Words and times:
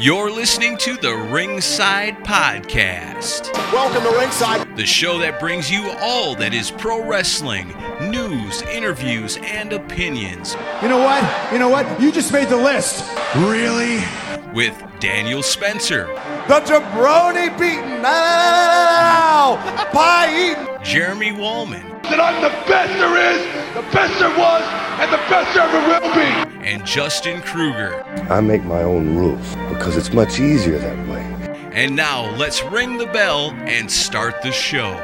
You're 0.00 0.30
listening 0.30 0.78
to 0.78 0.96
the 0.96 1.14
Ringside 1.14 2.24
Podcast, 2.24 3.52
Welcome 3.70 4.02
to 4.02 4.18
Ringside. 4.18 4.74
the 4.76 4.86
show 4.86 5.18
that 5.18 5.38
brings 5.38 5.70
you 5.70 5.90
all 6.00 6.34
that 6.36 6.54
is 6.54 6.70
pro 6.70 7.04
wrestling 7.04 7.74
news, 8.00 8.62
interviews, 8.62 9.36
and 9.42 9.72
opinions 9.74 10.56
You 10.82 10.88
know 10.88 10.98
what? 10.98 11.52
You 11.52 11.58
know 11.58 11.68
what? 11.68 12.00
You 12.00 12.10
just 12.12 12.32
made 12.32 12.48
the 12.48 12.56
list. 12.56 13.04
Really? 13.36 14.02
with 14.54 14.74
Daniel 14.98 15.42
Spencer, 15.44 16.06
The 16.48 16.60
jabroni 16.60 17.56
beaten. 17.56 18.02
Now, 18.02 19.56
pie 19.92 20.50
eating. 20.50 20.66
Jeremy 20.82 21.30
Wallman, 21.30 22.02
that 22.04 22.18
I'm 22.18 22.42
the 22.42 22.48
best 22.66 22.92
there 22.98 23.14
is, 23.30 23.44
the 23.76 23.82
best 23.94 24.18
there 24.18 24.36
was, 24.36 24.62
and 24.98 25.12
the 25.12 25.18
best 25.30 25.54
there 25.54 25.68
ever 25.68 25.86
will 25.86 26.14
be. 26.48 26.49
And 26.62 26.84
Justin 26.84 27.40
Kruger. 27.42 28.02
I 28.30 28.40
make 28.40 28.62
my 28.64 28.82
own 28.82 29.16
rules 29.16 29.54
because 29.68 29.96
it's 29.96 30.12
much 30.12 30.40
easier 30.40 30.78
that 30.78 31.08
way. 31.08 31.22
And 31.72 31.94
now 31.94 32.34
let's 32.36 32.62
ring 32.64 32.98
the 32.98 33.06
bell 33.06 33.50
and 33.62 33.90
start 33.90 34.42
the 34.42 34.52
show. 34.52 34.96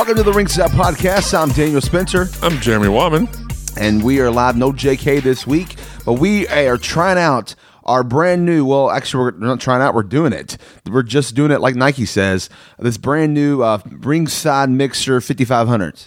Welcome 0.00 0.16
to 0.16 0.22
the 0.22 0.32
Ringside 0.32 0.70
Podcast. 0.70 1.38
I'm 1.38 1.50
Daniel 1.50 1.82
Spencer, 1.82 2.28
I'm 2.40 2.58
Jeremy 2.62 2.86
Wallman. 2.86 3.28
and 3.76 4.02
we 4.02 4.18
are 4.20 4.30
live. 4.30 4.56
No 4.56 4.72
JK 4.72 5.22
this 5.22 5.46
week, 5.46 5.76
but 6.06 6.14
we 6.14 6.48
are 6.48 6.78
trying 6.78 7.18
out 7.18 7.54
our 7.84 8.02
brand 8.02 8.46
new. 8.46 8.64
Well, 8.64 8.90
actually, 8.90 9.24
we're 9.24 9.30
not 9.32 9.60
trying 9.60 9.82
out. 9.82 9.92
We're 9.92 10.04
doing 10.04 10.32
it. 10.32 10.56
We're 10.90 11.02
just 11.02 11.34
doing 11.34 11.50
it 11.50 11.60
like 11.60 11.74
Nike 11.74 12.06
says. 12.06 12.48
This 12.78 12.96
brand 12.96 13.34
new 13.34 13.60
uh, 13.60 13.82
Ringside 13.90 14.70
Mixer 14.70 15.20
5500. 15.20 16.04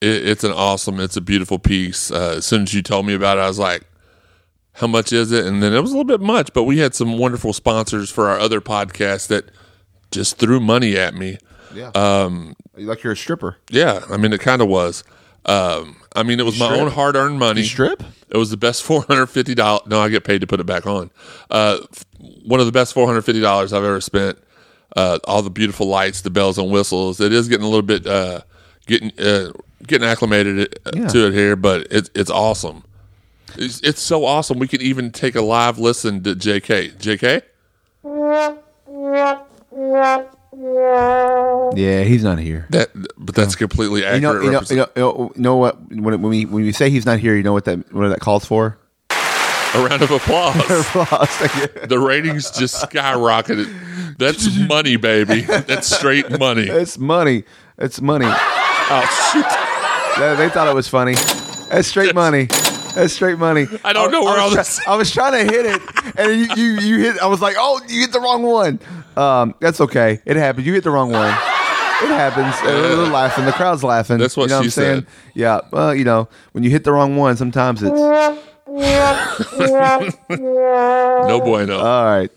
It, 0.00 0.26
it's 0.26 0.42
an 0.42 0.52
awesome, 0.52 0.98
it's 0.98 1.18
a 1.18 1.20
beautiful 1.20 1.58
piece. 1.58 2.10
Uh, 2.10 2.36
as 2.38 2.46
soon 2.46 2.62
as 2.62 2.72
you 2.72 2.80
told 2.80 3.04
me 3.04 3.12
about 3.12 3.36
it, 3.36 3.42
I 3.42 3.48
was 3.48 3.58
like, 3.58 3.82
how 4.72 4.86
much 4.86 5.12
is 5.12 5.32
it? 5.32 5.44
And 5.44 5.62
then 5.62 5.74
it 5.74 5.82
was 5.82 5.92
a 5.92 5.98
little 5.98 6.08
bit 6.08 6.22
much, 6.22 6.54
but 6.54 6.62
we 6.64 6.78
had 6.78 6.94
some 6.94 7.18
wonderful 7.18 7.52
sponsors 7.52 8.10
for 8.10 8.30
our 8.30 8.38
other 8.38 8.62
podcast 8.62 9.26
that 9.26 9.50
just 10.10 10.38
threw 10.38 10.60
money 10.60 10.96
at 10.96 11.12
me. 11.14 11.36
Yeah. 11.74 11.90
Um, 11.94 12.56
like 12.76 13.02
you're 13.02 13.12
a 13.12 13.16
stripper. 13.16 13.56
Yeah, 13.70 14.04
I 14.10 14.16
mean, 14.16 14.32
it 14.32 14.40
kind 14.40 14.60
of 14.62 14.68
was. 14.68 15.04
Um, 15.46 15.96
I 16.16 16.22
mean, 16.22 16.40
it 16.40 16.44
was 16.44 16.58
my 16.58 16.66
strip? 16.66 16.80
own 16.80 16.90
hard 16.90 17.16
earned 17.16 17.38
money. 17.38 17.60
You 17.60 17.66
strip? 17.66 18.02
It 18.30 18.36
was 18.36 18.50
the 18.50 18.56
best 18.56 18.82
four 18.84 19.02
hundred 19.02 19.26
fifty 19.26 19.54
dollars. 19.54 19.86
No, 19.86 20.00
I 20.00 20.08
get 20.08 20.24
paid 20.24 20.40
to 20.40 20.46
put 20.46 20.60
it 20.60 20.64
back 20.66 20.86
on. 20.86 21.10
Uh, 21.50 21.78
one 22.44 22.60
of 22.60 22.66
the 22.66 22.72
best 22.72 22.94
four 22.94 23.06
hundred 23.06 23.22
fifty 23.22 23.40
dollars 23.40 23.72
I've 23.72 23.84
ever 23.84 24.00
spent. 24.00 24.38
Uh, 24.96 25.18
all 25.24 25.42
the 25.42 25.50
beautiful 25.50 25.88
lights, 25.88 26.20
the 26.20 26.30
bells 26.30 26.56
and 26.56 26.70
whistles. 26.70 27.20
It 27.20 27.32
is 27.32 27.48
getting 27.48 27.64
a 27.64 27.68
little 27.68 27.82
bit 27.82 28.06
uh, 28.06 28.40
getting 28.86 29.10
uh, 29.18 29.50
getting 29.86 30.06
acclimated 30.06 30.78
uh, 30.86 30.90
Yeah. 30.94 31.08
to 31.08 31.26
it 31.26 31.34
here, 31.34 31.56
but 31.56 31.88
it's 31.90 32.10
it's 32.14 32.30
awesome. 32.30 32.84
It's, 33.56 33.80
it's 33.82 34.00
so 34.00 34.24
awesome. 34.24 34.58
We 34.58 34.66
could 34.68 34.82
even 34.82 35.10
take 35.12 35.34
a 35.36 35.42
live 35.42 35.78
listen 35.78 36.22
to 36.24 36.34
JK. 36.34 36.94
JK. 36.98 37.42
Yeah, 40.56 42.02
he's 42.04 42.22
not 42.22 42.38
here. 42.38 42.66
That, 42.70 42.90
but 43.16 43.34
that's 43.34 43.56
completely 43.56 44.00
You 44.00 44.06
accurate. 44.06 44.22
know, 44.22 44.32
you 44.42 44.50
know, 44.52 44.60
you 44.68 44.76
know, 44.76 44.88
you 44.94 45.02
know, 45.02 45.32
you 45.36 45.42
know 45.42 45.56
what? 45.56 45.80
When, 45.90 46.02
when 46.02 46.22
we 46.22 46.44
when 46.46 46.62
we 46.64 46.72
say 46.72 46.90
he's 46.90 47.06
not 47.06 47.18
here, 47.18 47.34
you 47.36 47.42
know 47.42 47.52
what 47.52 47.64
that 47.64 47.92
what 47.92 48.08
that 48.08 48.20
calls 48.20 48.44
for? 48.44 48.78
a 49.10 49.86
round 49.88 50.02
of 50.02 50.10
applause. 50.12 50.54
the 51.88 51.98
ratings 52.00 52.50
just 52.52 52.80
skyrocketed. 52.84 54.16
That's 54.18 54.56
money, 54.68 54.96
baby. 54.96 55.40
That's 55.40 55.88
straight 55.88 56.30
money. 56.38 56.62
it's 56.68 56.96
money. 56.96 57.42
It's 57.78 58.00
money. 58.00 58.26
Oh 58.28 59.30
shoot! 59.32 60.20
They, 60.20 60.36
they 60.36 60.48
thought 60.48 60.68
it 60.68 60.74
was 60.74 60.86
funny. 60.86 61.14
That's 61.70 61.88
straight 61.88 62.14
money. 62.14 62.46
That's 63.00 63.12
straight 63.12 63.38
money. 63.38 63.66
I 63.84 63.92
don't 63.92 64.10
know 64.10 64.22
where 64.22 64.32
was 64.34 64.40
all 64.40 64.50
try- 64.50 64.56
this- 64.62 64.80
I 64.86 64.96
was 64.96 65.10
trying 65.10 65.32
to 65.46 65.52
hit 65.52 65.66
it, 65.66 65.82
and 66.16 66.32
you, 66.40 66.46
you 66.56 66.80
you 66.80 66.98
hit. 66.98 67.18
I 67.20 67.26
was 67.26 67.40
like, 67.40 67.56
oh, 67.58 67.80
you 67.88 68.00
hit 68.02 68.12
the 68.12 68.20
wrong 68.20 68.42
one. 68.42 68.80
Um, 69.16 69.54
that's 69.60 69.80
okay. 69.80 70.20
It 70.24 70.36
happened. 70.36 70.66
You 70.66 70.72
hit 70.74 70.84
the 70.84 70.90
wrong 70.90 71.10
one. 71.10 71.28
It 71.30 72.08
happens. 72.08 72.60
They're 72.62 72.96
laughing. 73.06 73.44
The 73.46 73.52
crowd's 73.52 73.84
laughing. 73.84 74.18
That's 74.18 74.36
what 74.36 74.44
you 74.44 74.48
know 74.50 74.60
she 74.62 74.66
I'm 74.66 74.70
saying? 74.70 75.00
said. 75.02 75.06
Yeah. 75.34 75.60
Well, 75.70 75.94
you 75.94 76.04
know, 76.04 76.28
when 76.52 76.64
you 76.64 76.70
hit 76.70 76.84
the 76.84 76.92
wrong 76.92 77.16
one, 77.16 77.36
sometimes 77.36 77.82
it's 77.82 77.92
No 78.76 80.20
bueno. 81.44 81.78
all 81.78 82.04
right. 82.06 82.30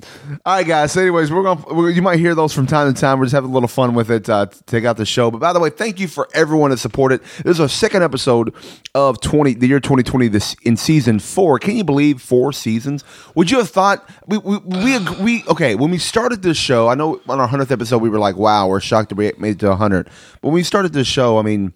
All 0.45 0.57
right, 0.57 0.67
guys. 0.67 0.91
So, 0.91 1.01
anyways, 1.01 1.31
we're 1.31 1.41
gonna 1.41 1.63
we're, 1.73 1.89
you 1.89 2.03
might 2.03 2.19
hear 2.19 2.35
those 2.35 2.53
from 2.53 2.67
time 2.67 2.93
to 2.93 2.99
time. 2.99 3.17
We're 3.17 3.25
just 3.25 3.33
having 3.33 3.49
a 3.49 3.53
little 3.53 3.67
fun 3.67 3.95
with 3.95 4.11
it 4.11 4.29
uh, 4.29 4.45
to 4.45 4.63
take 4.65 4.85
out 4.85 4.97
the 4.97 5.05
show. 5.05 5.31
But 5.31 5.39
by 5.39 5.51
the 5.51 5.59
way, 5.59 5.71
thank 5.71 5.99
you 5.99 6.07
for 6.07 6.27
everyone 6.35 6.69
that 6.69 6.77
supported. 6.77 7.21
This 7.43 7.55
is 7.55 7.59
our 7.59 7.67
second 7.67 8.03
episode 8.03 8.53
of 8.93 9.19
twenty 9.19 9.55
the 9.55 9.65
year 9.67 9.79
twenty 9.79 10.03
twenty. 10.03 10.27
This 10.27 10.55
in 10.61 10.77
season 10.77 11.17
four. 11.17 11.57
Can 11.57 11.75
you 11.75 11.83
believe 11.83 12.21
four 12.21 12.53
seasons? 12.53 13.03
Would 13.33 13.49
you 13.49 13.57
have 13.57 13.69
thought 13.69 14.07
we 14.27 14.37
we 14.37 14.57
we, 14.57 14.99
we 15.19 15.43
okay 15.47 15.73
when 15.73 15.89
we 15.89 15.97
started 15.97 16.43
this 16.43 16.57
show? 16.57 16.87
I 16.87 16.93
know 16.93 17.19
on 17.27 17.39
our 17.39 17.47
hundredth 17.47 17.71
episode 17.71 17.97
we 18.03 18.09
were 18.09 18.19
like, 18.19 18.35
wow, 18.35 18.67
we're 18.67 18.79
shocked 18.79 19.09
that 19.09 19.15
we 19.15 19.31
made 19.39 19.55
it 19.55 19.59
to 19.61 19.75
hundred. 19.75 20.05
But 20.41 20.49
when 20.49 20.53
we 20.53 20.61
started 20.63 20.93
this 20.93 21.07
show, 21.07 21.39
I 21.39 21.41
mean 21.41 21.73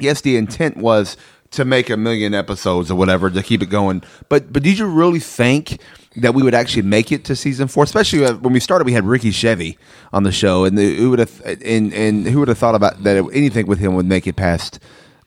yes, 0.00 0.20
the 0.20 0.36
intent 0.36 0.76
was 0.76 1.16
to 1.56 1.64
make 1.64 1.90
a 1.90 1.96
million 1.96 2.34
episodes 2.34 2.90
or 2.90 2.94
whatever 2.94 3.30
to 3.30 3.42
keep 3.42 3.62
it 3.62 3.66
going. 3.66 4.02
But 4.28 4.52
but 4.52 4.62
did 4.62 4.78
you 4.78 4.86
really 4.86 5.20
think 5.20 5.80
that 6.16 6.34
we 6.34 6.42
would 6.42 6.54
actually 6.54 6.82
make 6.82 7.12
it 7.12 7.24
to 7.26 7.36
season 7.36 7.68
four? 7.68 7.84
Especially 7.84 8.24
uh, 8.24 8.34
when 8.36 8.52
we 8.52 8.60
started, 8.60 8.84
we 8.84 8.92
had 8.92 9.04
Ricky 9.04 9.30
Chevy 9.30 9.78
on 10.12 10.22
the 10.22 10.32
show, 10.32 10.64
and 10.64 10.78
the, 10.78 10.96
who 10.96 11.10
would 11.10 11.18
have 11.18 11.42
and 11.44 11.92
and 11.92 12.26
who 12.26 12.38
would 12.38 12.48
have 12.48 12.58
thought 12.58 12.74
about 12.74 13.02
that 13.02 13.16
anything 13.32 13.66
with 13.66 13.78
him 13.78 13.94
would 13.94 14.06
make 14.06 14.26
it 14.26 14.36
past 14.36 14.78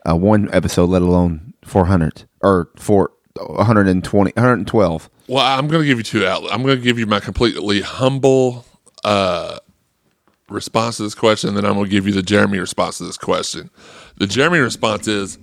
uh, 0.09 0.15
one 0.15 0.49
episode, 0.53 0.85
let 0.89 1.01
alone 1.01 1.53
four 1.63 1.85
hundred 1.85 2.25
or 2.41 2.69
four. 2.77 3.11
120 3.35 4.33
112 4.35 5.09
well, 5.29 5.45
I'm 5.45 5.67
going 5.67 5.81
to 5.83 5.87
give 5.87 5.99
you 5.99 6.03
two. 6.03 6.25
I'm 6.25 6.63
going 6.63 6.75
to 6.75 6.83
give 6.83 6.97
you 6.97 7.05
my 7.05 7.19
completely 7.19 7.81
humble 7.81 8.65
uh, 9.03 9.59
response 10.49 10.97
to 10.97 11.03
this 11.03 11.13
question, 11.13 11.49
and 11.49 11.57
then 11.57 11.65
I'm 11.65 11.75
going 11.75 11.85
to 11.85 11.91
give 11.91 12.07
you 12.07 12.13
the 12.13 12.23
Jeremy 12.23 12.57
response 12.57 12.97
to 12.97 13.05
this 13.05 13.17
question. 13.17 13.69
The 14.17 14.25
Jeremy 14.27 14.57
response 14.57 15.07
is 15.07 15.37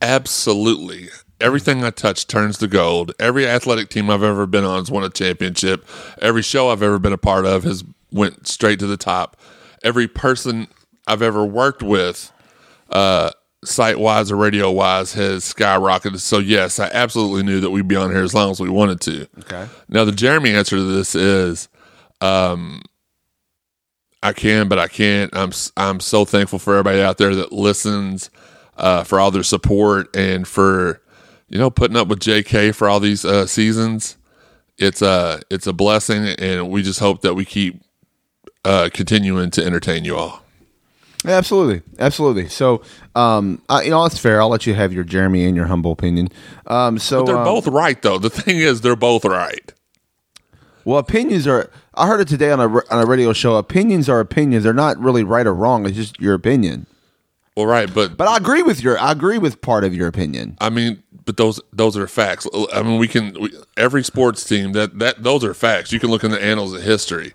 absolutely 0.00 1.08
everything 1.40 1.84
I 1.84 1.90
touch 1.90 2.26
turns 2.26 2.58
to 2.58 2.66
gold. 2.66 3.12
Every 3.18 3.46
athletic 3.46 3.90
team 3.90 4.10
I've 4.10 4.22
ever 4.22 4.46
been 4.46 4.64
on 4.64 4.78
has 4.78 4.90
won 4.90 5.04
a 5.04 5.10
championship. 5.10 5.86
Every 6.20 6.42
show 6.42 6.70
I've 6.70 6.82
ever 6.82 6.98
been 6.98 7.12
a 7.12 7.18
part 7.18 7.44
of 7.44 7.64
has 7.64 7.84
went 8.12 8.46
straight 8.46 8.78
to 8.78 8.86
the 8.86 8.96
top. 8.96 9.36
Every 9.82 10.08
person 10.08 10.68
I've 11.06 11.22
ever 11.22 11.44
worked 11.44 11.82
with 11.82 12.32
uh, 12.90 13.30
site 13.64 13.98
wise 13.98 14.30
or 14.30 14.36
radio 14.36 14.70
wise 14.70 15.12
has 15.14 15.44
skyrocketed. 15.52 16.20
So 16.20 16.38
yes, 16.38 16.78
I 16.78 16.88
absolutely 16.92 17.42
knew 17.42 17.60
that 17.60 17.70
we'd 17.70 17.88
be 17.88 17.96
on 17.96 18.10
here 18.10 18.22
as 18.22 18.34
long 18.34 18.50
as 18.50 18.60
we 18.60 18.70
wanted 18.70 19.00
to. 19.02 19.26
Okay. 19.40 19.68
Now 19.88 20.04
the 20.04 20.12
Jeremy 20.12 20.54
answer 20.54 20.76
to 20.76 20.82
this 20.82 21.14
is, 21.14 21.68
um, 22.20 22.82
I 24.22 24.32
can, 24.32 24.68
but 24.68 24.78
I 24.78 24.88
can't. 24.88 25.34
I'm 25.36 25.52
I'm 25.76 26.00
so 26.00 26.24
thankful 26.24 26.58
for 26.58 26.72
everybody 26.72 27.02
out 27.02 27.18
there 27.18 27.34
that 27.34 27.52
listens, 27.52 28.30
uh, 28.76 29.04
for 29.04 29.20
all 29.20 29.30
their 29.30 29.42
support 29.42 30.14
and 30.16 30.46
for, 30.46 31.00
you 31.48 31.58
know, 31.58 31.70
putting 31.70 31.96
up 31.96 32.08
with 32.08 32.20
JK 32.20 32.74
for 32.74 32.88
all 32.88 33.00
these 33.00 33.24
uh, 33.24 33.46
seasons. 33.46 34.16
It's 34.76 35.02
a 35.02 35.40
it's 35.50 35.68
a 35.68 35.72
blessing, 35.72 36.34
and 36.38 36.68
we 36.68 36.82
just 36.82 36.98
hope 36.98 37.22
that 37.22 37.34
we 37.34 37.44
keep 37.44 37.80
uh, 38.64 38.90
continuing 38.92 39.50
to 39.52 39.64
entertain 39.64 40.04
you 40.04 40.16
all. 40.16 40.42
Absolutely, 41.26 41.82
absolutely. 41.98 42.48
So, 42.48 42.82
um, 43.14 43.62
uh, 43.68 43.80
you 43.82 43.90
know, 43.90 44.02
that's 44.02 44.18
fair. 44.18 44.42
I'll 44.42 44.50
let 44.50 44.66
you 44.66 44.74
have 44.74 44.92
your 44.92 45.04
Jeremy 45.04 45.46
and 45.46 45.56
your 45.56 45.66
humble 45.66 45.92
opinion. 45.92 46.28
Um, 46.66 46.98
so 46.98 47.22
They're 47.22 47.38
um, 47.38 47.44
both 47.44 47.66
right, 47.66 48.00
though. 48.02 48.18
The 48.18 48.30
thing 48.30 48.58
is, 48.58 48.82
they're 48.82 48.96
both 48.96 49.24
right. 49.24 49.72
Well, 50.84 50.98
opinions 50.98 51.46
are. 51.46 51.70
I 51.94 52.06
heard 52.06 52.20
it 52.20 52.28
today 52.28 52.50
on 52.50 52.60
a 52.60 52.66
on 52.66 53.02
a 53.02 53.06
radio 53.06 53.32
show. 53.32 53.56
Opinions 53.56 54.08
are 54.08 54.20
opinions. 54.20 54.64
They're 54.64 54.74
not 54.74 54.98
really 54.98 55.24
right 55.24 55.46
or 55.46 55.54
wrong. 55.54 55.86
It's 55.86 55.96
just 55.96 56.20
your 56.20 56.34
opinion. 56.34 56.86
Well, 57.56 57.66
right, 57.66 57.92
but 57.92 58.16
But 58.16 58.28
I 58.28 58.36
agree 58.36 58.62
with 58.62 58.82
your. 58.82 58.98
I 58.98 59.12
agree 59.12 59.38
with 59.38 59.60
part 59.60 59.84
of 59.84 59.94
your 59.94 60.08
opinion. 60.08 60.56
I 60.60 60.70
mean, 60.70 61.02
but 61.24 61.36
those 61.36 61.60
those 61.72 61.96
are 61.96 62.06
facts. 62.06 62.46
I 62.72 62.82
mean, 62.82 62.98
we 62.98 63.08
can 63.08 63.34
we, 63.40 63.52
every 63.76 64.02
sports 64.02 64.44
team 64.44 64.72
that 64.72 64.98
that 64.98 65.22
those 65.22 65.44
are 65.44 65.54
facts. 65.54 65.92
You 65.92 66.00
can 66.00 66.10
look 66.10 66.24
in 66.24 66.30
the 66.30 66.42
annals 66.42 66.74
of 66.74 66.82
history. 66.82 67.32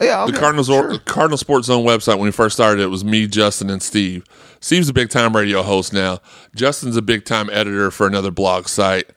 Yeah, 0.00 0.24
the 0.26 0.32
Cardinals 0.32 0.68
sure. 0.68 0.98
Cardinal 1.00 1.36
Sports 1.36 1.66
Zone 1.66 1.84
website 1.84 2.14
when 2.14 2.24
we 2.24 2.30
first 2.32 2.56
started, 2.56 2.82
it 2.82 2.86
was 2.86 3.04
me, 3.04 3.26
Justin, 3.26 3.68
and 3.68 3.82
Steve. 3.82 4.24
Steve's 4.60 4.88
a 4.88 4.94
big 4.94 5.10
time 5.10 5.36
radio 5.36 5.62
host 5.62 5.92
now. 5.92 6.20
Justin's 6.54 6.96
a 6.96 7.02
big 7.02 7.24
time 7.24 7.50
editor 7.50 7.90
for 7.90 8.06
another 8.06 8.30
blog 8.30 8.66
site. 8.66 9.10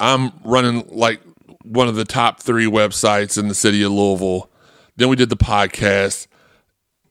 I'm 0.00 0.32
running 0.42 0.88
like 0.90 1.20
one 1.64 1.86
of 1.86 1.96
the 1.96 2.06
top 2.06 2.40
three 2.40 2.66
websites 2.66 3.38
in 3.38 3.48
the 3.48 3.54
city 3.54 3.82
of 3.82 3.92
Louisville. 3.92 4.50
Then 4.96 5.08
we 5.08 5.16
did 5.16 5.28
the 5.28 5.36
podcast. 5.36 6.26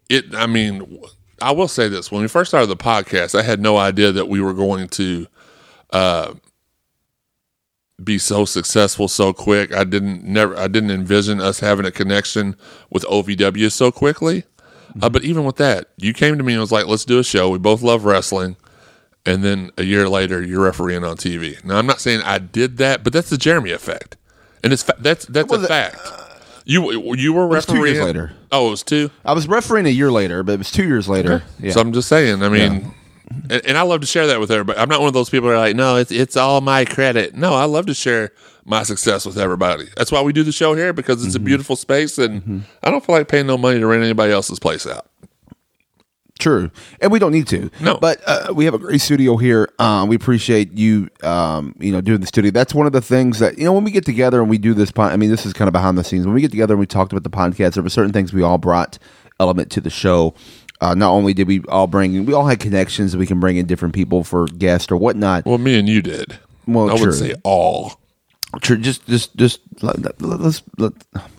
It, 0.10 0.36
I 0.36 0.48
mean, 0.48 1.00
I 1.42 1.52
will 1.52 1.68
say 1.68 1.88
this: 1.88 2.12
when 2.12 2.22
we 2.22 2.28
first 2.28 2.50
started 2.52 2.68
the 2.68 2.78
podcast, 2.78 3.38
I 3.38 3.44
had 3.44 3.60
no 3.60 3.78
idea 3.78 4.12
that 4.12 4.28
we 4.28 4.42
were 4.42 4.54
going 4.54 4.88
to 4.90 5.28
uh, 5.92 6.34
be 8.04 8.18
so 8.18 8.46
successful 8.46 9.08
so 9.08 9.34
quick. 9.34 9.74
I 9.74 9.84
didn't 9.84 10.24
never 10.24 10.58
I 10.58 10.68
didn't 10.68 10.92
envision 10.92 11.40
us 11.40 11.60
having 11.60 11.86
a 11.86 11.92
connection 11.92 12.56
with 12.90 13.04
OVW 13.06 13.72
so 13.72 13.92
quickly. 13.92 14.44
Uh, 15.02 15.08
but 15.10 15.24
even 15.24 15.46
with 15.46 15.56
that, 15.56 15.88
you 15.98 16.14
came 16.14 16.38
to 16.38 16.44
me 16.44 16.54
and 16.54 16.62
was 16.62 16.72
like, 16.72 16.86
"Let's 16.88 17.06
do 17.06 17.20
a 17.20 17.24
show. 17.24 17.50
We 17.50 17.58
both 17.60 17.82
love 17.82 18.04
wrestling." 18.06 18.58
And 19.26 19.44
then 19.44 19.70
a 19.78 19.84
year 19.84 20.10
later, 20.10 20.42
you're 20.42 20.64
refereeing 20.64 21.04
on 21.04 21.16
TV. 21.16 21.64
Now, 21.64 21.78
I'm 21.78 21.86
not 21.86 22.02
saying 22.02 22.22
I 22.24 22.40
did 22.40 22.78
that, 22.78 23.04
but 23.04 23.14
that's 23.14 23.30
the 23.30 23.38
Jeremy 23.38 23.70
effect, 23.72 24.18
and 24.64 24.74
it's 24.74 24.82
fa- 24.84 24.96
that's 25.00 25.26
that's 25.28 25.50
a 25.50 25.56
Was 25.56 25.64
it- 25.64 25.68
fact. 25.68 26.00
You 26.66 27.16
you 27.16 27.34
were 27.34 27.48
was 27.48 27.66
two 27.66 27.74
refereeing 27.74 27.96
years 27.96 28.06
later. 28.06 28.32
Oh, 28.52 28.68
it 28.68 28.72
was 28.72 28.84
two. 28.84 29.10
I 29.26 29.34
was 29.34 29.48
refereeing 29.48 29.86
a 29.86 29.90
year 29.90 30.12
later, 30.12 30.44
but 30.44 30.54
it 30.54 30.58
was 30.60 30.72
two 30.72 30.86
years 30.86 31.08
later. 31.08 31.44
Yeah. 31.60 31.72
So 31.72 31.82
I'm 31.82 31.94
just 31.94 32.08
saying. 32.08 32.44
I 32.44 32.50
mean, 32.50 32.94
and, 33.50 33.66
and 33.66 33.78
I 33.78 33.82
love 33.82 34.02
to 34.02 34.08
share 34.08 34.28
that 34.28 34.40
with 34.40 34.52
everybody. 34.52 34.80
I'm 34.80 34.90
not 34.90 35.00
one 35.00 35.08
of 35.08 35.14
those 35.14 35.30
people 35.30 35.50
that 35.50 35.56
are 35.56 35.60
like, 35.60 35.76
no, 35.76 35.98
it's 35.98 36.12
it's 36.12 36.38
all 36.38 36.62
my 36.62 36.86
credit. 36.86 37.36
No, 37.36 37.54
I 37.54 37.66
love 37.66 37.86
to 37.88 37.94
share 37.94 38.32
my 38.66 38.84
success 38.84 39.26
with 39.26 39.38
everybody. 39.38 39.88
That's 39.96 40.12
why 40.12 40.22
we 40.22 40.34
do 40.34 40.44
the 40.44 40.52
show 40.52 40.76
here 40.76 40.94
because 40.94 41.26
it's 41.26 41.36
a 41.36 41.38
mm-hmm. 41.40 41.46
beautiful 41.46 41.76
space, 41.76 42.18
and 42.18 42.42
mm-hmm. 42.42 42.60
I 42.84 42.92
don't 42.92 43.06
feel 43.06 43.16
like 43.16 43.28
paying 43.28 43.48
no 43.48 43.58
money 43.58 43.80
to 43.80 43.88
rent 43.88 44.04
anybody 44.04 44.32
else's 44.32 44.60
place 44.60 44.86
out. 44.86 45.08
True, 46.42 46.72
and 47.00 47.12
we 47.12 47.20
don't 47.20 47.32
need 47.32 47.48
to. 47.50 47.70
No. 47.80 48.00
but 48.00 48.20
uh, 48.26 48.52
we 48.52 48.66
have 48.66 48.74
a 48.74 48.80
great 48.80 49.00
studio 49.00 49.38
here. 49.38 49.70
Um, 49.78 50.10
we 50.10 50.16
appreciate 50.16 50.74
you, 50.74 51.08
um, 51.22 51.76
you 51.80 51.92
know, 51.92 52.02
doing 52.02 52.20
the 52.20 52.26
studio. 52.26 52.50
That's 52.50 52.74
one 52.74 52.88
of 52.88 52.94
the 52.94 53.02
things 53.02 53.38
that 53.38 53.60
you 53.60 53.64
know 53.64 53.74
when 53.74 53.84
we 53.84 53.92
get 53.92 54.06
together 54.06 54.42
and 54.42 54.50
we 54.50 54.58
do 54.58 54.74
this. 54.74 54.92
Pod, 54.92 55.12
I 55.12 55.18
mean, 55.18 55.30
this 55.30 55.46
is 55.46 55.54
kind 55.54 55.68
of 55.68 55.72
behind 55.72 56.00
the 56.00 56.04
scenes. 56.04 56.26
When 56.26 56.34
we 56.34 56.42
get 56.42 56.50
together 56.50 56.74
and 56.74 56.80
we 56.80 56.88
talked 56.88 57.14
about 57.14 57.22
the 57.22 57.30
podcast, 57.30 57.76
there 57.76 57.84
were 57.84 57.90
certain 57.90 58.12
things 58.12 58.34
we 58.34 58.42
all 58.42 58.58
brought 58.58 58.98
element 59.40 59.70
to 59.74 59.82
the 59.82 59.92
show. 59.92 60.34
Uh, 60.82 60.96
not 60.96 61.12
only 61.12 61.36
did 61.36 61.48
we 61.48 61.62
all 61.70 61.86
bring, 61.86 62.26
we 62.26 62.34
all 62.34 62.48
had 62.48 62.60
connections 62.60 63.12
that 63.12 63.20
we 63.20 63.28
can 63.28 63.40
bring 63.40 63.58
in 63.58 63.68
different 63.68 63.94
people 63.94 64.24
for 64.24 64.48
guests 64.48 64.92
or 64.92 64.98
whatnot. 64.98 65.46
Well, 65.46 65.60
me 65.60 65.78
and 65.78 65.88
you 65.88 66.02
did. 66.02 66.40
Well, 66.66 66.90
I 66.90 66.98
true. 66.98 67.06
would 67.06 67.16
say 67.16 67.36
all. 67.44 68.00
True, 68.62 68.78
just, 68.78 69.06
just, 69.08 69.36
just 69.36 69.60
let, 69.84 70.20
let, 70.20 70.42
us 70.42 70.64
let, 70.80 70.94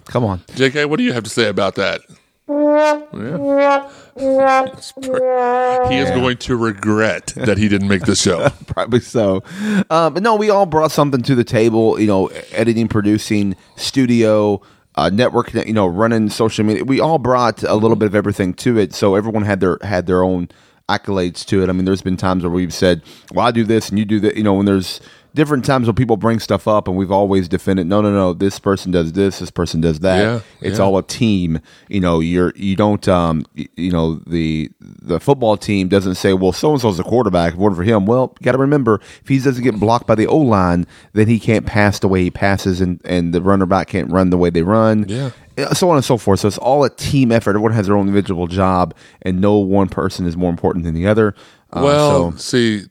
come 0.05 0.25
on. 0.25 0.39
JK, 0.53 0.89
what 0.89 0.99
do 0.99 1.03
you 1.03 1.13
have 1.13 1.25
to 1.25 1.31
say 1.31 1.49
about 1.49 1.75
that? 1.75 2.03
Yeah. 2.49 3.91
It's 4.17 4.93
per- 5.03 5.89
He 5.91 5.99
is 5.99 6.11
going 6.11 6.37
to 6.39 6.57
regret 6.57 7.33
that 7.37 7.59
he 7.59 7.69
didn't 7.69 7.89
make 7.89 8.03
the 8.03 8.17
show. 8.17 8.49
probably 8.67 9.01
so. 9.01 9.43
Uh, 9.91 10.11
but 10.11 10.23
no, 10.23 10.37
we 10.37 10.51
all 10.51 10.67
brought 10.67 10.93
something 10.93 11.23
to 11.23 11.35
the 11.35 11.45
table. 11.45 11.99
You 11.99 12.07
know, 12.07 12.27
editing, 12.53 12.89
producing, 12.89 13.57
studio, 13.77 14.61
uh, 14.95 15.11
network. 15.11 15.55
You 15.55 15.73
know, 15.73 15.87
running 15.87 16.29
social 16.31 16.65
media. 16.65 16.85
We 16.85 17.01
all 17.01 17.19
brought 17.19 17.63
a 17.63 17.75
little 17.75 17.97
bit 17.97 18.07
of 18.07 18.15
everything 18.15 18.55
to 18.55 18.79
it. 18.79 18.95
So 18.95 19.15
everyone 19.15 19.43
had 19.45 19.61
their 19.61 19.79
had 19.83 20.07
their 20.07 20.23
own 20.23 20.49
accolades 20.89 21.45
to 21.47 21.63
it. 21.63 21.69
I 21.69 21.73
mean, 21.73 21.85
there's 21.85 22.03
been 22.03 22.17
times 22.17 22.43
where 22.43 22.51
we've 22.53 22.75
said, 22.75 23.03
"Well, 23.33 23.47
I 23.47 23.51
do 23.51 23.65
this 23.65 23.89
and 23.89 23.99
you 23.99 24.05
do 24.05 24.21
that." 24.21 24.37
You 24.37 24.43
know, 24.43 24.55
when 24.55 24.67
there's 24.67 25.01
different 25.35 25.65
times 25.65 25.87
when 25.87 25.95
people 25.95 26.17
bring 26.17 26.39
stuff 26.39 26.69
up 26.69 26.89
and 26.89 26.97
we've 26.97 27.11
always 27.11 27.49
defended 27.49 27.87
no 27.87 28.01
no 28.01 28.13
no 28.13 28.33
this 28.33 28.59
person 28.59 28.91
does 28.93 29.13
this 29.13 29.39
this 29.39 29.51
person 29.51 29.81
does 29.81 30.01
that. 30.01 30.19
Yeah, 30.19 30.41
it's 30.61 30.79
yeah. 30.79 30.85
all 30.85 30.99
a 30.99 31.03
team. 31.03 31.61
You 31.89 32.01
know 32.01 32.21
you're 32.21 32.53
you 32.57 32.77
don't 32.77 33.07
um 33.09 33.45
you 33.55 33.91
know 33.91 34.17
the 34.27 34.71
the 34.81 35.21
football 35.21 35.57
team 35.57 35.89
doesn't 35.89 36.17
say 36.17 36.33
well 36.33 36.53
so 36.53 36.73
and 36.73 36.81
so's 36.81 36.97
the 36.97 37.03
quarterback 37.03 37.55
vote 37.55 37.75
for 37.75 37.83
him. 37.83 38.07
Well 38.07 38.35
you 38.41 38.45
got 38.45 38.53
to 38.53 38.59
remember 38.59 39.01
if 39.23 39.29
he 39.29 39.39
doesn't 39.39 39.63
get 39.63 39.79
blocked 39.79 40.07
by 40.07 40.15
the 40.15 40.27
o 40.27 40.37
line 40.37 40.87
then 41.13 41.29
he 41.29 41.39
can't 41.39 41.67
pass 41.67 41.99
the 41.99 42.09
way 42.09 42.23
he 42.23 42.31
passes 42.31 42.81
and 42.81 43.01
and 43.05 43.33
the 43.33 43.41
runner 43.43 43.67
back 43.67 43.89
can't 43.89 44.11
run 44.11 44.31
the 44.31 44.39
way 44.39 44.51
they 44.51 44.63
run. 44.63 45.07
Yeah. 45.09 45.31
Yeah, 45.59 45.75
so 45.75 45.91
on 45.91 45.97
and 45.97 46.05
so 46.05 46.17
forth. 46.17 46.41
So 46.41 46.49
it's 46.49 46.57
all 46.57 46.83
a 46.83 46.89
team 46.89 47.31
effort. 47.31 47.51
Everyone 47.51 47.73
has 47.73 47.87
their 47.87 47.97
own 47.97 48.09
individual 48.09 48.47
job 48.47 48.95
and 49.21 49.39
no 49.39 49.57
one 49.59 49.89
person 49.89 50.27
is 50.27 50.35
more 50.35 50.49
important 50.49 50.87
than 50.87 50.95
the 50.95 51.07
other. 51.07 51.35
Uh, 51.71 51.83
Well, 51.85 52.33
so 52.33 52.39
see, 52.39 52.87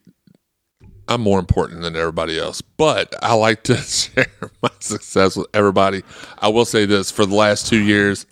I'm 1.12 1.22
more 1.22 1.40
important 1.40 1.82
than 1.82 1.96
everybody 1.96 2.40
else, 2.40 2.62
but 2.62 3.14
I 3.22 3.34
like 3.34 3.64
to 3.64 3.76
share 3.78 4.28
my 4.62 4.70
success 4.80 5.36
with 5.36 5.48
everybody. 5.54 6.04
I 6.40 6.48
will 6.48 6.66
say 6.66 6.86
this 6.86 7.12
for 7.12 7.26
the 7.26 7.36
last 7.36 7.68
two 7.68 7.82
years, 7.82 8.26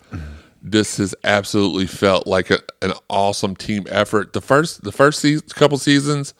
this 0.62 0.96
has 0.96 1.14
absolutely 1.24 1.86
felt 1.86 2.26
like 2.26 2.50
a, 2.50 2.60
an 2.82 2.92
awesome 3.08 3.54
team 3.54 3.84
effort. 3.90 4.32
The 4.32 4.40
first, 4.40 4.82
the 4.82 4.92
first 4.92 5.20
se- 5.20 5.40
couple 5.54 5.78
seasons 5.78 6.34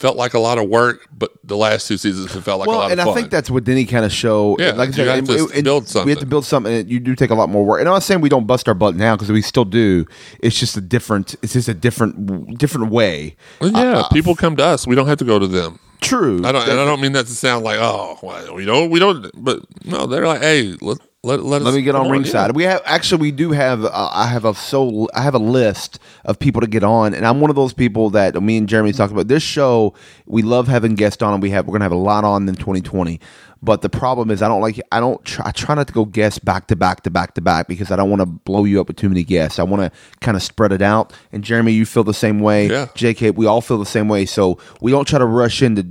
felt 0.00 0.16
like 0.16 0.32
a 0.32 0.38
lot 0.38 0.56
of 0.56 0.66
work, 0.68 1.06
but 1.16 1.30
the 1.44 1.56
last 1.56 1.86
two 1.86 1.98
seasons 1.98 2.32
have 2.32 2.42
felt 2.42 2.58
like 2.60 2.66
a 2.66 2.70
well, 2.70 2.78
lot 2.80 2.90
and 2.90 3.00
of 3.00 3.08
I 3.08 3.14
think 3.14 3.30
that's 3.30 3.50
what 3.50 3.68
any 3.68 3.84
kind 3.84 4.04
of 4.04 4.12
show. 4.12 4.56
Yeah, 4.58 4.70
like 4.72 4.78
I 4.78 4.84
you 4.86 4.92
said, 4.94 5.06
have 5.08 5.18
and- 5.18 5.26
to 5.28 5.32
and- 5.44 5.52
and 5.54 5.64
build 5.64 5.94
We 6.04 6.10
have 6.10 6.20
to 6.20 6.26
build 6.26 6.44
something. 6.46 6.72
And 6.72 6.90
you 6.90 6.98
do 7.00 7.14
take 7.14 7.30
a 7.30 7.34
lot 7.34 7.50
more 7.50 7.64
work. 7.64 7.80
And 7.80 7.88
I'm 7.88 7.94
not 7.94 8.02
saying 8.02 8.22
we 8.22 8.30
don't 8.30 8.46
bust 8.46 8.66
our 8.66 8.74
butt 8.74 8.96
now 8.96 9.14
because 9.14 9.30
we 9.30 9.42
still 9.42 9.66
do. 9.66 10.06
It's 10.40 10.58
just 10.58 10.76
a 10.76 10.80
different. 10.80 11.36
It's 11.42 11.52
just 11.52 11.68
a 11.68 11.74
different, 11.74 12.58
different 12.58 12.90
way. 12.90 13.36
Well, 13.60 13.70
yeah, 13.72 13.98
uh, 13.98 14.08
people 14.08 14.34
come 14.34 14.56
to 14.56 14.64
us. 14.64 14.86
We 14.86 14.94
don't 14.96 15.06
have 15.06 15.18
to 15.18 15.24
go 15.24 15.38
to 15.38 15.46
them. 15.46 15.78
True. 16.00 16.38
I 16.46 16.52
don't, 16.52 16.66
and 16.66 16.80
I 16.80 16.84
don't 16.86 17.02
mean 17.02 17.12
that 17.12 17.26
to 17.26 17.32
sound 17.34 17.62
like, 17.62 17.78
oh, 17.78 18.18
well, 18.22 18.54
we 18.54 18.64
don't, 18.64 18.90
we 18.90 18.98
don't. 18.98 19.30
But 19.34 19.60
no, 19.84 20.06
they're 20.06 20.26
like, 20.26 20.40
hey, 20.40 20.74
let 20.80 20.96
let 21.22 21.42
let, 21.42 21.60
us, 21.60 21.66
Let 21.66 21.74
me 21.74 21.82
get 21.82 21.94
on 21.94 22.08
ringside. 22.08 22.48
yeah. 22.48 22.52
We 22.52 22.62
have 22.62 22.80
actually 22.86 23.20
we 23.20 23.30
do 23.30 23.50
have 23.50 23.84
uh, 23.84 24.10
I 24.12 24.26
have 24.26 24.46
a 24.46 24.54
so 24.54 25.06
I 25.14 25.20
have 25.20 25.34
a 25.34 25.38
list 25.38 25.98
of 26.24 26.38
people 26.38 26.62
to 26.62 26.66
get 26.66 26.82
on, 26.82 27.12
and 27.12 27.26
I'm 27.26 27.40
one 27.40 27.50
of 27.50 27.56
those 27.56 27.74
people 27.74 28.08
that 28.10 28.40
me 28.42 28.56
and 28.56 28.66
Jeremy 28.66 28.92
talked 28.92 29.12
about. 29.12 29.28
This 29.28 29.42
show 29.42 29.92
we 30.24 30.40
love 30.40 30.66
having 30.66 30.94
guests 30.94 31.22
on, 31.22 31.34
and 31.34 31.42
we 31.42 31.50
have 31.50 31.66
we're 31.66 31.72
gonna 31.72 31.84
have 31.84 31.92
a 31.92 31.96
lot 31.96 32.24
on 32.24 32.48
in 32.48 32.54
2020. 32.54 33.20
But 33.62 33.82
the 33.82 33.90
problem 33.90 34.30
is 34.30 34.40
I 34.40 34.48
don't 34.48 34.62
like 34.62 34.80
I 34.90 34.98
don't 35.00 35.22
try, 35.26 35.48
I 35.48 35.50
try 35.52 35.74
not 35.74 35.88
to 35.88 35.92
go 35.92 36.06
guests 36.06 36.38
back 36.38 36.68
to 36.68 36.76
back 36.76 37.02
to 37.02 37.10
back 37.10 37.34
to 37.34 37.42
back 37.42 37.68
because 37.68 37.90
I 37.90 37.96
don't 37.96 38.08
want 38.08 38.20
to 38.20 38.26
blow 38.26 38.64
you 38.64 38.80
up 38.80 38.88
with 38.88 38.96
too 38.96 39.10
many 39.10 39.22
guests. 39.22 39.58
I 39.58 39.62
want 39.64 39.82
to 39.82 39.98
kind 40.20 40.38
of 40.38 40.42
spread 40.42 40.72
it 40.72 40.80
out. 40.80 41.12
And 41.32 41.44
Jeremy, 41.44 41.72
you 41.72 41.84
feel 41.84 42.02
the 42.02 42.14
same 42.14 42.40
way. 42.40 42.68
Yeah. 42.68 42.86
JK, 42.94 43.34
we 43.34 43.44
all 43.44 43.60
feel 43.60 43.76
the 43.76 43.84
same 43.84 44.08
way. 44.08 44.24
So 44.24 44.58
we 44.80 44.90
don't 44.90 45.06
try 45.06 45.18
to 45.18 45.26
rush 45.26 45.60
into 45.60 45.84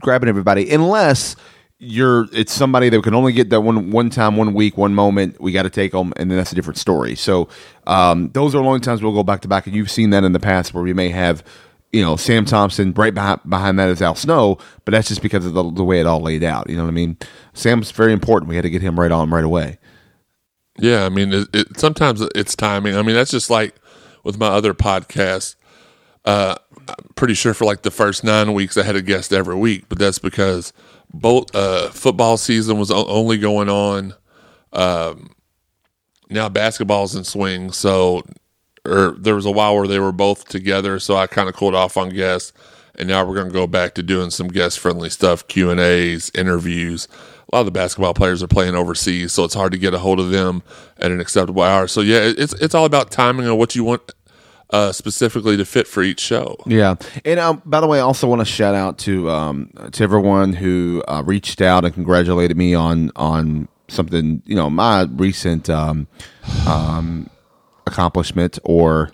grabbing 0.00 0.28
everybody 0.28 0.70
unless 0.70 1.34
you're 1.78 2.26
it's 2.32 2.52
somebody 2.52 2.88
that 2.88 3.02
can 3.02 3.14
only 3.14 3.32
get 3.32 3.50
that 3.50 3.60
one 3.60 3.90
one 3.90 4.08
time 4.08 4.36
one 4.36 4.54
week 4.54 4.76
one 4.76 4.94
moment. 4.94 5.40
We 5.40 5.52
got 5.52 5.64
to 5.64 5.70
take 5.70 5.92
them 5.92 6.12
and 6.16 6.30
then 6.30 6.38
that's 6.38 6.52
a 6.52 6.54
different 6.54 6.78
story. 6.78 7.14
So 7.14 7.48
um, 7.86 8.30
those 8.30 8.54
are 8.54 8.58
only 8.58 8.80
times 8.80 9.02
we'll 9.02 9.12
go 9.12 9.22
back 9.22 9.42
to 9.42 9.48
back 9.48 9.66
and 9.66 9.76
you've 9.76 9.90
seen 9.90 10.10
that 10.10 10.24
in 10.24 10.32
the 10.32 10.40
past 10.40 10.72
where 10.72 10.82
we 10.82 10.94
may 10.94 11.10
have 11.10 11.44
you 11.92 12.02
know 12.02 12.16
sam 12.16 12.44
thompson 12.44 12.92
right 12.94 13.14
behind, 13.14 13.40
behind 13.48 13.78
that 13.78 13.88
is 13.88 14.02
al 14.02 14.16
snow 14.16 14.58
but 14.84 14.92
that's 14.92 15.08
just 15.08 15.22
because 15.22 15.46
of 15.46 15.54
the, 15.54 15.70
the 15.70 15.84
way 15.84 16.00
it 16.00 16.06
all 16.06 16.20
laid 16.20 16.42
out. 16.42 16.68
You 16.70 16.76
know 16.76 16.82
what 16.84 16.88
i 16.88 16.92
mean? 16.92 17.16
Sam's 17.52 17.90
very 17.90 18.12
important. 18.12 18.48
We 18.48 18.56
had 18.56 18.62
to 18.62 18.70
get 18.70 18.82
him 18.82 18.98
right 18.98 19.12
on 19.12 19.30
right 19.30 19.44
away. 19.44 19.78
Yeah, 20.78 21.06
I 21.06 21.08
mean, 21.08 21.32
it, 21.32 21.48
it, 21.54 21.78
sometimes 21.78 22.20
it's 22.34 22.54
timing. 22.54 22.96
I 22.96 23.02
mean, 23.02 23.14
that's 23.14 23.30
just 23.30 23.48
like 23.48 23.74
with 24.24 24.38
my 24.38 24.48
other 24.48 24.74
podcast. 24.74 25.56
Uh, 26.24 26.56
I'm 26.88 27.10
pretty 27.14 27.34
sure 27.34 27.54
for 27.54 27.64
like 27.64 27.82
the 27.82 27.90
first 27.90 28.24
nine 28.24 28.52
weeks, 28.52 28.76
I 28.76 28.82
had 28.82 28.96
a 28.96 29.02
guest 29.02 29.32
every 29.32 29.54
week, 29.54 29.84
but 29.88 29.98
that's 29.98 30.18
because 30.18 30.72
both 31.12 31.54
uh, 31.54 31.90
football 31.90 32.36
season 32.36 32.78
was 32.78 32.90
only 32.90 33.38
going 33.38 33.68
on. 33.68 34.14
Um, 34.72 35.30
now 36.28 36.48
basketball's 36.48 37.14
in 37.14 37.24
swing, 37.24 37.72
so 37.72 38.22
or 38.86 39.16
there 39.18 39.34
was 39.34 39.46
a 39.46 39.50
while 39.50 39.74
where 39.74 39.88
they 39.88 39.98
were 39.98 40.12
both 40.12 40.48
together, 40.48 40.98
so 40.98 41.16
I 41.16 41.26
kind 41.26 41.48
of 41.48 41.54
cooled 41.54 41.74
off 41.74 41.96
on 41.96 42.10
guests, 42.10 42.52
and 42.96 43.08
now 43.08 43.24
we're 43.24 43.34
going 43.34 43.48
to 43.48 43.52
go 43.52 43.66
back 43.66 43.94
to 43.94 44.02
doing 44.02 44.30
some 44.30 44.48
guest 44.48 44.78
friendly 44.78 45.10
stuff, 45.10 45.46
Q 45.48 45.70
and 45.70 45.80
A's, 45.80 46.30
interviews. 46.34 47.08
A 47.52 47.56
lot 47.56 47.60
of 47.60 47.66
the 47.66 47.72
basketball 47.72 48.14
players 48.14 48.42
are 48.42 48.48
playing 48.48 48.74
overseas, 48.74 49.32
so 49.32 49.44
it's 49.44 49.54
hard 49.54 49.72
to 49.72 49.78
get 49.78 49.94
a 49.94 49.98
hold 49.98 50.18
of 50.18 50.30
them 50.30 50.62
at 50.98 51.12
an 51.12 51.20
acceptable 51.20 51.62
hour. 51.62 51.86
So 51.86 52.00
yeah, 52.00 52.20
it's 52.36 52.52
it's 52.54 52.74
all 52.74 52.84
about 52.84 53.10
timing 53.10 53.46
and 53.46 53.58
what 53.58 53.76
you 53.76 53.84
want 53.84 54.12
uh, 54.70 54.92
specifically 54.92 55.56
to 55.56 55.64
fit 55.64 55.86
for 55.86 56.02
each 56.02 56.20
show. 56.20 56.56
Yeah, 56.66 56.96
and 57.24 57.38
um, 57.40 57.62
by 57.64 57.80
the 57.80 57.86
way, 57.86 57.98
I 57.98 58.02
also 58.02 58.26
want 58.26 58.40
to 58.40 58.44
shout 58.44 58.74
out 58.74 58.98
to 59.00 59.30
um, 59.30 59.70
to 59.92 60.02
everyone 60.02 60.52
who 60.52 61.02
uh, 61.08 61.22
reached 61.24 61.60
out 61.60 61.84
and 61.84 61.94
congratulated 61.94 62.56
me 62.56 62.74
on 62.74 63.10
on 63.16 63.68
something. 63.88 64.42
You 64.44 64.56
know, 64.56 64.70
my 64.70 65.02
recent 65.02 65.70
um, 65.70 66.08
um, 66.66 67.30
accomplishment, 67.86 68.58
or 68.64 69.12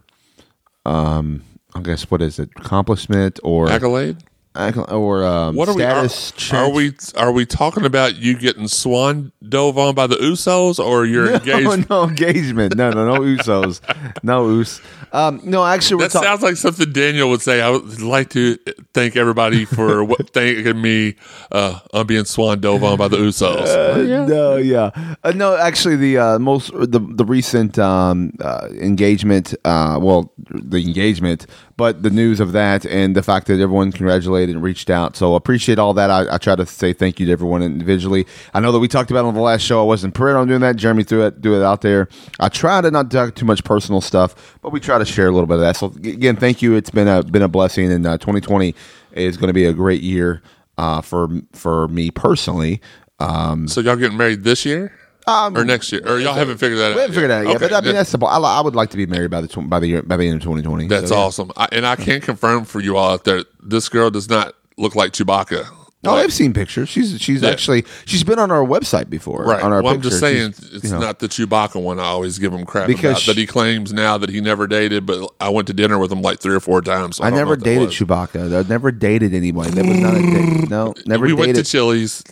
um, 0.87 1.43
I 1.75 1.81
guess 1.81 2.11
what 2.11 2.23
is 2.23 2.39
it? 2.39 2.51
Accomplishment 2.57 3.39
or 3.43 3.71
Accolade. 3.71 4.23
Ankle- 4.55 4.85
or 4.91 5.25
um, 5.25 5.57
What 5.57 5.69
are 5.69 5.75
we? 5.75 5.83
Are, 5.83 6.09
status 6.09 6.53
are 6.53 6.69
we? 6.69 6.93
Are 7.17 7.33
we 7.33 7.47
talking 7.47 7.85
about 7.87 8.17
you 8.17 8.37
getting 8.39 8.69
swan 8.69 9.33
dove 9.49 9.79
on 9.79 9.95
by 9.95 10.07
the 10.07 10.17
Usos, 10.17 10.79
or 10.79 11.07
you're 11.07 11.27
No, 11.31 11.35
engaged? 11.73 11.89
no 11.91 12.05
engagement. 12.05 12.77
No, 12.77 12.91
no, 12.91 13.15
no 13.15 13.21
Usos. 13.21 13.81
No 14.23 14.61
Us. 14.61 14.81
Um, 15.15 15.41
no, 15.45 15.65
actually, 15.65 15.97
we're 15.97 16.03
That 16.09 16.13
talking. 16.13 16.27
sounds 16.29 16.43
like 16.43 16.57
something 16.57 16.93
Daniel 16.93 17.29
would 17.31 17.41
say. 17.43 17.61
I 17.63 17.71
would 17.71 18.01
like 18.03 18.31
to 18.31 18.57
thank 18.95 19.17
everybody 19.17 19.65
for 19.65 20.05
what, 20.11 20.31
thanking 20.31 20.81
me 20.81 21.17
uh, 21.51 21.79
on 21.95 22.07
being 22.07 22.25
swan 22.25 22.61
dove 22.61 22.83
on 22.85 22.99
by 22.99 23.09
the 23.09 23.17
Usos. 23.19 24.29
No, 24.29 24.57
yeah, 24.57 24.91
uh, 25.25 25.33
no. 25.35 25.57
Actually, 25.57 25.97
the 25.97 26.19
uh, 26.19 26.39
most 26.39 26.73
the 26.75 26.99
the 27.01 27.25
recent 27.25 27.79
um, 27.79 28.33
uh, 28.41 28.69
engagement, 28.73 29.55
uh, 29.65 29.99
well, 30.01 30.33
the 30.51 30.79
engagement, 30.79 31.47
but 31.77 32.03
the 32.03 32.11
news 32.11 32.41
of 32.41 32.53
that 32.53 32.85
and 32.85 33.15
the 33.17 33.23
fact 33.23 33.47
that 33.47 33.55
everyone 33.61 33.93
congratulated 33.93 34.55
and 34.55 34.63
reached 34.63 34.91
out. 34.91 35.17
So 35.17 35.35
appreciate 35.35 35.79
all 35.79 35.95
that. 35.95 36.11
I, 36.11 36.35
I 36.35 36.39
try 36.39 36.57
to 36.57 36.67
say 36.67 36.93
thank 36.93 37.19
you 37.21 37.27
to 37.27 37.33
everyone 37.33 37.63
individually. 37.63 38.27
I 38.55 38.61
know 38.61 38.73
that 38.73 38.79
we 38.79 38.89
talked 38.89 39.11
about 39.11 39.25
on 39.25 39.35
the 39.35 39.41
last 39.41 39.63
show. 39.63 39.81
I 39.81 39.85
wasn't 39.85 40.15
prepared 40.15 40.37
on 40.37 40.49
doing 40.49 40.61
that. 40.61 40.77
Jeremy 40.77 41.05
threw 41.05 41.27
it, 41.27 41.41
do 41.41 41.55
it 41.55 41.63
out 41.65 41.81
there. 41.81 42.09
I 42.41 42.49
try 42.49 42.81
to 42.81 42.91
not 42.91 43.11
talk 43.11 43.35
too 43.35 43.47
much 43.47 43.65
personal 43.65 44.01
stuff, 44.01 44.59
but 44.63 44.73
we 44.73 44.81
try 44.81 44.99
to 44.99 45.05
share 45.05 45.29
a 45.29 45.33
little 45.33 45.47
bit 45.47 45.55
of 45.55 45.61
that. 45.61 45.77
So 45.77 45.87
again, 45.87 46.37
thank 46.37 46.63
you. 46.63 46.75
It's 46.75 46.91
been 46.91 47.09
a 47.09 47.23
been 47.23 47.43
a 47.43 47.49
blessing, 47.49 47.91
and 47.93 48.07
uh, 48.07 48.19
2020 48.19 48.75
is 49.13 49.37
going 49.37 49.49
to 49.49 49.55
be 49.55 49.65
a 49.65 49.73
great 49.73 50.03
year 50.03 50.43
uh, 50.79 51.01
for 51.01 51.29
for 51.53 51.89
me 51.89 52.11
personally. 52.11 52.81
Um, 53.19 53.69
So 53.69 53.81
y'all 53.81 53.97
getting 53.97 54.19
married 54.19 54.43
this 54.45 54.65
year 54.65 54.93
or 55.27 55.65
next 55.65 55.93
year, 55.93 56.03
or 56.07 56.19
y'all 56.19 56.35
haven't 56.35 56.59
figured 56.59 56.79
that 56.81 56.91
out? 56.93 56.95
we 56.97 57.01
haven't 57.01 57.15
figured 57.15 57.31
it 57.31 57.35
out 57.35 57.47
yet, 57.47 57.57
Okay, 57.57 57.69
but 57.69 57.73
I 57.75 57.81
mean 57.81 57.95
that's 57.95 58.13
the. 58.13 58.19
I, 58.25 58.39
I 58.39 58.61
would 58.61 58.75
like 58.75 58.91
to 58.91 58.97
be 58.97 59.07
married 59.07 59.31
by 59.31 59.41
the 59.41 59.49
tw- 59.49 59.69
by 59.69 59.79
the 59.79 59.87
year 59.87 60.03
by 60.03 60.17
the 60.17 60.27
end 60.27 60.37
of 60.37 60.43
2020. 60.43 60.89
that's 60.89 61.09
So, 61.09 61.15
yeah. 61.17 61.21
awesome. 61.23 61.51
I, 61.57 61.69
and 61.73 61.87
I 61.87 61.97
can 61.97 62.21
confirm 62.21 62.65
for 62.65 62.81
you 62.81 62.97
all 62.97 63.11
out 63.13 63.25
there, 63.25 63.45
this 63.63 63.89
girl 63.89 64.11
does 64.11 64.29
not 64.29 64.55
look 64.77 64.95
like 64.95 65.13
Chewbacca. 65.13 65.67
No, 66.05 66.15
Like- 66.15 66.25
I've 66.25 66.33
seen 66.33 66.53
pictures. 66.53 66.89
She's 66.89 67.21
she's 67.21 67.43
Yeah. 67.43 67.51
actually 67.51 67.85
she's 68.07 68.25
been 68.25 68.41
on 68.41 68.51
our 68.51 68.65
website 68.67 69.09
before. 69.09 69.45
Right. 69.45 69.63
On 69.63 69.73
our 69.73 69.83
well, 69.83 69.95
I'm 69.95 70.01
just 70.03 70.19
saying 70.19 70.55
She's, 70.55 70.73
it's 70.75 70.85
you 70.87 70.91
know, 70.91 70.99
not 70.99 71.21
the 71.21 71.29
Chewbacca 71.29 71.81
one. 71.81 72.01
I 72.01 72.07
always 72.07 72.41
give 72.41 72.53
him 72.53 72.67
crap 72.67 72.89
Because 72.89 73.13
about 73.13 73.19
sh- 73.21 73.27
that 73.27 73.37
he 73.37 73.47
claims 73.47 73.93
now 73.93 74.19
that 74.19 74.29
he 74.29 74.41
never 74.41 74.67
dated, 74.67 75.07
but 75.07 75.31
I 75.39 75.51
went 75.51 75.69
to 75.69 75.73
dinner 75.73 76.01
with 76.01 76.11
him 76.11 76.21
like 76.21 76.41
three 76.41 76.57
or 76.57 76.61
four 76.61 76.83
times. 76.83 77.19
So 77.19 77.25
I, 77.25 77.29
I 77.29 77.31
never 77.31 77.55
dated. 77.55 77.91
Chewbacca. 77.91 78.65
I 78.65 78.69
never 78.69 78.91
dated 78.91 79.33
anybody. 79.33 79.71
That 79.71 79.87
was 79.87 79.99
not 79.99 80.17
a 80.17 80.21
date. 80.23 80.69
No, 80.69 80.93
never 81.07 81.23
we 81.27 81.29
dated. 81.37 81.39
went 81.39 81.57
to 81.59 81.63
Chili's. 81.63 82.25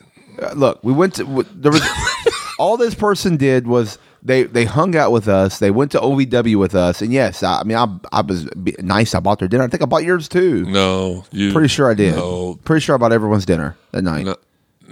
Uh, 0.42 0.52
look, 0.54 0.82
we 0.82 0.92
went 0.92 1.14
to 1.14 1.24
w- 1.24 1.46
there 1.54 1.70
was 1.70 1.82
all 2.60 2.76
this 2.76 2.94
person 2.94 3.36
did 3.36 3.66
was 3.66 3.98
they 4.22 4.42
they 4.44 4.64
hung 4.66 4.94
out 4.94 5.12
with 5.12 5.28
us. 5.28 5.58
They 5.58 5.70
went 5.70 5.90
to 5.92 5.98
OVW 6.00 6.56
with 6.58 6.74
us, 6.74 7.00
and 7.02 7.12
yes, 7.12 7.42
I, 7.42 7.60
I 7.60 7.64
mean 7.64 7.76
I 7.76 7.86
I 8.12 8.20
was 8.20 8.48
nice. 8.80 9.14
I 9.14 9.20
bought 9.20 9.38
their 9.38 9.48
dinner. 9.48 9.64
I 9.64 9.68
think 9.68 9.82
I 9.82 9.86
bought 9.86 10.04
yours 10.04 10.28
too. 10.28 10.64
No, 10.66 11.24
you. 11.32 11.52
Pretty 11.52 11.68
sure 11.68 11.90
I 11.90 11.94
did. 11.94 12.14
No, 12.16 12.58
Pretty 12.64 12.80
sure 12.84 12.94
I 12.94 12.98
bought 12.98 13.12
everyone's 13.12 13.46
dinner 13.46 13.76
that 13.92 14.02
night. 14.02 14.26
no, 14.26 14.36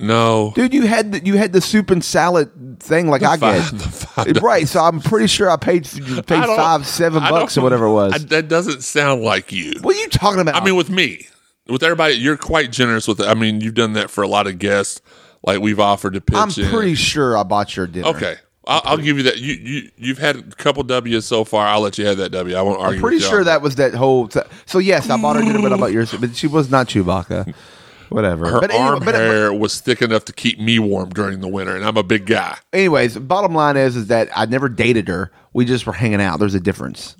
no. 0.01 0.53
Dude, 0.55 0.73
you 0.73 0.87
had 0.87 1.13
the, 1.13 1.25
you 1.25 1.37
had 1.37 1.53
the 1.53 1.61
soup 1.61 1.91
and 1.91 2.03
salad 2.05 2.79
thing 2.81 3.09
like 3.09 3.23
I 3.23 3.37
five- 3.37 3.71
get, 3.71 3.81
five 3.81 4.37
right? 4.43 4.67
So 4.67 4.81
I'm 4.81 5.01
pretty 5.01 5.27
sure 5.27 5.51
I 5.51 5.57
paid 5.57 5.85
paid 6.27 6.33
I 6.45 6.57
five 6.57 6.87
seven 6.87 7.23
I 7.23 7.31
bucks 7.31 7.59
or 7.59 7.63
whatever 7.63 7.87
it 7.87 7.93
was. 7.93 8.13
I- 8.15 8.19
that 8.19 8.49
doesn't 8.49 8.83
sound 8.83 9.23
like 9.23 9.53
you. 9.53 9.75
what 9.83 9.95
are 9.95 10.01
you 10.01 10.09
talking 10.09 10.41
about? 10.41 10.55
I 10.55 10.65
mean, 10.65 10.77
with 10.77 10.89
me, 10.91 11.27
with 11.69 11.83
everybody, 11.83 12.15
you're 12.15 12.37
quite 12.39 12.73
generous 12.73 13.07
with 13.07 13.21
it. 13.21 13.27
I 13.27 13.35
mean, 13.35 13.61
you've 13.61 13.75
done 13.75 13.93
that 13.95 14.09
for 14.11 14.23
a 14.23 14.29
lot 14.29 14.47
of 14.47 14.59
guests. 14.59 15.03
Like 15.45 15.61
we've 15.61 15.81
offered 15.81 16.15
to 16.15 16.21
pitch. 16.21 16.37
I'm 16.37 16.51
in. 16.57 16.71
pretty 16.71 16.95
sure 16.95 17.37
I 17.37 17.43
bought 17.43 17.77
your 17.77 17.87
dinner. 17.87 18.09
okay. 18.09 18.37
I'll, 18.67 18.83
I'll 18.85 18.97
give 18.99 19.17
you 19.17 19.23
that. 19.23 19.39
You 19.39 19.55
you 19.55 19.91
you've 19.97 20.19
had 20.19 20.37
a 20.37 20.43
couple 20.43 20.83
W's 20.83 21.25
so 21.25 21.43
far. 21.45 21.67
I'll 21.67 21.81
let 21.81 21.97
you 21.97 22.05
have 22.05 22.19
that 22.19 22.31
W. 22.33 22.55
I 22.55 22.61
won't 22.61 22.79
argue. 22.79 22.97
I'm 22.97 23.01
pretty 23.01 23.19
sure 23.21 23.43
that 23.43 23.63
was 23.63 23.77
that 23.77 23.95
whole. 23.95 24.29
T- 24.29 24.41
so 24.67 24.79
yes, 24.79 25.09
I 25.09 25.17
bought 25.21 25.37
her 25.37 25.43
dinner, 25.43 25.63
but 25.63 25.73
I 25.73 25.79
bought 25.79 25.93
yours. 25.93 26.13
But 26.13 26.37
she 26.37 26.47
was 26.49 26.71
not 26.71 26.87
Chewbacca. 26.89 27.55
Whatever. 28.11 28.51
Her 28.51 28.61
but 28.61 28.71
anyway- 28.71 28.85
arm 28.87 29.05
but- 29.05 29.15
hair 29.15 29.55
was 29.55 29.81
thick 29.81 30.03
enough 30.03 30.27
to 30.27 30.35
keep 30.35 30.59
me 30.61 30.79
warm 30.79 31.09
during 31.11 31.41
the 31.41 31.49
winter, 31.49 31.75
and 31.75 31.83
I'm 31.85 31.97
a 31.97 32.03
big 32.03 32.27
guy. 32.27 32.59
anyways, 32.75 33.17
bottom 33.19 33.55
line 33.55 33.79
is 33.79 33.97
is 33.97 34.09
that 34.09 34.29
I 34.37 34.45
never 34.45 34.69
dated 34.69 35.09
her. 35.09 35.31
We 35.55 35.65
just 35.65 35.87
were 35.87 35.95
hanging 35.95 36.21
out. 36.21 36.39
There's 36.39 36.55
a 36.55 36.61
difference. 36.61 37.17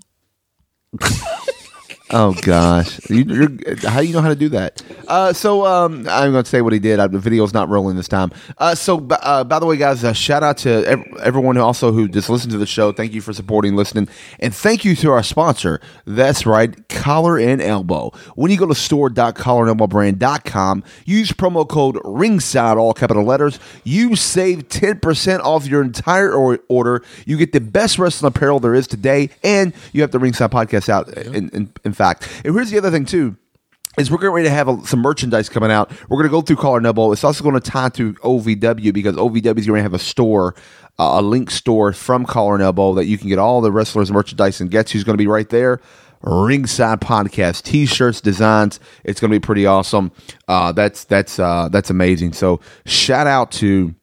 oh 2.11 2.35
gosh, 2.43 3.01
you, 3.11 3.25
you're, 3.25 3.49
how 3.89 4.01
do 4.01 4.07
you 4.07 4.13
know 4.13 4.21
how 4.21 4.29
to 4.29 4.37
do 4.37 4.49
that? 4.51 4.83
Uh, 5.07 5.33
so 5.33 5.65
um, 5.67 6.07
I'm 6.09 6.33
going 6.33 6.45
to 6.45 6.51
say 6.51 6.61
what 6.61 6.73
he 6.73 6.79
did. 6.79 6.99
Uh, 7.01 7.09
the 7.09 7.19
video's 7.19 7.53
not 7.55 7.69
rolling 7.69 7.97
this 7.97 8.09
time. 8.09 8.31
Uh, 8.59 8.75
so 8.75 9.07
uh, 9.11 9.45
by 9.45 9.59
the 9.59 9.67
way, 9.67 9.77
guys, 9.77 10.05
uh, 10.05 10.13
shout 10.13 10.43
out 10.43 10.59
to 10.59 10.85
ev- 10.87 11.05
everyone 11.23 11.57
who 11.57 11.63
also 11.63 11.93
who 11.93 12.09
just 12.09 12.29
listened 12.29 12.53
to 12.53 12.59
the 12.59 12.67
show. 12.67 12.93
Thank 12.93 13.13
you 13.13 13.21
for 13.21 13.33
supporting, 13.33 13.75
listening, 13.77 14.09
and 14.41 14.55
thank 14.55 14.85
you 14.85 14.95
to 14.97 15.11
our 15.11 15.23
sponsor. 15.23 15.81
That's 16.07 16.47
right, 16.47 16.89
Collar 16.89 17.39
and 17.39 17.61
Elbow. 17.63 18.13
When 18.35 18.51
you 18.51 18.59
go 18.59 18.67
to 18.67 18.75
store.collarandelbowbrand.com, 18.75 20.85
use 21.05 21.33
promo 21.33 21.69
code 21.69 21.99
Ringside, 22.05 22.77
all 22.77 22.95
capital 22.95 23.25
letters. 23.25 23.59
You 23.85 24.17
save 24.17 24.69
ten 24.69 24.99
percent 25.01 25.43
off 25.43 25.67
your 25.67 25.83
entire 25.83 26.33
or- 26.33 26.61
order. 26.69 27.03
You 27.27 27.37
get 27.37 27.53
the 27.53 27.61
best 27.61 27.99
wrestling 27.99 28.29
apparel 28.29 28.61
there 28.61 28.75
is 28.75 28.87
today, 28.87 29.31
and 29.43 29.73
you 29.93 30.03
have 30.03 30.11
the 30.11 30.19
Ringside 30.19 30.51
podcast 30.51 30.89
out. 30.89 31.09
In, 31.09 31.49
in, 31.51 31.73
in 31.85 31.93
fact, 31.99 32.29
and 32.45 32.55
here's 32.55 32.71
the 32.71 32.79
other 32.79 32.91
thing 32.91 33.05
too 33.05 33.37
is 33.99 34.11
we're 34.11 34.19
getting 34.19 34.33
ready 34.33 34.49
to 34.49 34.55
have 34.55 34.69
a, 34.69 34.87
some 34.87 35.01
merchandise 35.01 35.49
coming 35.49 35.71
out. 35.71 35.91
We're 36.09 36.19
going 36.19 36.29
to 36.29 36.31
go 36.31 36.41
through 36.41 36.57
Collar 36.57 36.85
Elbow. 36.85 37.13
It's 37.13 37.25
also 37.25 37.43
going 37.43 37.61
to 37.61 37.71
tie 37.71 37.89
to 37.91 38.15
OVW 38.15 38.95
because 38.95 39.17
OVW 39.17 39.59
is 39.59 39.67
going 39.67 39.79
to 39.79 39.83
have 39.83 39.95
a 39.95 39.99
store, 39.99 40.55
uh, 40.99 41.19
a 41.19 41.23
link 41.23 41.51
store 41.51 41.93
from 41.93 42.25
Collar 42.25 42.61
Elbow 42.61 42.95
that 42.95 43.07
you 43.07 43.19
can 43.19 43.29
get 43.29 43.39
all 43.39 43.61
the 43.61 43.73
wrestlers' 43.73 44.13
merchandise. 44.13 44.61
And 44.61 44.71
guess 44.71 44.93
who's 44.93 45.05
going 45.05 45.15
to 45.15 45.23
be 45.23 45.27
right 45.27 45.49
there? 45.49 45.81
Ringside 46.23 47.01
Podcast 47.01 47.63
T-shirts, 47.63 48.21
designs. 48.21 48.81
It's 49.05 49.21
going 49.21 49.31
to 49.31 49.35
be 49.39 49.45
pretty 49.45 49.67
awesome. 49.67 50.13
Uh, 50.47 50.73
that's 50.73 51.05
that's 51.05 51.39
uh, 51.39 51.69
that's 51.71 51.91
amazing. 51.91 52.33
So 52.33 52.61
shout 52.87 53.27
out 53.27 53.53
to 53.53 53.95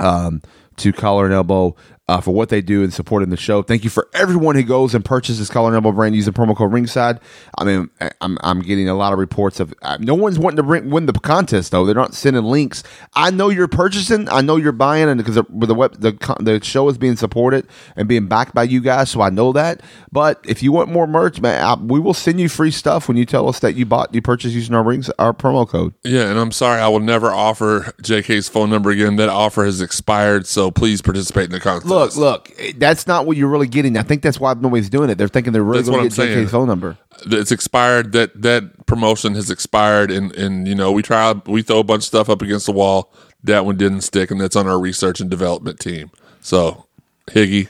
um, 0.00 0.42
to 0.76 0.92
Collar 0.92 1.26
and 1.26 1.34
Elbow 1.34 1.76
uh, 2.06 2.20
for 2.20 2.32
what 2.32 2.50
they 2.50 2.60
do 2.60 2.82
and 2.82 2.92
supporting 2.92 3.30
the 3.30 3.36
show. 3.36 3.62
Thank 3.62 3.82
you 3.82 3.90
for 3.90 4.08
everyone 4.12 4.56
who 4.56 4.62
goes 4.62 4.94
and 4.94 5.04
purchases 5.04 5.48
and 5.48 5.74
Elbow 5.74 5.92
brand 5.92 6.14
using 6.14 6.34
promo 6.34 6.54
code 6.54 6.72
Ringside. 6.72 7.18
I 7.56 7.64
mean, 7.64 7.88
I'm, 8.20 8.36
I'm 8.42 8.60
getting 8.60 8.88
a 8.88 8.94
lot 8.94 9.12
of 9.14 9.18
reports 9.18 9.58
of 9.58 9.72
uh, 9.80 9.96
no 10.00 10.14
one's 10.14 10.38
wanting 10.38 10.58
to 10.58 10.62
bring, 10.62 10.90
win 10.90 11.06
the 11.06 11.14
contest 11.14 11.70
though. 11.70 11.86
They're 11.86 11.94
not 11.94 12.12
sending 12.14 12.44
links. 12.44 12.82
I 13.14 13.30
know 13.30 13.48
you're 13.48 13.68
purchasing. 13.68 14.28
I 14.28 14.42
know 14.42 14.56
you're 14.56 14.72
buying, 14.72 15.08
and 15.08 15.16
because 15.16 15.36
the, 15.36 15.44
the 15.48 15.74
web 15.74 15.98
the 16.00 16.12
the 16.40 16.62
show 16.62 16.88
is 16.88 16.98
being 16.98 17.16
supported 17.16 17.66
and 17.96 18.06
being 18.06 18.26
backed 18.26 18.54
by 18.54 18.64
you 18.64 18.80
guys, 18.80 19.10
so 19.10 19.22
I 19.22 19.30
know 19.30 19.52
that. 19.52 19.80
But 20.12 20.44
if 20.46 20.62
you 20.62 20.72
want 20.72 20.90
more 20.90 21.06
merch, 21.06 21.40
man, 21.40 21.62
I, 21.64 21.74
we 21.74 22.00
will 22.00 22.14
send 22.14 22.38
you 22.38 22.48
free 22.48 22.70
stuff 22.70 23.08
when 23.08 23.16
you 23.16 23.24
tell 23.24 23.48
us 23.48 23.60
that 23.60 23.76
you 23.76 23.86
bought 23.86 24.14
you 24.14 24.20
purchased 24.20 24.54
using 24.54 24.74
our 24.74 24.82
rings 24.82 25.08
our 25.18 25.32
promo 25.32 25.66
code. 25.66 25.94
Yeah, 26.02 26.28
and 26.28 26.38
I'm 26.38 26.52
sorry, 26.52 26.80
I 26.80 26.88
will 26.88 27.00
never 27.00 27.30
offer 27.30 27.94
JK's 28.02 28.48
phone 28.48 28.68
number 28.68 28.90
again. 28.90 29.16
That 29.16 29.30
offer 29.30 29.64
has 29.64 29.80
expired, 29.80 30.46
so 30.46 30.70
please 30.70 31.00
participate 31.00 31.44
in 31.44 31.52
the 31.52 31.60
contest. 31.60 31.93
Look, 31.94 32.16
look, 32.16 32.52
eh, 32.58 32.72
that's 32.76 33.06
not 33.06 33.26
what 33.26 33.36
you're 33.36 33.48
really 33.48 33.66
getting. 33.68 33.96
I 33.96 34.02
think 34.02 34.22
that's 34.22 34.40
why 34.40 34.54
nobody's 34.54 34.90
doing 34.90 35.10
it. 35.10 35.16
They're 35.16 35.28
thinking 35.28 35.52
they're 35.52 35.62
really 35.62 35.82
going 35.82 35.98
to 35.98 36.04
get 36.04 36.12
saying. 36.12 36.46
JK's 36.46 36.50
phone 36.50 36.68
number. 36.68 36.98
it's 37.26 37.52
expired. 37.52 38.12
That 38.12 38.40
that 38.42 38.86
promotion 38.86 39.34
has 39.34 39.50
expired, 39.50 40.10
and 40.10 40.34
and 40.36 40.66
you 40.68 40.74
know 40.74 40.92
we 40.92 41.02
try 41.02 41.32
we 41.46 41.62
throw 41.62 41.78
a 41.78 41.84
bunch 41.84 42.00
of 42.00 42.06
stuff 42.06 42.28
up 42.28 42.42
against 42.42 42.66
the 42.66 42.72
wall. 42.72 43.12
That 43.42 43.64
one 43.66 43.76
didn't 43.76 44.02
stick, 44.02 44.30
and 44.30 44.40
that's 44.40 44.56
on 44.56 44.66
our 44.66 44.78
research 44.78 45.20
and 45.20 45.30
development 45.30 45.78
team. 45.78 46.10
So, 46.40 46.86
Higgy, 47.28 47.68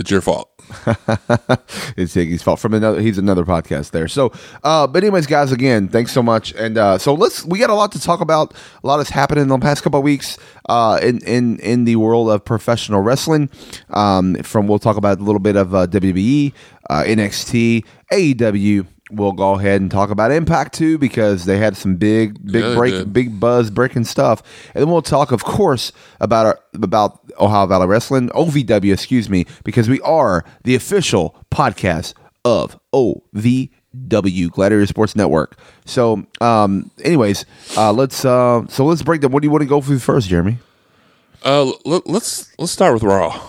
it's 0.00 0.10
your 0.10 0.20
fault. 0.22 0.50
It's 1.96 2.14
Iggy's 2.14 2.42
fault 2.42 2.58
from 2.60 2.74
another. 2.74 3.00
He's 3.00 3.18
another 3.18 3.44
podcast 3.44 3.90
there. 3.90 4.08
So, 4.08 4.32
uh, 4.62 4.86
but 4.86 5.02
anyways, 5.02 5.26
guys, 5.26 5.52
again, 5.52 5.88
thanks 5.88 6.12
so 6.12 6.22
much. 6.22 6.54
And 6.54 6.78
uh, 6.78 6.98
so 6.98 7.12
let's. 7.14 7.44
We 7.44 7.58
got 7.58 7.70
a 7.70 7.74
lot 7.74 7.92
to 7.92 8.00
talk 8.00 8.20
about. 8.20 8.54
A 8.82 8.86
lot 8.86 8.98
has 8.98 9.10
happened 9.10 9.40
in 9.40 9.48
the 9.48 9.58
past 9.58 9.82
couple 9.82 9.98
of 9.98 10.04
weeks 10.04 10.38
uh, 10.68 10.98
in 11.02 11.18
in 11.26 11.58
in 11.58 11.84
the 11.84 11.96
world 11.96 12.30
of 12.30 12.44
professional 12.44 13.00
wrestling. 13.00 13.50
Um, 13.90 14.36
from 14.36 14.68
we'll 14.68 14.78
talk 14.78 14.96
about 14.96 15.18
a 15.18 15.22
little 15.22 15.40
bit 15.40 15.56
of 15.56 15.74
uh, 15.74 15.86
WWE, 15.88 16.52
uh, 16.88 17.02
NXT, 17.02 17.84
AEW. 18.12 18.86
We'll 19.10 19.32
go 19.32 19.54
ahead 19.54 19.80
and 19.80 19.90
talk 19.90 20.10
about 20.10 20.30
Impact 20.32 20.72
too 20.74 20.98
because 20.98 21.44
they 21.44 21.58
had 21.58 21.76
some 21.76 21.96
big, 21.96 22.44
big 22.50 22.62
Yeah, 22.64 22.74
break, 22.74 22.94
did. 22.94 23.12
big 23.12 23.40
buzz 23.40 23.70
breaking 23.70 24.04
stuff, 24.04 24.42
and 24.74 24.82
then 24.82 24.90
we'll 24.90 25.02
talk, 25.02 25.32
of 25.32 25.44
course, 25.44 25.92
about 26.20 26.46
our 26.46 26.60
about 26.74 27.20
Ohio 27.38 27.66
Valley 27.66 27.86
Wrestling, 27.86 28.28
OVW, 28.30 28.92
excuse 28.92 29.28
me, 29.28 29.46
because 29.64 29.88
we 29.88 30.00
are 30.02 30.44
the 30.64 30.74
official 30.74 31.34
podcast 31.50 32.14
of 32.44 32.78
OVW 32.94 34.50
Gladiator 34.50 34.86
Sports 34.86 35.16
Network. 35.16 35.58
So, 35.84 36.24
um, 36.40 36.90
anyways, 37.02 37.44
uh, 37.76 37.92
let's 37.92 38.24
uh, 38.24 38.66
so 38.68 38.84
let's 38.84 39.02
break 39.02 39.20
down. 39.20 39.32
What 39.32 39.42
do 39.42 39.46
you 39.46 39.50
want 39.50 39.62
to 39.62 39.68
go 39.68 39.80
through 39.80 39.98
first, 39.98 40.28
Jeremy? 40.28 40.58
Uh, 41.44 41.72
let, 41.84 42.06
let's 42.06 42.52
let's 42.58 42.72
start 42.72 42.94
with 42.94 43.02
Raw. 43.02 43.40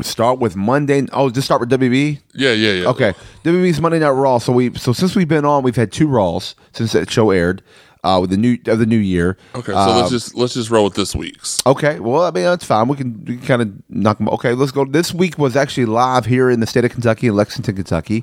Start 0.00 0.38
with 0.38 0.56
Monday. 0.56 1.06
Oh, 1.12 1.30
just 1.30 1.46
start 1.46 1.60
with 1.60 1.70
WB. 1.70 2.20
Yeah, 2.34 2.52
yeah, 2.52 2.72
yeah. 2.72 2.88
Okay, 2.88 3.14
WB's 3.44 3.80
Monday 3.80 3.98
Night 3.98 4.10
Raw. 4.10 4.38
So 4.38 4.52
we 4.52 4.74
so 4.74 4.92
since 4.92 5.14
we've 5.16 5.28
been 5.28 5.44
on, 5.44 5.62
we've 5.62 5.76
had 5.76 5.92
two 5.92 6.06
Raws 6.08 6.54
since 6.72 6.92
that 6.92 7.10
show 7.10 7.30
aired. 7.30 7.62
uh, 8.04 8.18
with 8.20 8.28
the 8.28 8.36
new 8.36 8.58
of 8.66 8.78
the 8.78 8.84
new 8.84 8.98
year. 8.98 9.38
Okay, 9.54 9.72
so 9.72 9.78
Uh, 9.78 9.96
let's 9.98 10.10
just 10.10 10.34
let's 10.34 10.52
just 10.52 10.68
roll 10.70 10.84
with 10.84 10.94
this 10.94 11.14
week's. 11.14 11.62
Okay, 11.66 12.00
well, 12.00 12.22
I 12.24 12.30
mean 12.32 12.44
that's 12.44 12.64
fine. 12.64 12.86
We 12.86 12.96
can, 12.96 13.24
we 13.24 13.36
can 13.38 13.46
kind 13.46 13.62
of 13.62 13.72
knock 13.88 14.18
them. 14.18 14.28
Okay, 14.28 14.52
let's 14.52 14.72
go. 14.72 14.84
This 14.84 15.14
week 15.14 15.38
was 15.38 15.56
actually 15.56 15.86
live 15.86 16.26
here 16.26 16.50
in 16.50 16.60
the 16.60 16.66
state 16.66 16.84
of 16.84 16.90
Kentucky, 16.90 17.28
in 17.28 17.34
Lexington, 17.34 17.74
Kentucky, 17.76 18.22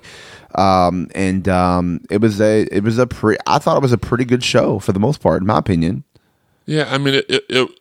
um, 0.55 1.07
and 1.15 1.47
um, 1.49 2.01
it 2.11 2.21
was 2.21 2.39
a 2.39 2.67
it 2.71 2.83
was 2.83 2.97
a 2.99 3.07
pre. 3.07 3.37
I 3.47 3.57
thought 3.57 3.75
it 3.77 3.81
was 3.81 3.91
a 3.91 3.97
pretty 3.97 4.25
good 4.25 4.43
show 4.43 4.77
for 4.77 4.91
the 4.91 4.99
most 4.99 5.19
part, 5.19 5.41
in 5.41 5.47
my 5.47 5.57
opinion. 5.57 6.03
Yeah, 6.67 6.85
I 6.93 6.99
mean 6.99 7.15
it, 7.15 7.25
it 7.27 7.43
it 7.49 7.79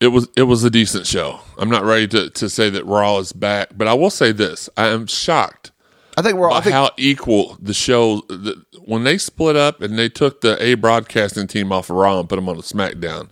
it 0.00 0.08
was 0.08 0.28
it 0.36 0.42
was 0.44 0.64
a 0.64 0.70
decent 0.70 1.06
show. 1.06 1.40
I'm 1.58 1.70
not 1.70 1.84
ready 1.84 2.08
to, 2.08 2.30
to 2.30 2.48
say 2.48 2.70
that 2.70 2.84
Raw 2.84 3.18
is 3.18 3.32
back, 3.32 3.70
but 3.76 3.88
I 3.88 3.94
will 3.94 4.10
say 4.10 4.32
this: 4.32 4.68
I 4.76 4.88
am 4.88 5.06
shocked 5.06 5.72
I 6.16 6.22
think 6.22 6.38
we're. 6.38 6.48
I 6.48 6.54
by 6.54 6.60
think, 6.62 6.74
how 6.74 6.90
equal 6.96 7.58
the 7.60 7.74
show. 7.74 8.22
The, 8.28 8.64
when 8.84 9.04
they 9.04 9.18
split 9.18 9.56
up 9.56 9.82
and 9.82 9.98
they 9.98 10.08
took 10.08 10.40
the 10.40 10.60
A 10.62 10.74
broadcasting 10.74 11.46
team 11.46 11.72
off 11.72 11.90
of 11.90 11.96
Raw 11.96 12.18
and 12.18 12.28
put 12.28 12.36
them 12.36 12.48
on 12.48 12.56
a 12.56 12.62
SmackDown, 12.62 13.28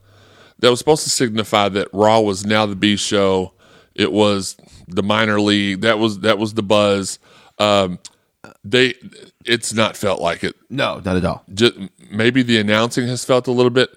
that 0.58 0.68
was 0.68 0.80
supposed 0.80 1.04
to 1.04 1.10
signify 1.10 1.68
that 1.70 1.88
Raw 1.92 2.20
was 2.20 2.44
now 2.44 2.66
the 2.66 2.76
B 2.76 2.96
show. 2.96 3.54
It 3.94 4.12
was 4.12 4.56
the 4.86 5.02
minor 5.02 5.40
league. 5.40 5.80
That 5.80 5.98
was 5.98 6.20
that 6.20 6.38
was 6.38 6.54
the 6.54 6.62
buzz. 6.62 7.18
Um, 7.58 7.98
they 8.62 8.94
it's 9.46 9.72
not 9.72 9.96
felt 9.96 10.20
like 10.20 10.44
it 10.44 10.54
no, 10.68 11.00
not 11.04 11.16
at 11.16 11.24
all. 11.24 11.42
just 11.54 11.74
maybe 12.10 12.42
the 12.42 12.58
announcing 12.58 13.06
has 13.06 13.24
felt 13.24 13.46
a 13.46 13.52
little 13.52 13.70
bit 13.70 13.88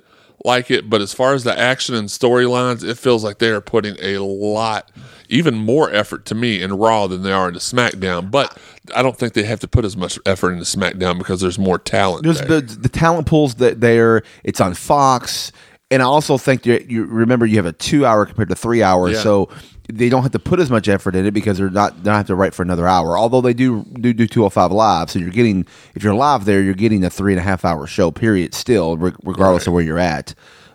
like 0.45 0.69
it, 0.69 0.89
but 0.89 1.01
as 1.01 1.13
far 1.13 1.33
as 1.33 1.43
the 1.43 1.57
action 1.57 1.95
and 1.95 2.07
storylines, 2.09 2.83
it 2.83 2.97
feels 2.97 3.23
like 3.23 3.39
they 3.39 3.49
are 3.49 3.61
putting 3.61 3.95
a 3.99 4.19
lot, 4.19 4.91
even 5.29 5.55
more 5.55 5.91
effort 5.91 6.25
to 6.25 6.35
me 6.35 6.61
in 6.61 6.77
Raw 6.77 7.07
than 7.07 7.23
they 7.23 7.31
are 7.31 7.47
into 7.47 7.59
SmackDown. 7.59 8.29
But 8.29 8.57
I 8.95 9.01
don't 9.01 9.17
think 9.17 9.33
they 9.33 9.43
have 9.43 9.59
to 9.61 9.67
put 9.67 9.83
as 9.83 9.97
much 9.97 10.19
effort 10.25 10.51
into 10.51 10.65
SmackDown 10.65 11.17
because 11.17 11.41
there's 11.41 11.59
more 11.59 11.79
talent. 11.79 12.23
There's 12.23 12.39
there. 12.41 12.61
the 12.61 12.75
the 12.75 12.89
talent 12.89 13.27
pools 13.27 13.55
that 13.55 13.81
there. 13.81 14.23
It's 14.43 14.61
on 14.61 14.73
Fox, 14.73 15.51
and 15.91 16.01
I 16.01 16.05
also 16.05 16.37
think 16.37 16.65
you, 16.65 16.83
you 16.87 17.05
remember 17.05 17.45
you 17.45 17.57
have 17.57 17.65
a 17.65 17.71
two 17.73 18.05
hour 18.05 18.25
compared 18.25 18.49
to 18.49 18.55
three 18.55 18.83
hours, 18.83 19.13
Yeah. 19.13 19.21
so 19.23 19.49
they 19.89 20.09
don't 20.09 20.23
have 20.23 20.33
to 20.33 20.39
put 20.39 20.59
as 20.59 20.69
much 20.69 20.89
effort 20.89 21.15
in 21.15 21.25
it 21.25 21.31
because 21.31 21.57
they're 21.57 21.69
not 21.69 21.95
they 21.97 22.09
don't 22.09 22.15
have 22.15 22.27
to 22.27 22.35
write 22.35 22.53
for 22.53 22.61
another 22.61 22.87
hour. 22.87 23.17
Although 23.17 23.41
they 23.41 23.53
do 23.53 23.83
do 23.83 24.13
do 24.13 24.27
two 24.27 24.41
hundred 24.41 24.49
five 24.51 24.71
live, 24.71 25.09
so 25.09 25.19
you're 25.19 25.29
getting 25.29 25.65
if 25.95 26.03
you're 26.03 26.13
live 26.13 26.45
there, 26.45 26.61
you're 26.61 26.73
getting 26.73 27.03
a 27.05 27.09
three 27.09 27.31
and 27.33 27.39
a 27.39 27.43
half 27.43 27.63
hour 27.63 27.87
show 27.87 28.11
period 28.11 28.53
still, 28.53 28.97
re- 28.97 29.13
regardless 29.23 29.65
of 29.67 29.73
where 29.73 29.83
you're 29.83 29.97
at. 29.99 30.33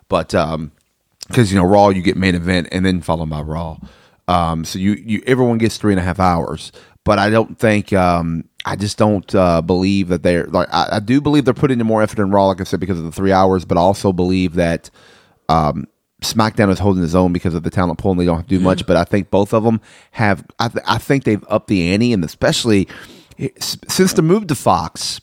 But 0.09 0.33
um, 0.33 0.71
because 1.27 1.51
you 1.53 1.59
know 1.59 1.65
Raw, 1.65 1.89
you 1.89 2.01
get 2.01 2.17
main 2.17 2.33
event 2.35 2.67
and 2.71 2.85
then 2.85 3.01
followed 3.01 3.29
by 3.29 3.41
Raw. 3.41 3.77
Um, 4.27 4.65
so 4.65 4.79
you 4.79 4.93
you 4.93 5.21
everyone 5.27 5.57
gets 5.59 5.77
three 5.77 5.93
and 5.93 5.99
a 5.99 6.03
half 6.03 6.19
hours, 6.19 6.71
but 7.03 7.19
I 7.19 7.29
don't 7.29 7.59
think 7.59 7.93
um, 7.93 8.45
I 8.65 8.75
just 8.75 8.97
don't 8.97 9.33
uh, 9.35 9.61
believe 9.61 10.07
that 10.09 10.23
they're 10.23 10.45
like 10.47 10.69
I, 10.71 10.87
I 10.93 10.99
do 10.99 11.19
believe 11.19 11.45
they're 11.45 11.53
putting 11.53 11.79
in 11.79 11.87
more 11.87 12.01
effort 12.01 12.19
in 12.19 12.31
Raw, 12.31 12.47
like 12.47 12.61
I 12.61 12.63
said, 12.63 12.79
because 12.79 12.97
of 12.97 13.05
the 13.05 13.11
three 13.11 13.31
hours, 13.31 13.65
but 13.65 13.77
I 13.77 13.81
also 13.81 14.13
believe 14.13 14.53
that 14.55 14.89
um, 15.49 15.87
SmackDown 16.21 16.71
is 16.71 16.79
holding 16.79 17.03
his 17.03 17.15
own 17.15 17.33
because 17.33 17.53
of 17.53 17.63
the 17.63 17.69
talent 17.69 17.99
pool 17.99 18.11
and 18.11 18.19
they 18.19 18.25
don't 18.25 18.37
have 18.37 18.47
to 18.47 18.57
do 18.57 18.59
much. 18.59 18.87
But 18.87 18.97
I 18.97 19.03
think 19.03 19.29
both 19.29 19.53
of 19.53 19.63
them 19.63 19.81
have. 20.11 20.45
I, 20.59 20.69
th- 20.69 20.85
I 20.87 20.97
think 20.97 21.25
they've 21.25 21.43
upped 21.47 21.67
the 21.67 21.93
ante, 21.93 22.13
and 22.13 22.23
especially 22.23 22.87
since 23.59 24.13
the 24.13 24.21
move 24.21 24.47
to 24.47 24.55
Fox 24.55 25.21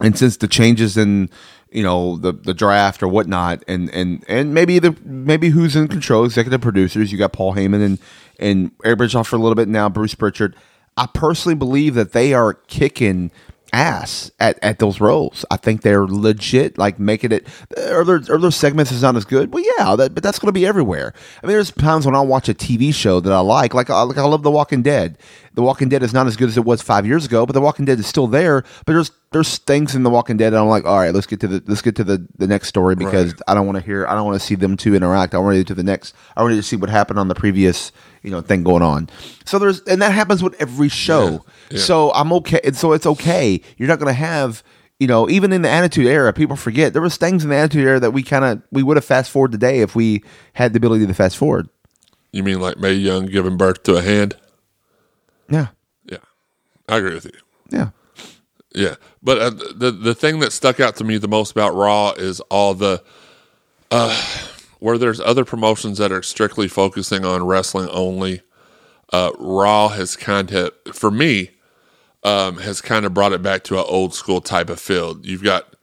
and 0.00 0.16
since 0.18 0.36
the 0.36 0.48
changes 0.48 0.96
in 0.96 1.30
you 1.70 1.82
know 1.82 2.16
the 2.16 2.32
the 2.32 2.54
draft 2.54 3.02
or 3.02 3.08
whatnot, 3.08 3.62
and 3.68 3.90
and 3.90 4.24
and 4.28 4.54
maybe 4.54 4.78
the 4.78 4.96
maybe 5.04 5.48
who's 5.50 5.76
in 5.76 5.88
control, 5.88 6.24
executive 6.24 6.60
producers. 6.60 7.12
You 7.12 7.18
got 7.18 7.32
Paul 7.32 7.54
Heyman 7.54 7.84
and 7.84 7.98
and 8.38 8.70
Eric 8.84 9.14
off 9.14 9.28
for 9.28 9.36
a 9.36 9.38
little 9.38 9.56
bit 9.56 9.68
now, 9.68 9.88
Bruce 9.88 10.14
Pritchard. 10.14 10.54
I 10.98 11.06
personally 11.06 11.54
believe 11.54 11.94
that 11.94 12.12
they 12.12 12.34
are 12.34 12.54
kicking 12.54 13.30
ass 13.72 14.30
at, 14.40 14.58
at 14.62 14.78
those 14.78 15.00
roles. 15.00 15.44
I 15.50 15.56
think 15.56 15.82
they're 15.82 16.06
legit, 16.06 16.78
like 16.78 16.98
making 16.98 17.32
it. 17.32 17.46
Are 17.76 18.04
there 18.04 18.20
are 18.30 18.38
there 18.38 18.50
segments 18.50 18.90
that's 18.90 19.02
not 19.02 19.16
as 19.16 19.24
good? 19.24 19.52
Well, 19.52 19.62
yeah, 19.78 19.94
that, 19.96 20.14
but 20.14 20.22
that's 20.22 20.38
going 20.38 20.48
to 20.48 20.52
be 20.52 20.66
everywhere. 20.66 21.12
I 21.42 21.46
mean, 21.46 21.54
there's 21.54 21.70
times 21.70 22.06
when 22.06 22.14
I 22.14 22.20
watch 22.20 22.48
a 22.48 22.54
TV 22.54 22.92
show 22.92 23.20
that 23.20 23.32
I 23.32 23.40
like, 23.40 23.74
like 23.74 23.90
I, 23.90 24.02
like 24.02 24.18
I 24.18 24.22
love 24.22 24.42
The 24.42 24.50
Walking 24.50 24.82
Dead. 24.82 25.18
The 25.54 25.62
Walking 25.62 25.88
Dead 25.88 26.02
is 26.02 26.12
not 26.12 26.26
as 26.26 26.36
good 26.36 26.48
as 26.48 26.56
it 26.56 26.64
was 26.64 26.82
five 26.82 27.06
years 27.06 27.26
ago, 27.26 27.44
but 27.44 27.52
The 27.52 27.60
Walking 27.60 27.84
Dead 27.84 27.98
is 27.98 28.06
still 28.06 28.26
there. 28.26 28.62
But 28.86 28.94
there's 28.94 29.10
there's 29.30 29.58
things 29.58 29.94
in 29.94 30.02
The 30.02 30.10
Walking 30.10 30.36
Dead, 30.36 30.52
and 30.52 30.56
I'm 30.56 30.68
like, 30.68 30.84
all 30.84 30.98
right, 30.98 31.14
let's 31.14 31.26
get 31.26 31.40
to 31.40 31.48
the 31.48 31.62
let's 31.66 31.82
get 31.82 31.96
to 31.96 32.04
the, 32.04 32.26
the 32.38 32.46
next 32.46 32.68
story 32.68 32.94
because 32.96 33.34
I 33.46 33.54
don't 33.54 33.66
want 33.66 33.76
to 33.78 33.84
hear, 33.84 34.06
I 34.06 34.14
don't 34.14 34.24
want 34.24 34.40
to 34.40 34.46
see 34.46 34.54
them 34.54 34.76
two 34.76 34.94
interact. 34.94 35.34
I 35.34 35.38
want 35.38 35.54
to 35.54 35.60
get 35.60 35.66
to 35.68 35.74
the 35.74 35.82
next. 35.82 36.14
I 36.36 36.42
want 36.42 36.54
to 36.54 36.62
see 36.62 36.76
what 36.76 36.90
happened 36.90 37.18
on 37.18 37.28
the 37.28 37.34
previous 37.34 37.92
you 38.22 38.30
know 38.30 38.40
thing 38.40 38.62
going 38.62 38.82
on. 38.82 39.08
So 39.44 39.58
there's 39.58 39.80
and 39.82 40.00
that 40.02 40.12
happens 40.12 40.42
with 40.42 40.54
every 40.60 40.88
show. 40.88 41.44
yeah. 41.70 41.78
So 41.78 42.12
I'm 42.12 42.32
okay. 42.34 42.60
And 42.64 42.76
so 42.76 42.92
it's 42.92 43.06
okay. 43.06 43.60
You're 43.76 43.88
not 43.88 43.98
going 43.98 44.08
to 44.08 44.18
have, 44.18 44.62
you 44.98 45.06
know, 45.06 45.28
even 45.28 45.52
in 45.52 45.62
the 45.62 45.70
Attitude 45.70 46.06
Era, 46.06 46.32
people 46.32 46.56
forget 46.56 46.92
there 46.92 47.02
was 47.02 47.16
things 47.16 47.44
in 47.44 47.50
the 47.50 47.56
Attitude 47.56 47.84
Era 47.86 48.00
that 48.00 48.10
we 48.12 48.22
kind 48.22 48.44
of 48.44 48.62
we 48.72 48.82
would 48.82 48.96
have 48.96 49.04
fast 49.04 49.30
forward 49.30 49.52
today 49.52 49.80
if 49.80 49.94
we 49.94 50.22
had 50.54 50.72
the 50.72 50.78
ability 50.78 51.06
to 51.06 51.14
fast 51.14 51.36
forward. 51.36 51.68
you 52.32 52.42
mean 52.42 52.60
like 52.60 52.78
Mae 52.78 52.92
Young 52.92 53.26
giving 53.26 53.56
birth 53.56 53.82
to 53.84 53.96
a 53.96 54.02
hand? 54.02 54.36
Yeah, 55.50 55.68
Yeah, 56.10 56.18
I 56.88 56.96
agree 56.98 57.14
with 57.14 57.24
you. 57.26 57.32
yeah. 57.70 57.90
Yeah, 58.74 58.96
but 59.22 59.38
uh, 59.38 59.50
the 59.50 59.90
the 59.90 60.14
thing 60.14 60.40
that 60.40 60.52
stuck 60.52 60.78
out 60.78 60.96
to 60.96 61.04
me 61.04 61.16
the 61.16 61.26
most 61.26 61.50
about 61.52 61.74
Raw 61.74 62.12
is 62.16 62.40
all 62.50 62.74
the 62.74 63.02
uh, 63.90 64.14
where 64.78 64.98
there's 64.98 65.20
other 65.20 65.44
promotions 65.44 65.98
that 65.98 66.12
are 66.12 66.22
strictly 66.22 66.68
focusing 66.68 67.24
on 67.24 67.46
wrestling 67.46 67.88
only. 67.90 68.42
Uh, 69.12 69.32
Raw 69.38 69.88
has 69.88 70.16
kind 70.16 70.52
of, 70.52 70.72
for 70.92 71.10
me, 71.10 71.50
um, 72.22 72.58
has 72.58 72.80
kind 72.80 73.04
of 73.04 73.14
brought 73.14 73.32
it 73.32 73.42
back 73.42 73.64
to 73.64 73.78
an 73.78 73.84
old 73.86 74.14
school 74.14 74.40
type 74.40 74.70
of 74.70 74.80
feel. 74.80 75.18
You've 75.22 75.42
got 75.42 75.74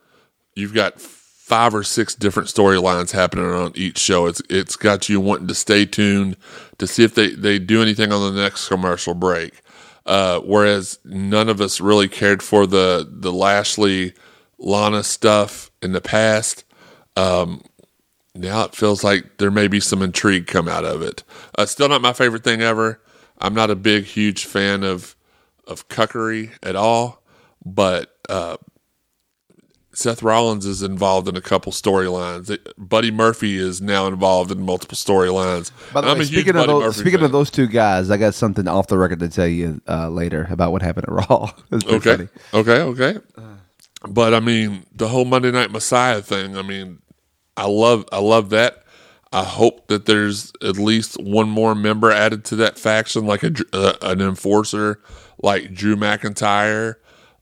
you've 0.54 0.74
got 0.74 1.00
five 1.00 1.74
or 1.74 1.82
six 1.84 2.14
different 2.14 2.48
storylines 2.48 3.12
happening 3.12 3.46
on 3.46 3.72
each 3.74 3.98
show. 3.98 4.26
It's 4.26 4.42
it's 4.50 4.76
got 4.76 5.08
you 5.08 5.20
wanting 5.20 5.48
to 5.48 5.54
stay 5.54 5.86
tuned 5.86 6.36
to 6.78 6.86
see 6.86 7.04
if 7.04 7.14
they, 7.14 7.30
they 7.30 7.58
do 7.58 7.82
anything 7.82 8.12
on 8.12 8.34
the 8.34 8.42
next 8.42 8.68
commercial 8.68 9.14
break. 9.14 9.60
Uh, 10.04 10.40
whereas 10.40 10.98
none 11.04 11.48
of 11.48 11.60
us 11.60 11.80
really 11.80 12.08
cared 12.08 12.42
for 12.42 12.66
the 12.66 13.08
the 13.10 13.32
Lashley 13.32 14.12
Lana 14.58 15.02
stuff 15.02 15.70
in 15.82 15.92
the 15.92 16.00
past. 16.00 16.64
Um, 17.16 17.62
now 18.36 18.64
it 18.64 18.74
feels 18.74 19.02
like 19.04 19.38
there 19.38 19.50
may 19.50 19.68
be 19.68 19.80
some 19.80 20.02
intrigue 20.02 20.46
come 20.46 20.68
out 20.68 20.84
of 20.84 21.02
it. 21.02 21.22
Uh, 21.56 21.66
still 21.66 21.88
not 21.88 22.02
my 22.02 22.12
favorite 22.12 22.44
thing 22.44 22.60
ever. 22.62 23.00
I'm 23.38 23.54
not 23.54 23.70
a 23.70 23.76
big, 23.76 24.04
huge 24.04 24.44
fan 24.44 24.82
of 24.82 25.14
of 25.66 25.88
cuckery 25.88 26.52
at 26.62 26.76
all, 26.76 27.22
but 27.64 28.16
uh, 28.28 28.56
Seth 29.92 30.22
Rollins 30.22 30.64
is 30.66 30.82
involved 30.82 31.26
in 31.28 31.36
a 31.36 31.40
couple 31.40 31.72
storylines. 31.72 32.56
Buddy 32.78 33.10
Murphy 33.10 33.56
is 33.58 33.80
now 33.80 34.06
involved 34.06 34.52
in 34.52 34.60
multiple 34.60 34.96
storylines. 34.96 35.72
By 35.92 36.02
the 36.02 36.06
way, 36.06 36.12
I'm 36.12 36.20
a 36.20 36.24
huge 36.24 36.28
speaking 36.32 36.50
of 36.56 36.66
Buddy 36.66 36.72
those, 36.72 36.82
Murphy 36.82 37.00
speaking 37.00 37.18
fan. 37.18 37.24
of 37.26 37.32
those 37.32 37.50
two 37.50 37.66
guys, 37.66 38.10
I 38.10 38.16
got 38.16 38.34
something 38.34 38.68
off 38.68 38.86
the 38.88 38.98
record 38.98 39.20
to 39.20 39.28
tell 39.28 39.46
you 39.48 39.80
uh, 39.88 40.08
later 40.08 40.46
about 40.50 40.70
what 40.72 40.82
happened 40.82 41.06
at 41.08 41.12
Raw. 41.12 41.50
Okay. 41.72 42.16
funny. 42.16 42.28
Okay. 42.54 42.80
Okay. 42.80 43.18
But 44.08 44.34
I 44.34 44.40
mean, 44.40 44.84
the 44.94 45.08
whole 45.08 45.24
Monday 45.24 45.50
Night 45.50 45.70
Messiah 45.72 46.20
thing. 46.22 46.56
I 46.56 46.62
mean, 46.62 46.98
I 47.56 47.66
love, 47.66 48.04
I 48.12 48.18
love 48.18 48.50
that. 48.50 48.84
I 49.32 49.44
hope 49.44 49.88
that 49.88 50.06
there's 50.06 50.52
at 50.62 50.76
least 50.78 51.20
one 51.20 51.48
more 51.48 51.74
member 51.74 52.10
added 52.10 52.44
to 52.46 52.56
that 52.56 52.78
faction, 52.78 53.26
like 53.26 53.42
a 53.42 53.52
uh, 53.72 53.94
an 54.00 54.20
enforcer, 54.20 55.00
like 55.42 55.74
Drew 55.74 55.96
McIntyre. 55.96 56.94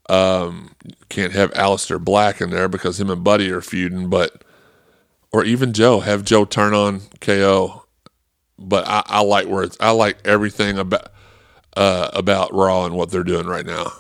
Um, 0.09 0.75
can't 1.09 1.33
have 1.33 1.53
Aleister 1.53 2.03
Black 2.03 2.41
in 2.41 2.51
there 2.51 2.69
because 2.69 2.99
him 2.99 3.11
and 3.11 3.23
Buddy 3.23 3.51
are 3.51 3.61
feuding, 3.61 4.09
but 4.09 4.45
or 5.33 5.45
even 5.45 5.73
Joe. 5.73 6.01
Have 6.01 6.25
Joe 6.25 6.45
turn 6.45 6.75
on 6.75 7.03
KO. 7.21 7.85
But 8.59 8.87
I, 8.87 9.03
I 9.07 9.21
like 9.23 9.49
where 9.49 9.65
it's. 9.65 9.77
I 9.81 9.91
like 9.91 10.19
everything 10.25 10.79
about 10.79 11.13
uh, 11.77 12.11
about 12.13 12.53
Raw 12.55 12.87
and 12.87 12.95
what 12.95 13.11
they're 13.11 13.25
doing 13.25 13.47
right 13.47 13.67
now. 13.67 13.93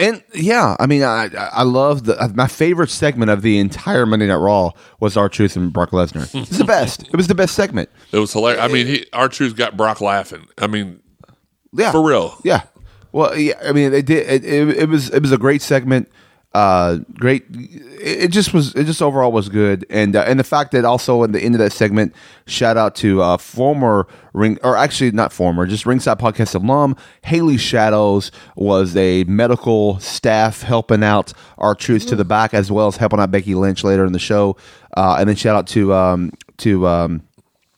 And 0.00 0.24
yeah, 0.34 0.74
I 0.80 0.86
mean, 0.86 1.04
I 1.04 1.30
I 1.34 1.62
love 1.62 2.04
the 2.04 2.20
uh, 2.20 2.28
my 2.34 2.48
favorite 2.48 2.90
segment 2.90 3.30
of 3.30 3.42
the 3.42 3.58
entire 3.58 4.06
Monday 4.06 4.26
Night 4.26 4.36
Raw 4.36 4.70
was 4.98 5.16
R-Truth 5.16 5.54
and 5.54 5.72
Brock 5.72 5.90
Lesnar. 5.90 6.28
It's 6.34 6.58
the 6.58 6.64
best. 6.64 7.04
It 7.04 7.14
was 7.16 7.28
the 7.28 7.34
best 7.36 7.54
segment. 7.54 7.90
It 8.10 8.18
was 8.18 8.32
hilarious. 8.32 8.60
I 8.62 8.68
mean, 8.68 9.04
R-Truth 9.12 9.54
got 9.54 9.76
Brock 9.76 10.00
laughing. 10.00 10.48
I 10.58 10.66
mean, 10.66 11.00
Yeah, 11.72 11.92
for 11.92 12.02
real. 12.04 12.36
Yeah. 12.42 12.62
Well, 13.12 13.38
yeah. 13.38 13.54
I 13.64 13.70
mean, 13.70 13.92
they 13.92 14.02
did. 14.02 14.26
It, 14.28 14.44
it, 14.44 14.68
it 14.78 14.88
was 14.88 15.10
it 15.10 15.22
was 15.22 15.30
a 15.30 15.38
great 15.38 15.62
segment. 15.62 16.10
Uh, 16.54 16.98
great. 17.14 17.44
It, 17.50 18.24
it 18.24 18.30
just 18.30 18.54
was. 18.54 18.74
It 18.76 18.84
just 18.84 19.02
overall 19.02 19.32
was 19.32 19.48
good, 19.48 19.84
and 19.90 20.14
uh, 20.14 20.20
and 20.20 20.38
the 20.38 20.44
fact 20.44 20.70
that 20.70 20.84
also 20.84 21.24
in 21.24 21.32
the 21.32 21.40
end 21.40 21.56
of 21.56 21.58
that 21.58 21.72
segment, 21.72 22.14
shout 22.46 22.76
out 22.76 22.94
to 22.96 23.20
uh, 23.22 23.36
former 23.38 24.06
ring 24.32 24.58
or 24.62 24.76
actually 24.76 25.10
not 25.10 25.32
former, 25.32 25.66
just 25.66 25.84
ringside 25.84 26.20
podcast 26.20 26.54
alum 26.54 26.96
Haley 27.22 27.56
Shadows 27.56 28.30
was 28.54 28.96
a 28.96 29.24
medical 29.24 29.98
staff 29.98 30.62
helping 30.62 31.02
out 31.02 31.32
R-Truths 31.58 32.04
to 32.06 32.16
the 32.16 32.24
back 32.24 32.54
as 32.54 32.70
well 32.70 32.86
as 32.86 32.96
helping 32.98 33.18
out 33.18 33.32
Becky 33.32 33.56
Lynch 33.56 33.82
later 33.82 34.04
in 34.04 34.12
the 34.12 34.20
show, 34.20 34.56
uh, 34.96 35.16
and 35.18 35.28
then 35.28 35.34
shout 35.34 35.56
out 35.56 35.66
to 35.68 35.92
um 35.92 36.30
to 36.58 36.86
um 36.86 37.22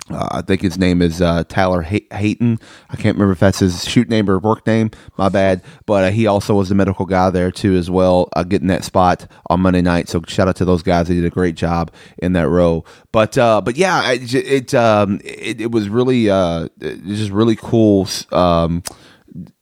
Uh, 0.09 0.29
I 0.31 0.43
think 0.43 0.63
his 0.63 0.79
name 0.79 1.03
is 1.03 1.21
uh, 1.21 1.43
Tyler 1.49 1.83
Hay- 1.83 2.07
Hayton. 2.13 2.61
I 2.91 2.97
can't 2.97 3.17
remember 3.17 3.33
if 3.33 3.41
that's 3.41 3.59
his 3.59 3.85
shoot 3.85 4.09
name 4.09 4.31
or 4.31 4.39
work 4.39 4.67
name. 4.67 4.91
My 5.17 5.29
bad. 5.29 5.63
But 5.85 6.05
uh, 6.05 6.11
he 6.11 6.27
also 6.27 6.55
was 6.55 6.69
the 6.69 6.75
medical 6.77 7.07
guy 7.07 7.31
there 7.31 7.51
too, 7.51 7.75
as 7.75 7.91
well, 7.91 8.29
uh, 8.37 8.45
getting 8.45 8.69
that 8.69 8.85
spot 8.85 9.27
on 9.51 9.61
Monday 9.61 9.83
night. 9.83 10.09
So 10.09 10.23
shout 10.29 10.47
out 10.49 10.57
to 10.57 10.65
those 10.65 10.83
guys. 10.83 11.09
They 11.09 11.15
did 11.15 11.25
a 11.25 11.31
great 11.31 11.57
job 11.57 11.91
in 12.19 12.35
that 12.35 12.49
row. 12.49 12.85
But 13.11 13.37
uh, 13.37 13.61
but 13.63 13.77
yeah, 13.77 14.13
it 14.13 14.33
it, 14.35 14.75
um, 14.75 15.21
it, 15.25 15.61
it 15.61 15.73
was 15.73 15.89
really 15.89 16.31
uh, 16.31 16.69
just 16.81 17.33
really 17.33 17.57
cool. 17.57 18.09
Um, 18.31 18.83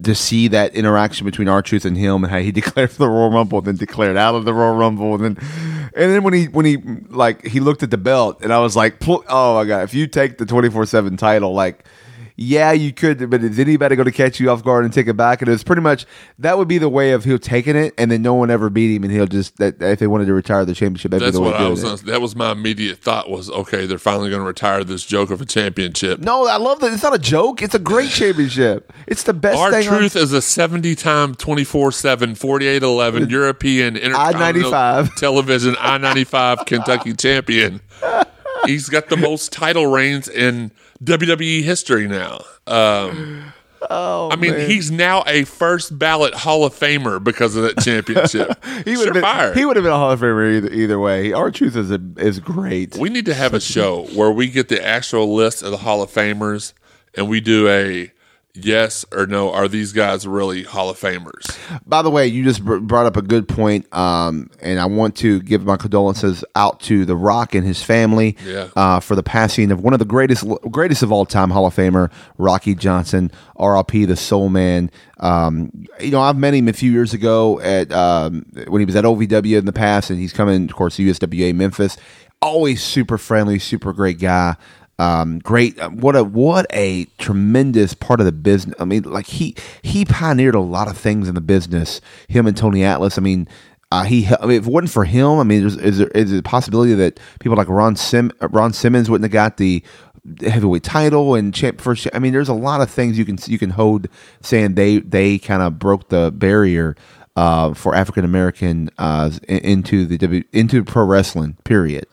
to 0.03 0.15
see 0.15 0.49
that 0.49 0.75
interaction 0.75 1.25
between 1.25 1.49
R-Truth 1.49 1.85
and 1.85 1.97
him 1.97 2.25
and 2.25 2.33
how 2.33 2.39
he 2.39 2.53
declared 2.61 2.91
for 2.91 2.99
the 2.99 3.09
Royal 3.09 3.31
Rumble 3.31 3.61
then 3.61 3.77
declared 3.77 4.17
out 4.17 4.35
of 4.35 4.45
the 4.45 4.55
Royal 4.55 4.75
Rumble 4.75 5.15
and 5.15 5.25
then 5.25 5.91
and 5.97 6.13
then 6.13 6.23
when 6.23 6.35
he 6.35 6.47
when 6.47 6.65
he 6.65 6.79
like 7.09 7.45
he 7.45 7.61
looked 7.61 7.83
at 7.83 7.91
the 7.91 7.99
belt 7.99 8.43
and 8.43 8.53
I 8.53 8.59
was 8.59 8.77
like 8.77 8.97
oh 9.07 9.55
my 9.55 9.65
god 9.65 9.85
if 9.85 9.95
you 9.95 10.07
take 10.07 10.39
the 10.39 10.45
24/7 10.45 11.19
title 11.19 11.53
like 11.53 11.87
yeah, 12.37 12.73
you 12.73 12.93
could, 12.93 13.31
but 13.31 13.45
is 13.45 13.59
anybody 13.59 13.95
going 13.95 14.07
to 14.07 14.13
catch 14.13 14.41
you 14.41 14.51
off 14.51 14.65
guard 14.65 14.85
and 14.85 14.93
take 14.93 15.07
it 15.07 15.17
back? 15.17 15.41
And 15.41 15.49
it's 15.51 15.63
pretty 15.63 15.83
much 15.83 16.05
that 16.41 16.59
would 16.59 16.67
be 16.67 16.79
the 16.79 16.89
way 16.89 17.13
of 17.13 17.23
he'll 17.25 17.39
taking 17.39 17.77
it, 17.77 17.95
and 17.97 18.11
then 18.11 18.23
no 18.23 18.35
one 18.35 18.51
ever 18.51 18.71
beat 18.71 18.97
him, 18.97 19.05
and 19.05 19.13
he'll 19.13 19.27
just 19.27 19.57
that 19.59 19.81
if 19.81 20.01
they 20.01 20.07
wanted 20.09 20.27
to 20.27 20.35
retire 20.35 20.65
the 20.65 20.75
championship, 20.75 21.13
that'd 21.13 21.25
That's 21.27 21.39
what 21.39 21.55
I 21.55 21.69
was. 21.69 21.85
it. 22.03 22.07
That 22.07 22.21
was 22.21 22.35
my 22.35 22.51
immediate 22.53 22.99
thought. 22.99 23.31
Was 23.31 23.51
okay. 23.51 23.87
They're 23.87 23.99
finally 23.99 24.31
going 24.31 24.41
to 24.43 24.47
retire 24.47 24.83
this 24.83 25.05
joke 25.05 25.31
of 25.31 25.41
a 25.41 25.47
championship. 25.47 26.19
No, 26.21 26.47
I 26.47 26.57
love 26.57 26.81
that. 26.81 26.93
It's 26.93 27.03
not 27.05 27.15
a 27.15 27.19
joke. 27.19 27.63
It's 27.63 27.75
a 27.75 27.79
great 27.79 28.11
championship. 28.11 28.93
It's 29.07 29.23
the 29.23 29.35
best 29.35 29.59
Our 29.59 29.71
thing. 29.71 29.89
on- 29.89 29.99
truth 29.99 30.17
is 30.17 30.33
a 30.33 30.43
70 30.43 30.95
time 30.97 31.35
24 31.37 31.93
7 31.93 32.35
48 32.35 32.83
11 32.83 33.29
European 33.31 33.97
Intercontinental 33.97 34.75
I-95. 34.75 35.15
television 35.17 35.77
I 35.79 35.99
95 35.99 36.59
Kentucky 36.67 37.13
champion. 37.15 37.81
He's 38.67 38.89
got 38.89 39.09
the 39.09 39.17
most 39.17 39.53
title 39.53 39.87
reigns 39.87 40.29
in 40.29 40.71
WWE 41.03 41.63
history 41.63 42.07
now. 42.07 42.45
Um, 42.67 43.53
oh, 43.91 44.31
I 44.31 44.37
mean, 44.37 44.53
man. 44.53 44.71
he's 44.71 44.91
now 44.91 45.23
a 45.27 45.45
first 45.45 45.99
ballot 45.99 46.35
Hall 46.35 46.65
of 46.65 46.75
Famer 46.75 47.23
because 47.23 47.57
of 47.57 47.63
that 47.65 47.83
championship. 47.83 48.65
he 48.85 48.97
would 48.97 49.15
have 49.15 49.23
been. 49.23 49.57
He 49.57 49.65
would 49.65 49.77
have 49.77 49.85
been 49.85 49.93
a 49.93 49.97
Hall 49.97 50.11
of 50.13 50.21
Famer 50.21 50.57
either. 50.57 50.73
Either 50.73 50.99
way, 50.99 51.33
R-Truth 51.33 51.77
is 51.77 51.91
a, 51.91 52.01
is 52.17 52.41
great. 52.41 52.97
We 52.97 53.11
need 53.11 53.27
to 53.27 53.35
have 53.35 53.55
a 53.55 53.61
show 53.61 54.07
where 54.15 54.31
we 54.31 54.49
get 54.49 54.69
the 54.69 54.85
actual 54.85 55.35
list 55.35 55.63
of 55.63 55.71
the 55.71 55.79
Hall 55.79 56.03
of 56.03 56.11
Famers 56.11 56.73
and 57.17 57.29
we 57.29 57.41
do 57.41 57.69
a 57.69 58.13
yes 58.55 59.05
or 59.13 59.27
no. 59.27 59.53
Are 59.53 59.69
these 59.69 59.93
guys 59.93 60.27
really 60.27 60.63
Hall 60.63 60.91
of 60.91 60.99
Famers? 60.99 61.45
By 61.87 62.03
the 62.03 62.11
way, 62.11 62.27
you 62.27 62.45
just 62.45 62.65
br- 62.65 62.79
brought 62.79 63.07
up 63.07 63.17
a 63.17 63.23
good 63.23 63.49
point, 63.49 63.93
um, 63.95 64.51
and 64.61 64.79
I 64.81 64.87
want 64.87 65.17
to 65.17 65.41
give 65.43 65.65
my 65.65 65.77
condolences 65.77 66.45
out 66.55 66.81
to 66.81 67.05
The 67.05 67.17
Rock 67.17 67.55
and 67.55 67.67
his 67.67 67.83
family 67.83 68.37
Yeah. 68.47 68.69
uh, 68.77 69.01
for 69.01 69.15
the 69.17 69.23
passing 69.23 69.71
of 69.71 69.81
one 69.83 69.93
of 69.93 69.99
the 69.99 70.05
greatest 70.05 70.45
greatest 70.71 71.03
of 71.03 71.11
all 71.13 71.27
time 71.27 71.51
Hall 71.51 71.67
of 71.67 71.75
Famer 71.75 72.11
Rocky 72.39 72.75
Johnson, 72.75 73.31
RLP, 73.59 74.07
the 74.07 74.17
Soul 74.17 74.49
Man. 74.49 74.91
Um, 75.21 75.71
you 76.01 76.11
know, 76.11 76.21
I've 76.21 76.37
met 76.37 76.55
him 76.55 76.69
a 76.69 76.73
few 76.73 76.91
years 76.93 77.15
ago 77.15 77.61
at 77.61 77.91
um, 77.93 78.45
when 78.69 78.81
he 78.81 78.85
was 78.87 78.97
at 78.97 79.05
OVW 79.05 79.59
in 79.59 79.65
the 79.65 79.73
past, 79.73 80.11
and 80.11 80.19
he's 80.19 80.33
coming, 80.33 80.65
of 80.65 80.75
course, 80.77 80.97
to 80.97 81.03
USWA 81.03 81.55
Memphis. 81.55 81.97
Always 82.43 82.83
super 82.83 83.17
friendly, 83.17 83.59
super 83.59 83.93
great 83.95 84.19
guy. 84.19 84.57
Um, 84.99 85.41
great. 85.41 85.79
uh, 85.81 85.91
What 85.91 86.17
a 86.17 86.25
what 86.25 86.67
a 86.73 87.07
tremendous 87.19 87.95
part 87.95 88.21
of 88.21 88.27
the 88.27 88.33
business. 88.33 88.77
I 88.81 88.87
mean, 88.87 89.05
like 89.05 89.27
he 89.27 89.57
he 89.83 90.05
pioneered 90.05 90.55
a 90.55 90.61
lot 90.61 90.89
of 90.89 90.99
things 90.99 91.29
in 91.29 91.35
the 91.37 91.43
business. 91.43 92.01
Him 92.29 92.47
and 92.47 92.57
Tony 92.57 92.85
Atlas. 92.85 93.19
I 93.19 93.23
mean, 93.23 93.49
uh, 93.93 94.05
he. 94.05 94.27
I 94.41 94.47
mean, 94.47 94.59
if 94.59 94.67
it 94.67 94.73
wasn't 94.73 94.93
for 94.93 95.05
him, 95.05 95.41
I 95.41 95.45
mean, 95.45 95.63
there's, 95.63 95.77
is 95.77 95.99
there 95.99 96.09
is 96.09 96.31
there 96.31 96.41
a 96.41 96.43
possibility 96.43 96.95
that 96.95 97.21
people 97.41 97.57
like 97.59 97.69
Ron 97.69 97.97
Sim 97.97 98.33
uh, 98.43 98.49
Ron 98.49 98.73
Simmons 98.73 99.11
wouldn't 99.11 99.25
have 99.27 99.33
got 99.33 99.57
the 99.59 99.83
heavyweight 100.43 100.85
title 100.85 101.35
and 101.35 101.55
champ 101.55 101.81
first. 101.81 102.09
I 102.15 102.21
mean, 102.21 102.33
there's 102.33 102.49
a 102.49 102.55
lot 102.55 102.81
of 102.81 102.91
things 102.91 103.19
you 103.19 103.25
can 103.25 103.39
you 103.47 103.59
can 103.59 103.71
hold 103.71 104.09
saying 104.43 104.77
they 104.77 105.01
they 105.01 105.39
kind 105.39 105.63
of 105.63 105.79
broke 105.79 106.09
the 106.11 106.33
barrier. 106.33 106.97
Uh, 107.37 107.75
for 107.75 107.97
African 107.97 108.25
American 108.25 108.91
uh, 108.99 109.29
into 109.49 110.07
the 110.07 110.45
into 110.53 110.85
pro 110.85 111.05
wrestling, 111.05 111.57
period. 111.65 112.07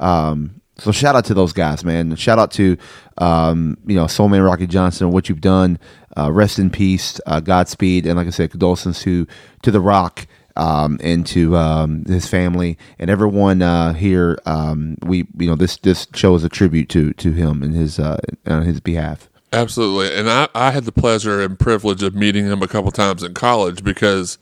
Um, 0.00 0.61
so 0.82 0.92
shout 0.92 1.14
out 1.14 1.24
to 1.26 1.34
those 1.34 1.52
guys, 1.52 1.84
man. 1.84 2.16
Shout 2.16 2.38
out 2.38 2.50
to 2.52 2.76
um, 3.18 3.76
you 3.86 3.96
know 3.96 4.06
Soul 4.06 4.28
Man 4.28 4.42
Rocky 4.42 4.66
Johnson, 4.66 5.06
and 5.06 5.14
what 5.14 5.28
you've 5.28 5.40
done. 5.40 5.78
Uh, 6.16 6.30
rest 6.30 6.58
in 6.58 6.68
peace, 6.68 7.20
uh, 7.26 7.40
Godspeed, 7.40 8.06
and 8.06 8.16
like 8.16 8.26
I 8.26 8.30
said, 8.30 8.50
condolences 8.50 9.00
to 9.00 9.26
to 9.62 9.70
the 9.70 9.80
Rock 9.80 10.26
um, 10.56 10.98
and 11.02 11.26
to 11.28 11.56
um, 11.56 12.04
his 12.04 12.26
family 12.26 12.76
and 12.98 13.10
everyone 13.10 13.62
uh, 13.62 13.94
here. 13.94 14.38
Um, 14.44 14.96
we 15.02 15.26
you 15.38 15.48
know 15.48 15.56
this 15.56 15.76
this 15.78 16.06
show 16.14 16.34
is 16.34 16.44
a 16.44 16.48
tribute 16.48 16.88
to 16.90 17.12
to 17.14 17.32
him 17.32 17.62
and 17.62 17.74
his 17.74 17.98
uh, 17.98 18.18
on 18.46 18.62
his 18.62 18.80
behalf. 18.80 19.28
Absolutely. 19.52 20.16
And 20.18 20.30
I, 20.30 20.48
I 20.54 20.70
had 20.70 20.84
the 20.84 20.92
pleasure 20.92 21.42
and 21.42 21.58
privilege 21.58 22.02
of 22.02 22.14
meeting 22.14 22.46
him 22.46 22.62
a 22.62 22.68
couple 22.68 22.90
times 22.90 23.22
in 23.22 23.34
college 23.34 23.84
because 23.84 24.38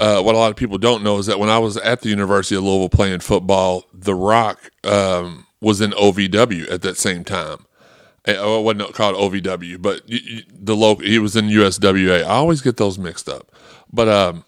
uh, 0.00 0.20
what 0.22 0.34
a 0.34 0.38
lot 0.38 0.50
of 0.50 0.56
people 0.56 0.76
don't 0.76 1.04
know 1.04 1.18
is 1.18 1.26
that 1.26 1.38
when 1.38 1.48
I 1.48 1.58
was 1.58 1.76
at 1.76 2.00
the 2.00 2.08
University 2.08 2.56
of 2.56 2.64
Louisville 2.64 2.88
playing 2.88 3.20
football, 3.20 3.84
The 3.92 4.14
Rock 4.14 4.70
um, 4.82 5.46
was 5.64 5.80
in 5.80 5.92
OVW 5.92 6.70
at 6.70 6.82
that 6.82 6.96
same 6.98 7.24
time. 7.24 7.66
Eh, 8.26 8.36
Oh, 8.38 8.60
it 8.60 8.62
wasn't 8.62 8.94
called 8.94 9.16
OVW, 9.16 9.82
but 9.82 10.02
the 10.06 10.76
local 10.76 11.04
he 11.04 11.18
was 11.18 11.36
in 11.36 11.46
USWA. 11.46 12.20
I 12.22 12.28
always 12.28 12.62
get 12.62 12.76
those 12.76 12.98
mixed 12.98 13.28
up. 13.28 13.50
But 13.92 14.08
um, 14.08 14.44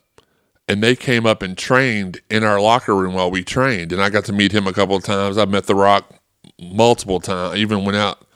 and 0.68 0.82
they 0.82 0.96
came 0.96 1.26
up 1.26 1.42
and 1.42 1.56
trained 1.56 2.20
in 2.30 2.44
our 2.44 2.60
locker 2.60 2.94
room 2.94 3.14
while 3.14 3.30
we 3.30 3.44
trained, 3.44 3.92
and 3.92 4.02
I 4.02 4.10
got 4.10 4.24
to 4.26 4.32
meet 4.32 4.52
him 4.52 4.66
a 4.66 4.72
couple 4.72 4.96
of 4.96 5.04
times. 5.04 5.38
I 5.38 5.44
met 5.44 5.66
The 5.66 5.74
Rock 5.74 6.12
multiple 6.60 7.20
times. 7.20 7.54
I 7.54 7.58
even 7.58 7.84
went 7.84 7.96
out 7.96 8.26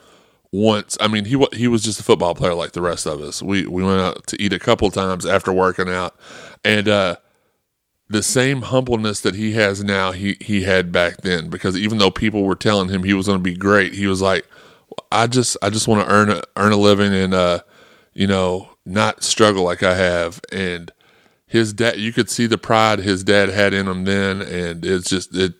once. 0.51 0.97
I 1.01 1.07
mean, 1.07 1.25
he 1.25 1.43
he 1.53 1.67
was 1.67 1.83
just 1.83 1.99
a 1.99 2.03
football 2.03 2.35
player 2.35 2.53
like 2.53 2.73
the 2.73 2.81
rest 2.81 3.05
of 3.05 3.21
us. 3.21 3.41
We 3.41 3.65
we 3.67 3.83
went 3.83 4.01
out 4.01 4.27
to 4.27 4.41
eat 4.41 4.53
a 4.53 4.59
couple 4.59 4.89
times 4.91 5.25
after 5.25 5.51
working 5.51 5.89
out, 5.89 6.15
and 6.63 6.87
uh, 6.87 7.15
the 8.11 8.23
same 8.23 8.63
humbleness 8.63 9.21
that 9.21 9.35
he 9.35 9.53
has 9.53 9.83
now, 9.83 10.11
he 10.11 10.37
he 10.39 10.63
had 10.63 10.91
back 10.91 11.17
then. 11.17 11.49
Because 11.49 11.77
even 11.77 11.97
though 11.97 12.11
people 12.11 12.43
were 12.43 12.55
telling 12.55 12.89
him 12.89 13.03
he 13.03 13.13
was 13.13 13.27
going 13.27 13.39
to 13.39 13.43
be 13.43 13.55
great, 13.55 13.93
he 13.93 14.07
was 14.07 14.21
like, 14.21 14.45
I 15.11 15.27
just 15.27 15.57
I 15.61 15.69
just 15.69 15.87
want 15.87 16.05
to 16.05 16.13
earn 16.13 16.29
a 16.29 16.41
earn 16.55 16.71
a 16.71 16.77
living 16.77 17.13
and 17.13 17.33
uh, 17.33 17.61
you 18.13 18.27
know, 18.27 18.69
not 18.85 19.23
struggle 19.23 19.63
like 19.63 19.83
I 19.83 19.95
have. 19.95 20.41
And 20.51 20.91
his 21.45 21.73
dad, 21.73 21.97
you 21.97 22.13
could 22.13 22.29
see 22.29 22.45
the 22.47 22.57
pride 22.57 22.99
his 22.99 23.23
dad 23.23 23.49
had 23.49 23.73
in 23.73 23.87
him 23.87 24.05
then, 24.05 24.41
and 24.41 24.85
it's 24.85 25.09
just 25.09 25.35
it. 25.35 25.53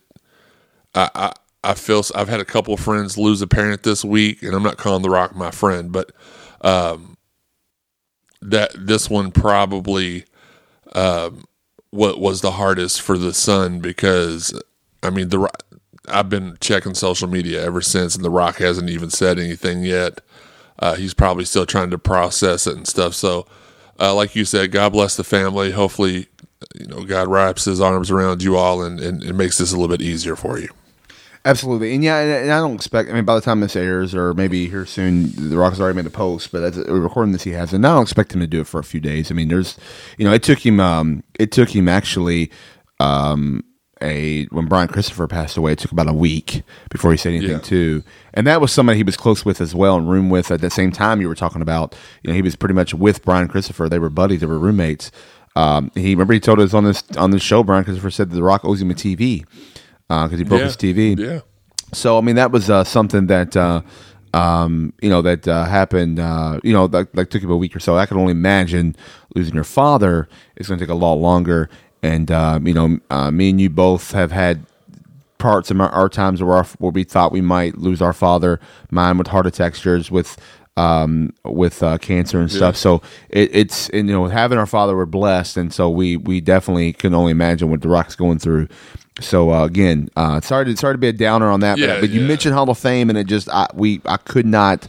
I, 0.94 1.10
I 1.16 1.34
I 1.64 1.74
feel 1.76 2.04
I've 2.16 2.30
had 2.30 2.40
a 2.40 2.46
couple 2.46 2.74
of 2.74 2.80
friends 2.80 3.18
lose 3.18 3.42
a 3.42 3.48
parent 3.48 3.84
this 3.84 4.04
week, 4.04 4.42
and 4.42 4.54
I'm 4.54 4.64
not 4.64 4.78
calling 4.78 5.04
The 5.04 5.10
Rock 5.10 5.36
my 5.36 5.52
friend, 5.52 5.92
but 5.92 6.12
um, 6.62 7.18
that 8.42 8.72
this 8.76 9.10
one 9.10 9.32
probably 9.32 10.26
um, 10.94 11.46
what 11.92 12.20
was 12.20 12.42
the 12.42 12.52
hardest 12.52 13.02
for 13.02 13.18
the 13.18 13.34
son 13.34 13.80
because 13.80 14.60
I 15.04 15.10
mean 15.10 15.30
the 15.30 15.50
I've 16.08 16.30
been 16.30 16.58
checking 16.60 16.96
social 16.96 17.28
media 17.28 17.64
ever 17.64 17.82
since, 17.82 18.16
and 18.16 18.26
The 18.26 18.30
Rock 18.30 18.58
hasn't 18.58 18.90
even 18.90 19.10
said 19.10 19.38
anything 19.38 19.84
yet. 19.84 20.22
Uh, 20.80 20.96
he's 20.96 21.14
probably 21.14 21.46
still 21.46 21.66
trying 21.66 21.92
to 21.92 21.98
process 22.00 22.66
it 22.66 22.76
and 22.76 22.88
stuff. 22.88 23.14
So, 23.14 23.46
uh, 24.00 24.16
like 24.16 24.36
you 24.36 24.46
said, 24.46 24.72
God 24.72 24.94
bless 24.94 25.16
the 25.16 25.24
family. 25.24 25.72
Hopefully, 25.72 26.28
you 26.74 26.88
know, 26.88 27.04
God 27.04 27.28
wraps 27.28 27.66
His 27.66 27.80
arms 27.80 28.10
around 28.10 28.42
you 28.42 28.58
all 28.58 28.82
and, 28.82 29.00
and, 29.00 29.22
and 29.22 29.38
makes 29.38 29.60
this 29.60 29.72
a 29.72 29.78
little 29.78 29.96
bit 29.96 30.04
easier 30.04 30.36
for 30.36 30.58
you. 30.58 30.70
Absolutely, 31.44 31.96
and 31.96 32.04
yeah, 32.04 32.20
and, 32.20 32.52
I 32.52 32.60
don't 32.60 32.76
expect. 32.76 33.10
I 33.10 33.14
mean, 33.14 33.26
by 33.26 33.34
the 33.34 33.42
time 33.42 33.62
this 33.62 33.76
airs, 33.76 34.14
or 34.14 34.34
maybe 34.36 34.68
here 34.70 34.86
soon, 34.86 35.32
The 35.50 35.58
Rock 35.58 35.72
has 35.72 35.82
already 35.82 35.96
made 35.96 36.06
a 36.06 36.12
post. 36.12 36.52
But 36.52 36.62
as 36.64 36.78
we're 36.78 37.00
recording 37.00 37.32
this, 37.32 37.44
he 37.44 37.52
has, 37.52 37.74
and 37.74 37.86
I 37.86 37.94
don't 37.96 38.04
expect 38.04 38.34
him 38.34 38.42
to 38.42 38.48
do 38.48 38.62
it 38.62 38.68
for 38.68 38.80
a 38.80 38.84
few 38.84 39.00
days. 39.00 39.32
I 39.32 39.34
mean, 39.34 39.48
there's, 39.48 39.76
you 40.20 40.26
know, 40.26 40.34
it 40.34 40.44
took 40.44 40.64
him. 40.64 40.80
Um, 40.80 41.24
it 41.40 41.52
took 41.52 41.70
him 41.76 41.88
actually. 41.90 42.52
Um, 43.00 43.64
a 44.04 44.46
when 44.46 44.66
Brian 44.66 44.88
Christopher 44.88 45.28
passed 45.28 45.58
away, 45.58 45.74
it 45.74 45.80
took 45.80 45.92
about 45.92 46.10
a 46.10 46.14
week 46.14 46.64
before 46.90 47.12
he 47.12 47.18
said 47.18 47.34
anything 47.34 47.52
Yeah. 47.52 47.60
too. 47.60 48.04
And 48.34 48.48
that 48.48 48.60
was 48.60 48.72
somebody 48.72 48.98
he 48.98 49.04
was 49.04 49.16
close 49.18 49.46
with 49.46 49.62
as 49.62 49.76
well, 49.76 49.96
and 49.98 50.10
room 50.10 50.30
with 50.30 50.50
at 50.52 50.62
the 50.62 50.70
same 50.72 50.92
time 50.92 51.22
you 51.22 51.28
were 51.28 51.36
talking 51.36 51.62
about. 51.62 51.96
You 52.24 52.30
know, 52.30 52.34
he 52.36 52.42
was 52.42 52.56
pretty 52.56 52.74
much 52.74 52.94
with 52.96 53.24
Brian 53.24 53.48
Christopher. 53.48 53.88
They 53.90 54.00
were 54.00 54.10
buddies. 54.10 54.40
They 54.40 54.48
were 54.48 54.58
roommates. 54.60 55.12
Um, 55.56 55.92
he 55.96 56.12
remember 56.16 56.34
he 56.34 56.40
told 56.40 56.60
us 56.60 56.74
on 56.74 56.84
this 56.84 57.04
on 57.18 57.30
this 57.32 57.44
show. 57.44 57.64
Brian 57.64 57.84
Christopher 57.84 58.10
said 58.12 58.30
that 58.32 58.36
The 58.36 58.44
Rock 58.44 58.64
owes 58.66 58.82
him 58.82 58.90
a 58.90 58.96
TV 58.96 59.46
because 60.28 60.40
he 60.40 60.44
broke 60.46 60.60
Yeah. 60.60 60.66
his 60.66 60.78
TV. 60.78 61.18
Yeah. 61.18 61.40
So 61.94 62.18
I 62.18 62.22
mean, 62.22 62.36
that 62.36 62.52
was 62.52 62.70
uh, 62.70 62.84
something 62.84 63.28
that 63.28 63.56
uh, 63.58 63.82
um, 64.34 64.94
you 65.02 65.10
know 65.10 65.22
that 65.22 65.48
uh, 65.48 65.66
happened. 65.66 66.20
Uh, 66.20 66.60
you 66.64 66.74
know, 66.74 66.88
that, 66.88 67.14
that 67.14 67.30
took 67.32 67.42
him 67.44 67.52
a 67.52 67.58
week 67.58 67.76
or 67.76 67.80
so. 67.80 67.98
I 67.98 68.06
can 68.06 68.18
only 68.18 68.32
imagine 68.32 68.96
losing 69.36 69.56
your 69.56 69.64
father 69.64 70.28
is 70.56 70.68
going 70.68 70.80
to 70.80 70.86
take 70.86 70.92
a 70.92 70.96
lot 70.96 71.16
longer. 71.16 71.70
And 72.04 72.32
uh, 72.32 72.60
you 72.64 72.74
know, 72.74 73.00
uh, 73.10 73.30
me 73.32 73.50
and 73.50 73.60
you 73.62 73.70
both 73.70 74.12
have 74.12 74.32
had 74.32 74.66
parts 75.38 75.72
of 75.72 75.82
our, 75.82 75.90
our 75.90 76.08
times 76.08 76.42
where, 76.42 76.56
our, 76.56 76.64
where 76.80 76.92
we 76.92 77.04
thought 77.04 77.32
we 77.32 77.42
might 77.42 77.78
lose 77.78 78.02
our 78.02 78.14
father. 78.14 78.60
Mine 78.90 79.18
with 79.18 79.28
heart 79.28 79.46
attacks, 79.46 79.84
yours 79.84 80.10
with 80.10 80.38
um, 80.78 81.34
with 81.44 81.84
uh, 81.84 81.98
cancer 81.98 82.40
and 82.40 82.50
stuff. 82.50 82.78
So 82.78 83.02
it, 83.30 83.50
it's 83.54 83.90
and, 83.90 84.08
you 84.08 84.14
know 84.14 84.28
having 84.28 84.58
our 84.58 84.66
father, 84.66 84.96
we're 84.96 85.06
blessed, 85.06 85.58
and 85.58 85.74
so 85.74 85.90
we 85.90 86.16
we 86.18 86.40
definitely 86.42 86.94
can 86.94 87.14
only 87.14 87.32
imagine 87.32 87.70
what 87.70 87.82
The 87.82 87.90
Rock's 87.90 88.16
going 88.16 88.40
through. 88.40 88.68
So 89.20 89.52
uh, 89.52 89.66
again, 89.66 90.10
uh, 90.16 90.40
sorry 90.42 90.66
to 90.66 90.78
sorry 90.78 90.94
to 90.94 90.98
be 90.98 91.08
a 91.08 91.14
downer 91.14 91.50
on 91.50 91.60
that, 91.60 91.78
Yeah, 91.78 91.96
but, 91.96 92.02
but 92.02 92.10
you 92.12 92.22
yeah. 92.22 92.28
mentioned 92.28 92.56
Hall 92.56 92.70
of 92.70 92.78
Fame, 92.78 93.10
and 93.10 93.18
it 93.18 93.28
just 93.28 93.50
I, 93.50 93.68
we 93.74 94.02
I 94.06 94.18
could 94.18 94.46
not 94.46 94.88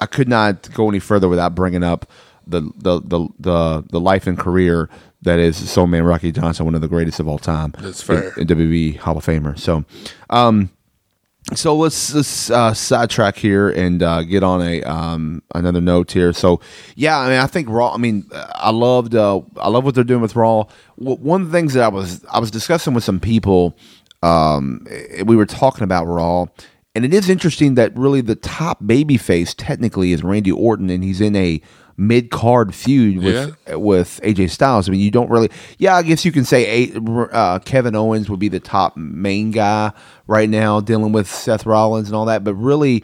I 0.00 0.06
could 0.06 0.28
not 0.28 0.72
go 0.74 0.88
any 0.88 0.98
further 0.98 1.28
without 1.28 1.54
bringing 1.54 1.82
up 1.82 2.06
the 2.46 2.60
the 2.76 3.00
the 3.00 3.28
the, 3.40 3.84
the 3.90 4.00
life 4.00 4.26
and 4.26 4.38
career 4.38 4.88
that 5.22 5.38
is 5.38 5.56
Soul 5.70 5.86
Man 5.86 6.04
Rocky 6.04 6.30
Johnson, 6.30 6.66
one 6.66 6.74
of 6.74 6.80
the 6.82 6.88
greatest 6.88 7.18
of 7.18 7.26
all 7.26 7.38
time. 7.38 7.74
That's 7.80 8.02
fair. 8.02 8.32
In, 8.36 8.42
in 8.42 8.46
WWE 8.46 8.98
Hall 8.98 9.16
of 9.16 9.24
Famer. 9.26 9.58
So, 9.58 9.84
um, 10.30 10.70
so 11.54 11.76
let's 11.76 12.12
let's 12.12 12.50
uh, 12.50 12.74
sidetrack 12.74 13.36
here 13.36 13.68
and 13.68 14.02
uh, 14.02 14.22
get 14.22 14.42
on 14.42 14.60
a 14.62 14.82
um, 14.82 15.42
another 15.54 15.80
note 15.80 16.10
here. 16.10 16.32
So 16.32 16.60
yeah, 16.96 17.18
I 17.18 17.28
mean, 17.28 17.38
I 17.38 17.46
think 17.46 17.68
Raw. 17.68 17.92
I 17.92 17.98
mean, 17.98 18.28
I 18.32 18.70
loved 18.70 19.14
uh, 19.14 19.40
I 19.56 19.68
love 19.68 19.84
what 19.84 19.94
they're 19.94 20.04
doing 20.04 20.22
with 20.22 20.34
Raw. 20.34 20.64
One 20.96 21.42
of 21.42 21.50
the 21.50 21.52
things 21.52 21.74
that 21.74 21.84
I 21.84 21.88
was 21.88 22.24
I 22.32 22.40
was 22.40 22.50
discussing 22.50 22.94
with 22.94 23.04
some 23.04 23.20
people, 23.20 23.78
um, 24.22 24.86
eh, 24.90 25.22
we 25.22 25.36
were 25.36 25.46
talking 25.46 25.84
about 25.84 26.06
Raw, 26.06 26.46
and 26.96 27.04
it 27.04 27.14
is 27.14 27.28
interesting 27.28 27.76
that 27.76 27.96
really 27.96 28.22
the 28.22 28.36
top 28.36 28.82
babyface 28.82 29.54
technically 29.56 30.12
is 30.12 30.24
Randy 30.24 30.50
Orton, 30.50 30.90
and 30.90 31.04
he's 31.04 31.20
in 31.20 31.36
a 31.36 31.60
mid 31.96 32.30
card 32.30 32.74
feud 32.74 33.22
with 33.22 33.56
with 33.78 34.20
AJ 34.22 34.50
Styles. 34.50 34.88
I 34.88 34.92
mean, 34.92 35.00
you 35.00 35.10
don't 35.10 35.30
really. 35.30 35.50
Yeah, 35.78 35.96
I 35.96 36.02
guess 36.02 36.24
you 36.24 36.32
can 36.32 36.44
say 36.44 36.92
uh, 37.32 37.58
Kevin 37.60 37.94
Owens 37.96 38.28
would 38.30 38.40
be 38.40 38.48
the 38.48 38.60
top 38.60 38.96
main 38.96 39.50
guy 39.50 39.92
right 40.26 40.48
now, 40.48 40.80
dealing 40.80 41.12
with 41.12 41.28
Seth 41.28 41.66
Rollins 41.66 42.08
and 42.08 42.16
all 42.16 42.26
that. 42.26 42.44
But 42.44 42.54
really, 42.54 43.02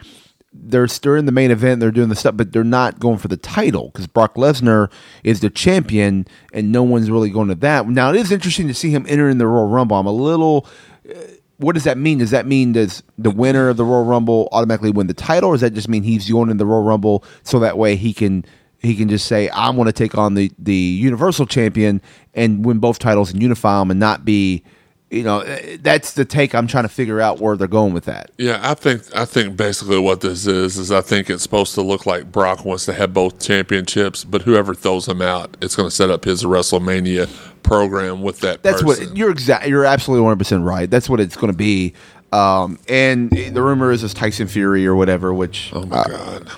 they're 0.52 0.86
still 0.88 1.14
in 1.14 1.24
the 1.26 1.32
main 1.32 1.50
event. 1.50 1.80
They're 1.80 1.90
doing 1.90 2.10
the 2.10 2.16
stuff, 2.16 2.36
but 2.36 2.52
they're 2.52 2.64
not 2.64 3.00
going 3.00 3.18
for 3.18 3.28
the 3.28 3.36
title 3.38 3.88
because 3.88 4.06
Brock 4.06 4.34
Lesnar 4.34 4.90
is 5.24 5.40
the 5.40 5.50
champion, 5.50 6.26
and 6.52 6.70
no 6.70 6.82
one's 6.82 7.10
really 7.10 7.30
going 7.30 7.48
to 7.48 7.54
that. 7.56 7.88
Now, 7.88 8.10
it 8.10 8.16
is 8.16 8.30
interesting 8.32 8.68
to 8.68 8.74
see 8.74 8.90
him 8.90 9.06
enter 9.08 9.28
in 9.28 9.38
the 9.38 9.46
Royal 9.46 9.68
Rumble. 9.68 9.96
I'm 9.96 10.06
a 10.06 10.12
little. 10.12 10.66
uh, 11.08 11.14
What 11.56 11.74
does 11.74 11.84
that 11.84 11.96
mean? 11.96 12.18
Does 12.18 12.32
that 12.32 12.44
mean 12.46 12.72
does 12.72 13.02
the 13.16 13.30
winner 13.30 13.68
of 13.70 13.76
the 13.78 13.84
Royal 13.84 14.04
Rumble 14.04 14.48
automatically 14.52 14.90
win 14.90 15.06
the 15.06 15.14
title, 15.14 15.50
or 15.50 15.54
does 15.54 15.60
that 15.62 15.72
just 15.74 15.88
mean 15.88 16.02
he's 16.02 16.28
going 16.30 16.50
in 16.50 16.58
the 16.58 16.66
Royal 16.66 16.82
Rumble 16.82 17.24
so 17.44 17.58
that 17.60 17.78
way 17.78 17.96
he 17.96 18.12
can 18.12 18.44
he 18.82 18.96
can 18.96 19.08
just 19.08 19.26
say 19.26 19.48
I 19.48 19.70
want 19.70 19.88
to 19.88 19.92
take 19.92 20.16
on 20.18 20.34
the 20.34 20.50
the 20.58 20.74
Universal 20.74 21.46
Champion 21.46 22.02
and 22.34 22.64
win 22.64 22.78
both 22.78 22.98
titles 22.98 23.32
and 23.32 23.40
unify 23.40 23.78
them 23.78 23.90
and 23.90 24.00
not 24.00 24.24
be, 24.24 24.62
you 25.10 25.22
know, 25.22 25.40
eh, 25.40 25.76
that's 25.80 26.14
the 26.14 26.24
take 26.24 26.54
I'm 26.54 26.66
trying 26.66 26.84
to 26.84 26.88
figure 26.88 27.20
out 27.20 27.40
where 27.40 27.56
they're 27.56 27.68
going 27.68 27.92
with 27.92 28.06
that. 28.06 28.32
Yeah, 28.38 28.58
I 28.62 28.74
think 28.74 29.02
I 29.14 29.24
think 29.24 29.56
basically 29.56 29.98
what 29.98 30.20
this 30.20 30.46
is 30.46 30.78
is 30.78 30.90
I 30.90 31.00
think 31.00 31.30
it's 31.30 31.42
supposed 31.42 31.74
to 31.74 31.82
look 31.82 32.06
like 32.06 32.32
Brock 32.32 32.64
wants 32.64 32.84
to 32.86 32.92
have 32.92 33.14
both 33.14 33.40
championships, 33.40 34.24
but 34.24 34.42
whoever 34.42 34.74
throws 34.74 35.06
him 35.06 35.22
out, 35.22 35.56
it's 35.60 35.76
going 35.76 35.88
to 35.88 35.94
set 35.94 36.10
up 36.10 36.24
his 36.24 36.42
WrestleMania 36.42 37.28
program 37.62 38.22
with 38.22 38.40
that. 38.40 38.62
That's 38.62 38.82
person. 38.82 39.08
what 39.08 39.16
you're 39.16 39.30
exactly. 39.30 39.70
You're 39.70 39.84
absolutely 39.84 40.22
100 40.24 40.38
percent 40.38 40.64
right. 40.64 40.90
That's 40.90 41.08
what 41.08 41.20
it's 41.20 41.36
going 41.36 41.52
to 41.52 41.56
be. 41.56 41.94
Um, 42.32 42.78
and 42.88 43.30
the 43.30 43.62
rumor 43.62 43.92
is 43.92 44.02
it's 44.02 44.14
Tyson 44.14 44.48
Fury 44.48 44.86
or 44.86 44.96
whatever, 44.96 45.32
which 45.34 45.70
Oh 45.74 45.84
my 45.84 46.02
god. 46.04 46.50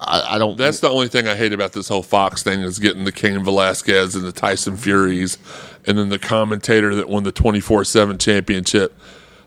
I, 0.00 0.34
I 0.36 0.38
don't. 0.38 0.56
That's 0.56 0.80
the 0.80 0.90
only 0.90 1.08
thing 1.08 1.26
I 1.26 1.34
hate 1.36 1.52
about 1.52 1.72
this 1.72 1.88
whole 1.88 2.02
Fox 2.02 2.42
thing 2.42 2.60
is 2.60 2.78
getting 2.78 3.04
the 3.04 3.12
Cain 3.12 3.42
Velasquez 3.42 4.14
and 4.14 4.24
the 4.24 4.32
Tyson 4.32 4.76
Furies, 4.76 5.38
and 5.86 5.96
then 5.98 6.08
the 6.10 6.18
commentator 6.18 6.94
that 6.94 7.08
won 7.08 7.22
the 7.22 7.32
twenty 7.32 7.60
four 7.60 7.84
seven 7.84 8.18
championship. 8.18 8.98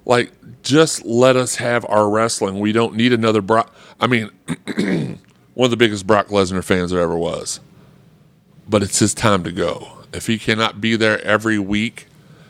Like, 0.06 0.32
just 0.64 1.06
let 1.06 1.36
us 1.36 1.56
have 1.56 1.86
our 1.88 2.10
wrestling. 2.10 2.60
We 2.60 2.72
don't 2.72 2.96
need 2.96 3.14
another 3.14 3.42
Brock. 3.42 3.74
I 4.00 4.08
mean, 4.08 4.30
one 5.54 5.66
of 5.66 5.72
the 5.72 5.78
biggest 5.78 6.08
Brock 6.08 6.28
Lesnar 6.28 6.64
fans 6.64 6.92
there 6.92 7.02
ever 7.02 7.18
was. 7.18 7.60
But 8.68 8.82
it's 8.82 9.00
his 9.00 9.14
time 9.14 9.44
to 9.44 9.52
go. 9.52 9.88
If 10.14 10.28
he 10.28 10.40
cannot 10.40 10.82
be 10.82 10.96
there 10.96 11.24
every 11.24 11.60
week, 11.60 12.08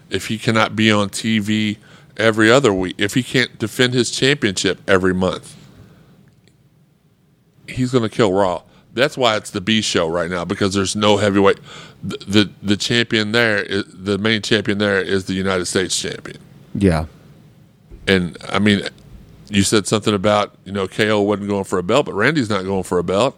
if 0.09 0.27
he 0.27 0.37
cannot 0.37 0.75
be 0.75 0.91
on 0.91 1.09
TV 1.09 1.77
every 2.17 2.51
other 2.51 2.73
week, 2.73 2.95
if 2.97 3.13
he 3.13 3.23
can't 3.23 3.57
defend 3.59 3.93
his 3.93 4.11
championship 4.11 4.79
every 4.87 5.13
month, 5.13 5.55
he's 7.69 7.91
going 7.91 8.03
to 8.03 8.09
kill 8.09 8.33
Raw. 8.33 8.63
That's 8.93 9.17
why 9.17 9.37
it's 9.37 9.51
the 9.51 9.61
B 9.61 9.81
show 9.81 10.07
right 10.07 10.29
now 10.29 10.43
because 10.45 10.73
there's 10.73 10.95
no 10.95 11.17
heavyweight. 11.17 11.59
The 12.03 12.17
the, 12.17 12.49
the 12.61 12.77
champion 12.77 13.31
there, 13.31 13.61
is, 13.61 13.85
the 13.87 14.17
main 14.17 14.41
champion 14.41 14.77
there 14.77 15.01
is 15.01 15.25
the 15.25 15.33
United 15.33 15.65
States 15.65 15.99
champion. 15.99 16.37
yeah. 16.73 17.05
And 18.07 18.37
I 18.49 18.57
mean, 18.57 18.81
you 19.49 19.61
said 19.61 19.85
something 19.85 20.13
about 20.13 20.55
you 20.65 20.71
know 20.71 20.87
KO 20.87 21.21
wasn't 21.21 21.49
going 21.49 21.63
for 21.63 21.77
a 21.77 21.83
belt, 21.83 22.07
but 22.07 22.13
Randy's 22.13 22.49
not 22.49 22.63
going 22.63 22.83
for 22.83 22.97
a 22.97 23.03
belt. 23.03 23.37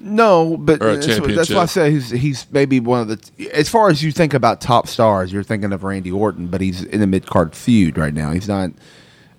No, 0.00 0.56
but 0.58 0.80
that's, 0.80 1.06
that's 1.06 1.50
why 1.50 1.62
I 1.62 1.66
say 1.66 1.90
he's 1.90 2.10
he's 2.10 2.46
maybe 2.50 2.80
one 2.80 3.00
of 3.02 3.08
the. 3.08 3.50
As 3.52 3.68
far 3.68 3.90
as 3.90 4.02
you 4.02 4.12
think 4.12 4.34
about 4.34 4.60
top 4.60 4.86
stars, 4.86 5.32
you're 5.32 5.42
thinking 5.42 5.72
of 5.72 5.84
Randy 5.84 6.10
Orton, 6.10 6.46
but 6.46 6.60
he's 6.60 6.82
in 6.82 7.02
a 7.02 7.06
mid 7.06 7.26
card 7.26 7.54
feud 7.54 7.98
right 7.98 8.14
now. 8.14 8.32
He's 8.32 8.48
not. 8.48 8.70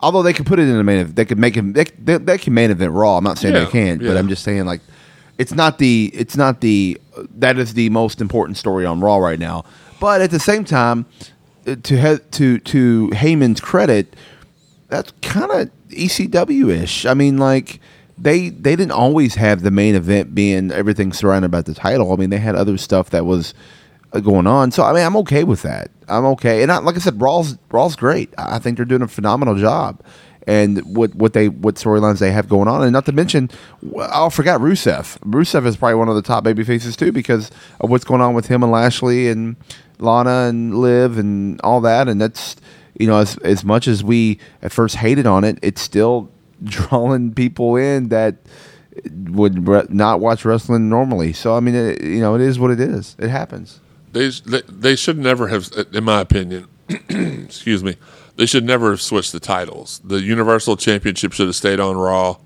Although 0.01 0.23
they 0.23 0.33
could 0.33 0.45
put 0.45 0.59
it 0.59 0.63
in 0.63 0.75
the 0.75 0.83
main, 0.83 0.99
event, 0.99 1.15
they 1.15 1.25
could 1.25 1.37
make 1.37 1.55
him. 1.55 1.73
They, 1.73 1.83
they, 1.83 2.17
they 2.17 2.37
can 2.37 2.53
main 2.53 2.71
event 2.71 2.93
Raw. 2.93 3.17
I'm 3.17 3.23
not 3.23 3.37
saying 3.37 3.53
Yeah, 3.53 3.65
they 3.65 3.71
can't, 3.71 3.99
but 3.99 4.13
yeah. 4.13 4.19
I'm 4.19 4.27
just 4.27 4.43
saying 4.43 4.65
like, 4.65 4.81
it's 5.37 5.53
not 5.53 5.77
the. 5.77 6.11
It's 6.13 6.35
not 6.35 6.61
the. 6.61 6.99
That 7.37 7.57
is 7.57 7.73
the 7.73 7.89
most 7.89 8.21
important 8.21 8.57
story 8.57 8.85
on 8.85 8.99
Raw 8.99 9.17
right 9.17 9.39
now. 9.39 9.63
But 9.99 10.21
at 10.21 10.31
the 10.31 10.39
same 10.39 10.65
time, 10.65 11.05
uh, 11.67 11.75
to 11.83 11.97
he, 11.97 12.17
to 12.31 12.57
to 12.59 13.09
Heyman's 13.09 13.61
credit, 13.61 14.15
that's 14.87 15.11
kind 15.21 15.51
of 15.51 15.69
ECW 15.89 16.69
ish. 16.69 17.05
I 17.05 17.13
mean, 17.13 17.37
like 17.37 17.79
they 18.17 18.49
they 18.49 18.75
didn't 18.75 18.91
always 18.91 19.35
have 19.35 19.61
the 19.61 19.71
main 19.71 19.95
event 19.95 20.33
being 20.33 20.71
everything 20.71 21.13
surrounded 21.13 21.47
about 21.47 21.65
the 21.65 21.73
title. 21.73 22.11
I 22.13 22.15
mean, 22.15 22.29
they 22.29 22.37
had 22.37 22.55
other 22.55 22.77
stuff 22.77 23.09
that 23.11 23.25
was 23.25 23.53
going 24.19 24.47
on. 24.47 24.71
So 24.71 24.83
I 24.83 24.93
mean, 24.93 25.03
I'm 25.03 25.15
okay 25.17 25.43
with 25.43 25.61
that. 25.61 25.89
I'm 26.07 26.25
okay, 26.25 26.61
and 26.61 26.71
I, 26.71 26.79
like 26.79 26.95
I 26.95 26.99
said, 26.99 27.21
Raw's 27.21 27.57
Raw's 27.71 27.95
great. 27.95 28.33
I 28.37 28.59
think 28.59 28.77
they're 28.77 28.85
doing 28.85 29.01
a 29.01 29.07
phenomenal 29.07 29.55
job. 29.55 30.01
And 30.47 30.79
what 30.95 31.13
what 31.15 31.33
they 31.33 31.49
what 31.49 31.75
storylines 31.75 32.19
they 32.19 32.31
have 32.31 32.49
going 32.49 32.67
on, 32.67 32.81
and 32.81 32.91
not 32.91 33.05
to 33.05 33.11
mention, 33.11 33.49
I 33.97 34.27
forgot 34.29 34.59
Rusev. 34.59 35.19
Rusev 35.19 35.65
is 35.67 35.77
probably 35.77 35.95
one 35.95 36.09
of 36.09 36.15
the 36.15 36.23
top 36.23 36.43
baby 36.43 36.63
faces 36.63 36.97
too 36.97 37.11
because 37.11 37.51
of 37.79 37.89
what's 37.89 38.03
going 38.03 38.21
on 38.21 38.33
with 38.33 38.47
him 38.47 38.63
and 38.63 38.71
Lashley 38.71 39.29
and 39.29 39.55
Lana 39.99 40.49
and 40.49 40.79
Liv 40.79 41.19
and 41.19 41.61
all 41.61 41.79
that. 41.81 42.09
And 42.09 42.19
that's 42.19 42.55
you 42.97 43.05
know, 43.07 43.17
as 43.17 43.37
as 43.37 43.63
much 43.63 43.87
as 43.87 44.03
we 44.03 44.39
at 44.63 44.71
first 44.71 44.95
hated 44.95 45.27
on 45.27 45.43
it, 45.43 45.59
it's 45.61 45.81
still 45.81 46.31
drawing 46.63 47.33
people 47.33 47.75
in 47.75 48.09
that 48.09 48.35
would 49.29 49.91
not 49.91 50.19
watch 50.19 50.43
wrestling 50.43 50.89
normally. 50.89 51.33
So 51.33 51.55
I 51.55 51.59
mean, 51.59 51.75
it, 51.75 52.01
you 52.01 52.19
know, 52.19 52.35
it 52.35 52.41
is 52.41 52.59
what 52.59 52.71
it 52.71 52.79
is. 52.79 53.15
It 53.19 53.29
happens. 53.29 53.79
They 54.11 54.29
they, 54.29 54.95
should 54.95 55.17
never 55.17 55.47
have, 55.47 55.71
in 55.93 56.03
my 56.03 56.21
opinion. 56.21 56.67
excuse 57.09 57.83
me. 57.83 57.95
They 58.35 58.45
should 58.45 58.63
never 58.63 58.91
have 58.91 59.01
switched 59.01 59.31
the 59.31 59.39
titles. 59.39 60.01
The 60.03 60.21
Universal 60.21 60.77
Championship 60.77 61.33
should 61.33 61.47
have 61.47 61.55
stayed 61.55 61.79
on 61.79 61.95
Raw. 61.95 62.37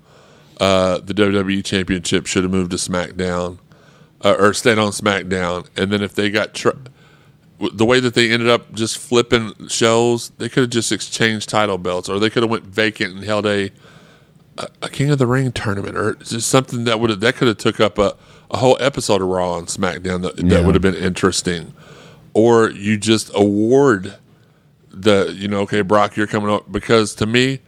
Uh, 0.60 0.98
the 0.98 1.14
WWE 1.14 1.64
Championship 1.64 2.26
should 2.26 2.44
have 2.44 2.52
moved 2.52 2.70
to 2.70 2.76
SmackDown, 2.76 3.58
uh, 4.24 4.36
or 4.38 4.54
stayed 4.54 4.78
on 4.78 4.92
SmackDown. 4.92 5.68
And 5.76 5.92
then 5.92 6.02
if 6.02 6.14
they 6.14 6.30
got 6.30 6.54
tr- 6.54 6.70
the 7.58 7.84
way 7.84 8.00
that 8.00 8.14
they 8.14 8.30
ended 8.30 8.48
up 8.48 8.72
just 8.72 8.98
flipping 8.98 9.68
shows, 9.68 10.30
they 10.38 10.48
could 10.48 10.64
have 10.64 10.70
just 10.70 10.92
exchanged 10.92 11.48
title 11.48 11.78
belts, 11.78 12.08
or 12.08 12.18
they 12.18 12.30
could 12.30 12.42
have 12.42 12.50
went 12.50 12.64
vacant 12.64 13.14
and 13.14 13.24
held 13.24 13.46
a 13.46 13.70
a, 14.58 14.68
a 14.82 14.88
King 14.88 15.10
of 15.10 15.18
the 15.18 15.26
Ring 15.26 15.52
tournament, 15.52 15.96
or 15.96 16.14
just 16.14 16.48
something 16.48 16.84
that 16.84 17.00
would 17.00 17.10
have 17.10 17.20
that 17.20 17.36
could 17.36 17.48
have 17.48 17.58
took 17.58 17.80
up 17.80 17.98
a, 17.98 18.16
a 18.50 18.58
whole 18.58 18.76
episode 18.80 19.22
of 19.22 19.28
Raw 19.28 19.52
on 19.52 19.66
SmackDown 19.66 20.22
that, 20.22 20.36
that 20.48 20.64
would 20.64 20.74
have 20.74 20.82
been 20.82 20.94
interesting. 20.94 21.72
Or 22.34 22.70
you 22.70 22.96
just 22.96 23.30
award 23.34 24.16
the 24.90 25.34
you 25.36 25.48
know 25.48 25.60
okay 25.60 25.82
Brock 25.82 26.16
you're 26.16 26.26
coming 26.26 26.50
up 26.50 26.70
because 26.72 27.14
to 27.16 27.26
me 27.26 27.60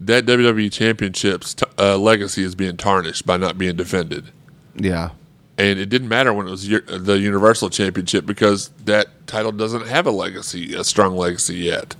that 0.00 0.24
WWE 0.24 0.72
Championship's 0.72 1.54
t- 1.54 1.66
uh, 1.78 1.98
legacy 1.98 2.42
is 2.42 2.54
being 2.54 2.76
tarnished 2.76 3.26
by 3.26 3.36
not 3.36 3.58
being 3.58 3.76
defended. 3.76 4.30
Yeah. 4.74 5.10
And 5.58 5.78
it 5.78 5.90
didn't 5.90 6.08
matter 6.08 6.32
when 6.32 6.46
it 6.46 6.50
was 6.50 6.66
u- 6.66 6.80
the 6.80 7.18
Universal 7.18 7.68
Championship 7.70 8.24
because 8.24 8.68
that 8.84 9.26
title 9.26 9.52
doesn't 9.52 9.86
have 9.86 10.06
a 10.06 10.10
legacy, 10.10 10.74
a 10.74 10.84
strong 10.84 11.16
legacy 11.16 11.56
yet. 11.56 11.96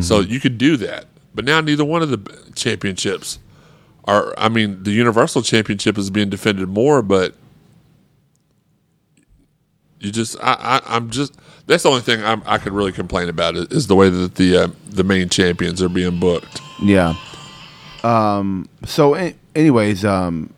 So 0.00 0.20
you 0.20 0.40
could 0.40 0.56
do 0.58 0.76
that. 0.78 1.04
But 1.34 1.44
now 1.44 1.60
neither 1.60 1.84
one 1.84 2.02
of 2.02 2.08
the 2.08 2.52
championships 2.54 3.38
are. 4.06 4.34
I 4.38 4.48
mean, 4.48 4.82
the 4.82 4.90
Universal 4.92 5.42
Championship 5.42 5.98
is 5.98 6.10
being 6.10 6.30
defended 6.30 6.68
more, 6.68 7.02
but 7.02 7.34
you 10.04 10.12
just, 10.12 10.36
I, 10.42 10.80
I, 10.84 10.96
I'm 10.96 11.10
just. 11.10 11.34
That's 11.66 11.82
the 11.82 11.88
only 11.88 12.02
thing 12.02 12.22
I'm, 12.22 12.42
I 12.44 12.58
could 12.58 12.72
really 12.72 12.92
complain 12.92 13.30
about 13.30 13.56
is, 13.56 13.66
is 13.68 13.86
the 13.86 13.96
way 13.96 14.10
that 14.10 14.34
the 14.34 14.56
uh, 14.56 14.68
the 14.90 15.02
main 15.02 15.28
champions 15.30 15.82
are 15.82 15.88
being 15.88 16.20
booked. 16.20 16.60
Yeah. 16.82 17.14
Um. 18.02 18.68
So, 18.84 19.14
anyways, 19.54 20.04
um, 20.04 20.52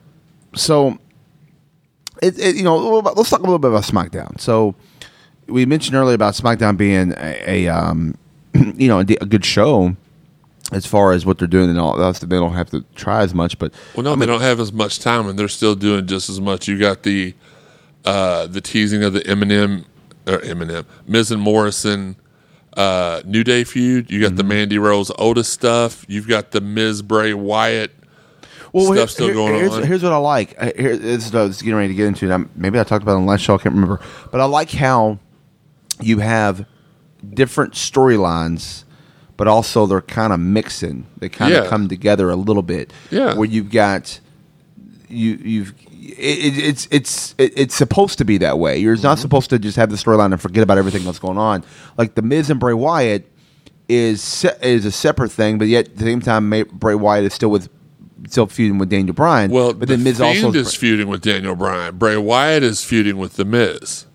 so 0.57 0.99
it, 2.23 2.39
it 2.39 2.57
you 2.57 2.63
know 2.63 2.77
let's 2.77 3.31
talk 3.31 3.41
a 3.41 3.45
little 3.45 3.59
bit 3.59 3.71
about 3.71 3.85
SmackDown. 3.85 4.41
So 4.41 4.75
we 5.47 5.67
mentioned 5.67 5.97
earlier 5.97 6.15
about 6.15 6.35
SmackDown 6.35 6.77
being 6.77 7.13
a, 7.17 7.67
a 7.67 7.69
um, 7.69 8.17
you 8.55 8.89
know 8.89 8.99
a, 8.99 9.03
a 9.03 9.27
good 9.27 9.45
show, 9.45 9.97
as 10.73 10.87
far 10.87 11.13
as 11.13 11.25
what 11.25 11.39
they're 11.39 11.47
doing 11.47 11.71
and 11.71 11.79
all 11.79 11.97
that, 11.97 12.17
they 12.17 12.37
don't 12.37 12.55
have 12.55 12.71
to 12.71 12.85
try 12.95 13.23
as 13.23 13.35
much. 13.35 13.59
But 13.59 13.73
Well, 13.95 14.05
no, 14.05 14.17
they 14.17 14.27
don't 14.27 14.41
have 14.41 14.61
as 14.61 14.73
much 14.73 14.99
time, 14.99 15.29
and 15.29 15.39
they're 15.39 15.49
still 15.49 15.75
doing 15.75 16.07
just 16.07 16.29
as 16.29 16.41
much. 16.41 16.69
You 16.69 16.79
got 16.79 17.03
the 17.03 17.35
uh, 18.07 18.47
the 18.47 18.61
teasing 18.61 19.03
of 19.03 19.13
the 19.13 19.27
M&M 19.27 19.85
or 20.27 20.41
M&M, 20.41 20.87
Miz 21.07 21.31
and 21.31 21.41
Morrison 21.43 22.17
uh, 22.77 23.23
New 23.25 23.45
Day 23.45 23.65
feud. 23.65 24.11
You 24.11 24.21
got 24.23 24.37
the 24.37 24.43
Mm-hmm. 24.43 24.49
Mandy 24.49 24.79
Rose 24.79 25.11
Otis 25.19 25.49
stuff. 25.49 26.05
You've 26.09 26.29
got 26.29 26.51
the 26.53 26.61
Miz 26.61 27.03
Bray 27.03 27.33
Wyatt 27.35 27.93
well, 28.73 28.85
stuff 28.87 28.97
here- 28.97 29.07
still 29.09 29.27
here- 29.27 29.35
going 29.35 29.55
here's, 29.55 29.73
on. 29.73 29.83
Here's 29.85 30.03
what 30.03 30.13
I 30.13 30.17
like. 30.19 30.55
Uh, 30.59 30.71
Here, 30.77 30.97
this 30.97 31.27
is 31.27 31.33
what 31.33 31.41
I 31.41 31.45
was 31.45 31.63
getting 31.63 31.77
ready 31.77 31.89
to 31.89 31.95
get 31.95 32.07
into. 32.07 32.27
And 32.27 32.35
I'm, 32.35 32.51
maybe 32.55 32.79
I 32.79 32.85
talked 32.85 33.03
about 33.03 33.13
it 33.13 33.17
on 33.17 33.25
the 33.27 33.31
last 33.31 33.41
show. 33.43 33.55
I 33.55 33.59
can't 33.59 33.75
remember. 33.75 34.01
But 34.31 34.41
I 34.41 34.45
like 34.45 34.71
how 34.73 35.19
you 36.01 36.19
have 36.19 36.67
different 37.33 37.73
storylines, 37.73 38.85
but 39.39 39.49
also 39.49 39.87
they're 39.87 40.03
kind 40.03 40.33
of 40.33 40.41
mixing. 40.41 41.07
They 41.19 41.29
kind 41.31 41.55
of 41.55 41.65
Yeah. 41.65 41.71
come 41.71 41.89
together 41.89 42.29
a 42.31 42.37
little 42.37 42.63
bit. 42.63 42.93
Yeah. 43.11 43.35
Where 43.35 43.47
you've 43.49 43.71
got 43.71 44.21
you 45.09 45.39
you've 45.43 45.73
it, 46.19 46.57
it, 46.57 46.59
it's 46.65 46.89
it's 46.91 47.35
it, 47.39 47.53
it's 47.57 47.75
supposed 47.75 48.19
to 48.19 48.25
be 48.25 48.39
that 48.39 48.59
way. 48.59 48.79
You're 48.79 48.95
Mm-hmm. 48.97 49.03
not 49.03 49.19
supposed 49.19 49.51
to 49.51 49.59
just 49.59 49.77
have 49.77 49.91
the 49.91 49.97
storyline 49.97 50.33
and 50.33 50.41
forget 50.41 50.63
about 50.63 50.79
everything 50.79 51.05
that's 51.05 51.19
going 51.19 51.39
on. 51.39 51.65
Like 51.99 52.15
the 52.15 52.23
Miz 52.23 52.51
and 52.51 52.59
Bray 52.61 52.75
Wyatt 52.75 53.31
is 53.89 54.23
se- 54.23 54.59
is 54.63 54.85
a 54.85 54.91
separate 54.93 55.31
thing, 55.31 55.59
but 55.59 55.69
yet 55.69 55.87
at 55.89 55.97
the 55.97 56.05
same 56.05 56.21
time, 56.21 56.49
Ma- 56.49 56.65
Bray 56.73 56.95
Wyatt 56.95 57.25
is 57.25 57.35
still 57.35 57.51
with 57.51 57.69
still 58.29 58.47
feuding 58.47 58.79
with 58.79 58.89
Daniel 58.89 59.15
Bryan. 59.15 59.51
Well, 59.51 59.73
but 59.75 59.81
the 59.89 59.95
then 59.97 60.03
Miz 60.05 60.19
Fiend 60.19 60.45
also 60.45 60.59
is 60.59 60.75
feuding 60.75 61.09
with 61.09 61.21
Daniel 61.23 61.55
Bryan. 61.55 61.97
Bray 61.97 62.17
Wyatt 62.17 62.63
is 62.63 62.83
feuding 62.83 63.19
with 63.19 63.35
the 63.35 63.45
Miz. 63.45 64.07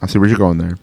I 0.00 0.06
see 0.06 0.18
where 0.18 0.28
you're 0.28 0.38
going 0.38 0.58
there. 0.58 0.76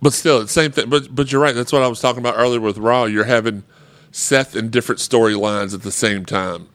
But 0.00 0.12
still, 0.12 0.40
it's 0.40 0.52
the 0.52 0.60
same 0.62 0.72
thing. 0.72 0.88
But 0.90 1.14
but 1.14 1.30
you're 1.30 1.40
right. 1.40 1.54
That's 1.54 1.72
what 1.72 1.82
I 1.82 1.88
was 1.88 2.00
talking 2.00 2.18
about 2.18 2.34
earlier 2.36 2.60
with 2.60 2.78
Raw. 2.78 3.04
You're 3.04 3.24
having 3.24 3.62
Seth 4.10 4.56
in 4.56 4.68
different 4.70 4.98
storylines 5.00 5.74
at 5.74 5.82
the 5.82 5.92
same 5.92 6.24
time. 6.24 6.68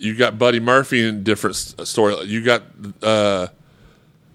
You 0.00 0.16
got 0.16 0.38
Buddy 0.38 0.60
Murphy 0.60 1.06
in 1.06 1.22
different 1.22 1.56
story. 1.56 2.24
You 2.24 2.42
got 2.42 2.62
uh, 3.02 3.48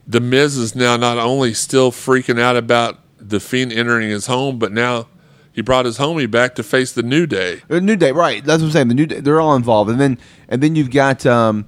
the 0.08 0.20
Miz 0.20 0.58
is 0.58 0.76
now 0.76 0.96
not 0.96 1.18
only 1.18 1.54
still 1.54 1.92
freaking 1.92 2.40
out 2.40 2.56
about 2.56 3.00
the 3.18 3.40
Fiend 3.40 3.74
entering 3.74 4.10
his 4.10 4.28
home, 4.28 4.60
but 4.60 4.72
now 4.72 5.08
he 5.52 5.62
brought 5.62 5.86
his 5.86 5.98
homie 5.98 6.30
back 6.30 6.54
to 6.56 6.64
face 6.64 6.92
the 6.92 7.02
New 7.02 7.26
Day. 7.26 7.64
The 7.68 7.82
New 7.82 7.96
Day, 7.96 8.12
right? 8.12 8.44
That's 8.44 8.62
what 8.62 8.68
I'm 8.68 8.72
saying. 8.74 8.88
The 8.90 8.94
New 8.94 9.08
Day, 9.08 9.20
they're 9.22 9.42
all 9.42 9.56
involved, 9.56 9.90
and 9.90 10.00
then 10.00 10.20
and 10.48 10.62
then 10.62 10.76
you've 10.76 10.92
got 10.92 11.26
um, 11.26 11.68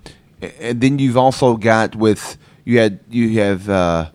and 0.59 0.79
then 0.79 0.99
you've 0.99 1.17
also 1.17 1.57
got 1.57 1.95
with 1.95 2.37
you 2.65 2.77
had 2.77 2.99
you 3.09 3.39
have 3.39 3.67
uh, 3.67 4.11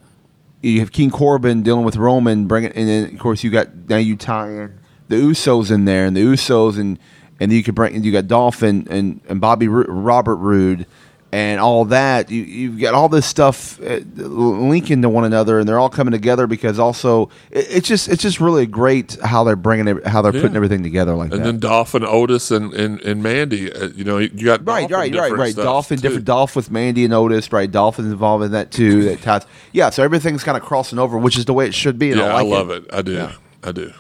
you 0.61 0.79
have 0.79 0.93
King 0.93 1.11
Corbin 1.11 1.63
dealing 1.63 1.85
with 1.85 1.97
Roman, 1.97 2.47
bringing, 2.47 2.71
and 2.73 2.89
then 2.89 3.15
of 3.15 3.19
course 3.19 3.43
you 3.43 3.51
got 3.51 3.75
now 3.89 3.97
you 3.97 4.17
tie 4.17 4.49
in 4.49 4.79
the 5.09 5.17
Usos 5.17 5.71
in 5.71 5.85
there, 5.85 6.07
and 6.07 6.17
the 6.17 6.21
Usos 6.21 6.79
and 6.79 6.99
and 7.43 7.53
you 7.53 7.63
could 7.63 7.75
bring 7.75 8.03
you 8.05 8.13
got 8.13 8.27
Dolphin 8.29 8.87
and 8.91 9.21
and 9.29 9.41
Bobby 9.41 9.69
Ru- 9.69 9.85
Robert 9.89 10.37
Roode. 10.37 10.87
And 11.35 11.61
all 11.61 11.87
that 11.87 12.31
you, 12.31 12.43
you've 12.43 12.79
got 12.79 12.93
all 12.93 13.09
this 13.09 13.25
stuff 13.25 13.81
uh, 13.81 14.01
linking 14.17 15.01
to 15.01 15.09
one 15.09 15.25
another, 15.25 15.59
and 15.61 15.67
they're 15.67 15.79
all 15.79 15.89
coming 15.89 16.13
together 16.13 16.47
because 16.47 16.79
also 16.79 17.31
it, 17.51 17.67
it's 17.71 17.89
just 17.89 18.09
it's 18.09 18.21
just 18.21 18.39
really 18.39 18.67
great 18.67 19.17
how 19.25 19.43
they're 19.43 19.57
bringing 19.57 19.89
it, 19.89 20.07
how 20.07 20.21
they're 20.21 20.35
Yeah. 20.35 20.43
putting 20.43 20.57
everything 20.57 20.83
together 20.83 21.15
like 21.15 21.33
And 21.33 21.41
that. 21.41 21.45
then 21.47 21.59
Dolphin, 21.59 22.05
Otis, 22.05 22.51
and, 22.51 22.75
and, 22.75 23.01
and 23.01 23.23
Mandy. 23.23 23.73
Uh, 23.73 23.89
you 23.95 24.05
know, 24.05 24.19
you 24.19 24.29
got 24.45 24.67
Right, 24.67 24.87
Dolphin 24.87 25.13
right, 25.15 25.31
right, 25.31 25.33
right. 25.39 25.57
Dolphin, 25.57 25.97
too. 25.97 26.03
different 26.03 26.27
Dolph 26.27 26.55
with 26.55 26.71
Mandy 26.71 27.07
and 27.07 27.15
Otis, 27.15 27.51
right? 27.51 27.71
Dolphin's 27.71 28.13
involved 28.13 28.45
in 28.45 28.53
that 28.53 28.71
too. 28.71 29.05
That 29.05 29.23
ties, 29.23 29.47
yeah. 29.73 29.89
So 29.89 30.03
everything's 30.03 30.45
kind 30.45 30.59
of 30.59 30.63
crossing 30.63 30.99
over, 30.99 31.17
which 31.17 31.39
is 31.39 31.47
the 31.47 31.55
way 31.55 31.65
it 31.67 31.73
should 31.75 31.99
be. 31.99 32.11
And 32.11 32.21
Yeah, 32.21 32.27
I, 32.27 32.41
I, 32.41 32.43
love 32.43 32.69
it. 32.69 32.85
I 32.93 33.01
do. 33.01 33.27
I 33.65 33.73
do. 33.73 33.91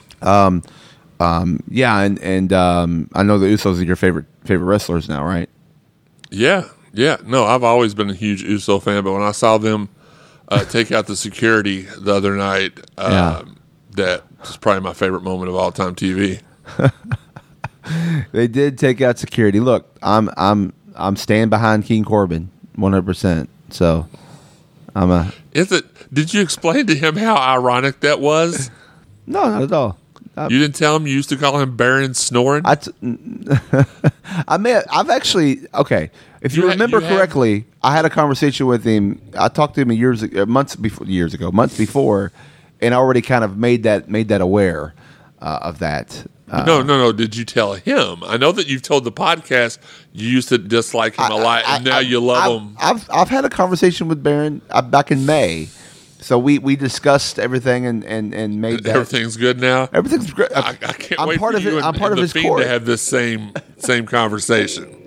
Yeah, 1.68 2.00
and 2.00 2.18
and 2.20 2.52
um, 2.52 3.10
I 3.14 3.22
know 3.22 3.38
the 3.38 3.46
Usos 3.46 3.80
are 3.80 3.84
your 3.84 3.96
favorite 3.96 4.26
favorite 4.44 4.66
wrestlers 4.66 5.08
now, 5.08 5.24
right? 5.24 5.48
Yeah, 6.30 6.68
yeah. 6.92 7.16
No, 7.24 7.44
I've 7.44 7.64
always 7.64 7.94
been 7.94 8.10
a 8.10 8.14
huge 8.14 8.42
Uso 8.42 8.78
fan, 8.78 9.04
but 9.04 9.12
when 9.12 9.22
I 9.22 9.32
saw 9.32 9.58
them 9.58 9.88
uh, 10.48 10.64
take 10.64 10.92
out 10.92 11.06
the 11.06 11.16
security 11.16 11.82
the 11.82 12.14
other 12.14 12.34
night, 12.34 12.80
uh, 12.98 13.44
that 13.92 14.24
was 14.40 14.56
probably 14.56 14.82
my 14.82 14.94
favorite 14.94 15.22
moment 15.22 15.48
of 15.48 15.56
all 15.56 15.72
time 15.72 15.94
TV. 15.94 16.40
They 18.32 18.46
did 18.46 18.78
take 18.78 19.00
out 19.00 19.18
security. 19.18 19.60
Look, 19.60 19.96
I'm 20.02 20.30
I'm 20.36 20.72
I'm 20.94 21.16
staying 21.16 21.48
behind 21.48 21.84
King 21.84 22.04
Corbin, 22.04 22.50
one 22.76 22.92
hundred 22.92 23.06
percent. 23.06 23.50
So 23.70 24.08
I'm 24.94 25.10
a 25.10 25.32
Is 25.52 25.72
it? 25.72 25.84
Did 26.12 26.32
you 26.32 26.40
explain 26.40 26.86
to 26.86 26.94
him 26.94 27.16
how 27.16 27.36
ironic 27.36 28.00
that 28.00 28.20
was? 28.20 28.70
no, 29.26 29.48
not 29.48 29.62
at 29.62 29.72
all. 29.72 29.98
You 30.36 30.58
didn't 30.58 30.74
tell 30.76 30.96
him 30.96 31.06
you 31.06 31.12
used 31.14 31.28
to 31.28 31.36
call 31.36 31.60
him 31.60 31.76
Baron 31.76 32.14
Snoring. 32.14 32.62
I, 32.64 32.74
t- 32.76 32.90
I 34.48 34.56
may 34.56 34.80
I've 34.90 35.10
actually 35.10 35.60
okay. 35.74 36.10
If 36.40 36.56
you, 36.56 36.62
You 36.62 36.68
ha- 36.68 36.72
remember 36.74 36.98
you 36.98 37.04
have- 37.06 37.16
correctly, 37.16 37.66
I 37.82 37.92
had 37.94 38.04
a 38.04 38.10
conversation 38.10 38.66
with 38.66 38.84
him. 38.84 39.20
I 39.38 39.48
talked 39.48 39.74
to 39.76 39.82
him 39.82 39.92
years 39.92 40.22
ago, 40.22 40.44
months 40.46 40.74
before, 40.76 41.06
years 41.06 41.34
ago, 41.34 41.50
months 41.52 41.76
before, 41.78 42.32
and 42.80 42.94
I 42.94 42.96
already 42.96 43.22
kind 43.22 43.44
of 43.44 43.56
made 43.56 43.82
that 43.84 44.08
made 44.08 44.28
that 44.28 44.40
aware 44.40 44.94
uh, 45.40 45.58
of 45.62 45.78
that. 45.80 46.26
Uh, 46.50 46.64
no, 46.64 46.82
no, 46.82 46.98
no. 46.98 47.12
Did 47.12 47.34
you 47.36 47.44
tell 47.46 47.74
him? 47.74 48.22
I 48.24 48.36
know 48.36 48.52
that 48.52 48.66
you've 48.68 48.82
told 48.82 49.04
the 49.04 49.12
podcast 49.12 49.78
you 50.12 50.28
used 50.28 50.48
to 50.50 50.58
dislike 50.58 51.16
him 51.16 51.30
a 51.30 51.36
lot, 51.36 51.62
and 51.66 51.84
now 51.84 51.98
I- 51.98 52.00
you 52.00 52.20
love 52.20 52.42
I've, 52.42 52.60
him. 52.60 52.76
I've 52.80 53.10
I've 53.10 53.28
had 53.28 53.44
a 53.44 53.50
conversation 53.50 54.08
with 54.08 54.22
Baron 54.22 54.60
uh, 54.70 54.82
back 54.82 55.10
in 55.12 55.24
May, 55.24 55.68
so 56.22 56.38
we 56.38 56.58
we 56.58 56.76
discussed 56.76 57.38
everything 57.38 57.84
and 57.86 58.02
and 58.04 58.32
and 58.32 58.60
made 58.60 58.84
that 58.84 58.96
Everything's 58.96 59.36
good 59.36 59.60
now. 59.60 59.88
everything's 59.92 60.32
great. 60.32 60.50
I, 60.56 60.70
I 60.70 60.74
can't 60.74 61.20
I'm 61.20 61.28
wait 61.28 61.38
part 61.38 61.52
for 61.52 61.58
of 61.58 61.64
you 61.64 61.70
it. 61.72 61.76
and, 61.78 61.84
I'm 61.84 61.94
part 61.94 62.12
and 62.12 62.18
of 62.20 62.22
his 62.22 62.32
Fiend 62.32 62.46
court. 62.46 62.62
to 62.62 62.68
have 62.68 62.86
this 62.86 63.02
same 63.02 63.52
same 63.76 64.06
conversation. 64.06 64.98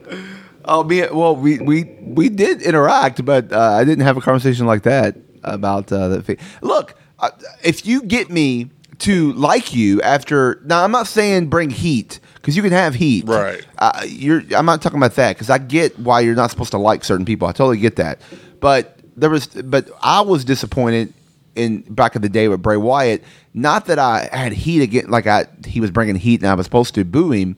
Oh, 0.65 0.84
me. 0.84 1.01
Well, 1.12 1.36
we 1.36 1.60
we 1.60 1.84
we 2.01 2.30
did 2.30 2.62
interact, 2.62 3.23
but 3.25 3.51
uh, 3.51 3.60
I 3.60 3.84
didn't 3.86 4.04
have 4.06 4.17
a 4.17 4.21
conversation 4.21 4.65
like 4.65 4.84
that 4.84 5.15
about 5.43 5.91
uh, 5.91 6.08
the. 6.10 6.23
Fe- 6.23 6.38
Look, 6.62 6.95
uh, 7.19 7.30
if 7.63 7.86
you 7.86 8.01
get 8.01 8.30
me 8.32 8.71
to 8.99 9.32
like 9.34 9.73
you 9.75 10.01
after 10.01 10.62
now, 10.65 10.84
I'm 10.84 10.91
not 10.91 11.06
saying 11.08 11.49
bring 11.49 11.69
heat 11.69 12.19
because 12.36 12.56
you 12.58 12.63
can 12.63 12.71
have 12.71 12.95
heat, 12.95 13.25
Right. 13.28 13.63
Uh, 13.78 14.04
you're. 14.08 14.41
I'm 14.56 14.65
not 14.65 14.82
talking 14.82 14.97
about 14.97 15.15
that 15.15 15.36
because 15.36 15.49
I 15.51 15.60
get 15.60 15.99
why 15.99 16.21
you're 16.21 16.36
not 16.36 16.49
supposed 16.49 16.71
to 16.71 16.78
like 16.80 17.04
certain 17.04 17.25
people. 17.25 17.47
I 17.47 17.51
totally 17.51 17.78
get 17.78 17.97
that, 17.97 18.19
but 18.60 18.94
there 19.15 19.30
was, 19.30 19.47
but 19.47 19.89
I 20.01 20.21
was 20.21 20.45
disappointed 20.45 21.13
in 21.56 21.82
back 21.82 22.15
in 22.15 22.21
the 22.21 22.30
day 22.30 22.47
with 22.47 22.62
Bray 22.62 22.78
Wyatt. 22.78 23.23
Not 23.54 23.86
that 23.86 23.99
I 23.99 24.30
had 24.32 24.54
heat 24.54 24.82
again, 24.82 25.10
like 25.10 25.28
I 25.28 25.45
he 25.65 25.80
was 25.80 25.91
bringing 25.91 26.15
heat 26.15 26.41
and 26.41 26.49
I 26.49 26.54
was 26.54 26.65
supposed 26.65 26.95
to 26.95 27.06
boo 27.06 27.32
him. 27.32 27.58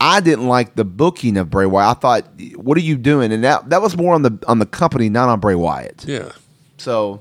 I 0.00 0.20
didn't 0.20 0.48
like 0.48 0.76
the 0.76 0.84
booking 0.84 1.36
of 1.36 1.50
Bray 1.50 1.66
Wyatt. 1.66 1.96
I 1.96 2.00
thought, 2.00 2.24
"What 2.56 2.76
are 2.76 2.82
you 2.82 2.96
doing?" 2.96 3.32
And 3.32 3.44
that 3.44 3.70
that 3.70 3.82
was 3.82 3.96
more 3.96 4.14
on 4.14 4.22
the 4.22 4.38
on 4.48 4.58
the 4.58 4.66
company, 4.66 5.08
not 5.08 5.28
on 5.28 5.40
Bray 5.40 5.54
Wyatt. 5.54 6.04
Yeah. 6.06 6.32
So 6.78 7.20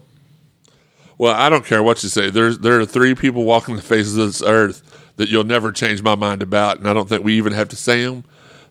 Well, 1.18 1.36
I 1.36 1.50
don't 1.50 1.66
care 1.66 1.84
what 1.84 2.02
you 2.02 2.10
say. 2.10 2.30
There's 2.30 2.60
there 2.60 2.80
are 2.80 2.86
three 2.86 3.14
people 3.14 3.44
walking 3.44 3.76
the 3.76 3.82
face 3.82 4.10
of 4.10 4.16
this 4.16 4.42
earth 4.42 4.82
that 5.18 5.28
you'll 5.28 5.44
never 5.44 5.74
change 5.74 6.02
my 6.02 6.16
mind 6.16 6.42
about, 6.42 6.80
and 6.80 6.88
I 6.88 6.94
don't 6.94 7.10
think 7.10 7.24
we 7.24 7.34
even 7.34 7.52
have 7.52 7.68
to 7.70 7.76
say 7.76 8.06
them. 8.06 8.24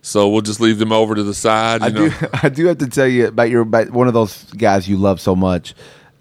So 0.09 0.31
we'll 0.31 0.41
just 0.41 0.59
leave 0.59 0.79
them 0.79 0.91
over 0.91 1.15
to 1.15 1.23
the 1.23 1.35
side. 1.35 1.83
You 1.83 1.87
I 1.87 1.91
know, 1.91 2.09
do 2.09 2.27
I 2.43 2.49
do 2.49 2.67
have 2.67 2.79
to 2.79 2.87
tell 2.87 3.07
you 3.07 3.27
about 3.27 3.51
your 3.51 3.61
about 3.61 3.91
one 3.91 4.09
of 4.09 4.15
those 4.15 4.43
guys 4.45 4.89
you 4.89 4.97
love 4.97 5.21
so 5.21 5.37
much. 5.37 5.75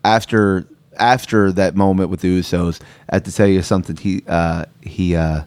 After 0.04 0.67
after 0.97 1.54
that 1.54 1.76
moment 1.76 2.10
with 2.10 2.19
the 2.19 2.39
Usos, 2.39 2.82
I 3.10 3.15
have 3.15 3.23
to 3.23 3.32
tell 3.32 3.47
you 3.47 3.62
something 3.62 3.95
he 3.95 4.23
uh, 4.28 4.65
he 4.82 5.15
uh, 5.15 5.43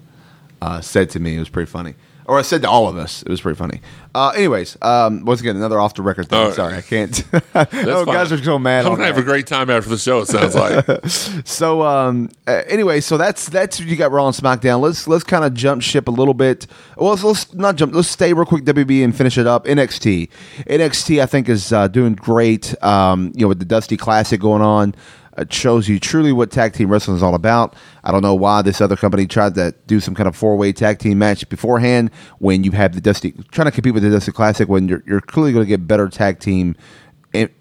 uh, 0.63 0.81
said 0.81 1.11
to 1.11 1.21
me. 1.21 1.37
It 1.37 1.39
was 1.39 1.51
pretty 1.51 1.71
funny. 1.71 1.95
Or 2.31 2.39
I 2.39 2.43
said 2.43 2.63
to 2.63 2.71
all 2.71 2.87
of 2.87 2.97
us. 2.97 3.25
It 3.25 3.29
was 3.29 3.41
pretty 3.41 3.57
funny. 3.57 3.81
Uh, 4.15 4.29
anyways, 4.37 4.77
um, 4.83 5.25
once 5.25 5.41
again, 5.41 5.57
another 5.57 5.81
off 5.81 5.95
the 5.95 6.03
record 6.03 6.29
thing. 6.29 6.39
All 6.39 6.45
right. 6.45 6.55
Sorry, 6.55 6.77
I 6.77 6.81
can't. 6.81 7.25
Oh, 7.57 8.05
fine. 8.05 8.15
guys 8.15 8.31
are 8.31 8.41
so 8.41 8.57
mad. 8.57 8.87
I'm 8.87 8.93
gonna 8.93 9.07
have 9.07 9.17
that. 9.17 9.23
a 9.23 9.25
great 9.25 9.49
time 9.49 9.69
after 9.69 9.91
the 9.91 9.99
show. 9.99 10.21
It 10.21 10.27
sounds 10.27 10.55
like. 10.55 10.87
So 11.45 11.83
um, 11.83 12.31
uh, 12.47 12.63
anyway, 12.69 13.01
so 13.01 13.17
that's 13.17 13.49
that's 13.49 13.81
what 13.81 13.89
you 13.89 13.97
got 13.97 14.13
Raw 14.13 14.29
and 14.29 14.37
SmackDown. 14.37 14.81
Let's 14.81 15.09
let's 15.09 15.25
kind 15.25 15.45
of 15.45 15.55
jump 15.55 15.83
ship 15.83 16.07
a 16.07 16.13
little 16.13 16.35
bit. 16.35 16.69
Well, 16.97 17.11
let's, 17.11 17.25
let's 17.25 17.53
not 17.53 17.75
jump. 17.75 17.95
Let's 17.95 18.07
stay 18.07 18.33
real 18.33 18.47
quick 18.47 18.63
WB 18.63 19.03
and 19.03 19.17
finish 19.17 19.37
it 19.37 19.49
up. 19.49 19.65
NXT, 19.65 20.29
NXT, 20.69 21.21
I 21.21 21.27
think 21.27 21.49
is 21.49 21.73
uh, 21.73 21.89
doing 21.89 22.15
great. 22.15 22.81
Um, 22.85 23.33
you 23.35 23.41
know, 23.43 23.49
with 23.49 23.59
the 23.59 23.65
Dusty 23.65 23.97
Classic 23.97 24.41
going 24.41 24.63
on, 24.63 24.95
it 25.39 25.53
shows 25.53 25.89
you 25.89 26.01
truly 26.01 26.33
what 26.33 26.51
tag 26.51 26.73
team 26.73 26.91
wrestling 26.91 27.17
is 27.17 27.23
all 27.23 27.35
about. 27.35 27.75
I 28.05 28.13
don't 28.13 28.23
know 28.23 28.35
why 28.35 28.63
this 28.63 28.81
other 28.81 28.97
company 28.97 29.27
tried 29.27 29.55
to 29.55 29.75
do 29.87 30.01
some 30.01 30.15
kind 30.15 30.29
of 30.29 30.37
four 30.37 30.57
way 30.57 30.73
tag 30.73 30.99
team 30.99 31.19
match 31.19 31.49
beforehand 31.49 32.11
when 32.39 32.65
you 32.65 32.73
have 32.73 32.95
the 32.95 33.01
Dusty 33.01 33.33
trying 33.51 33.67
to 33.67 33.71
compete 33.71 33.95
with 33.95 34.03
the 34.03 34.11
Dusty 34.11 34.33
Classic 34.33 34.69
when 34.69 34.89
you're 34.89 35.03
you're 35.07 35.21
clearly 35.21 35.53
going 35.53 35.65
to 35.65 35.69
get 35.69 35.87
better 35.87 36.09
tag 36.09 36.41
team 36.41 36.77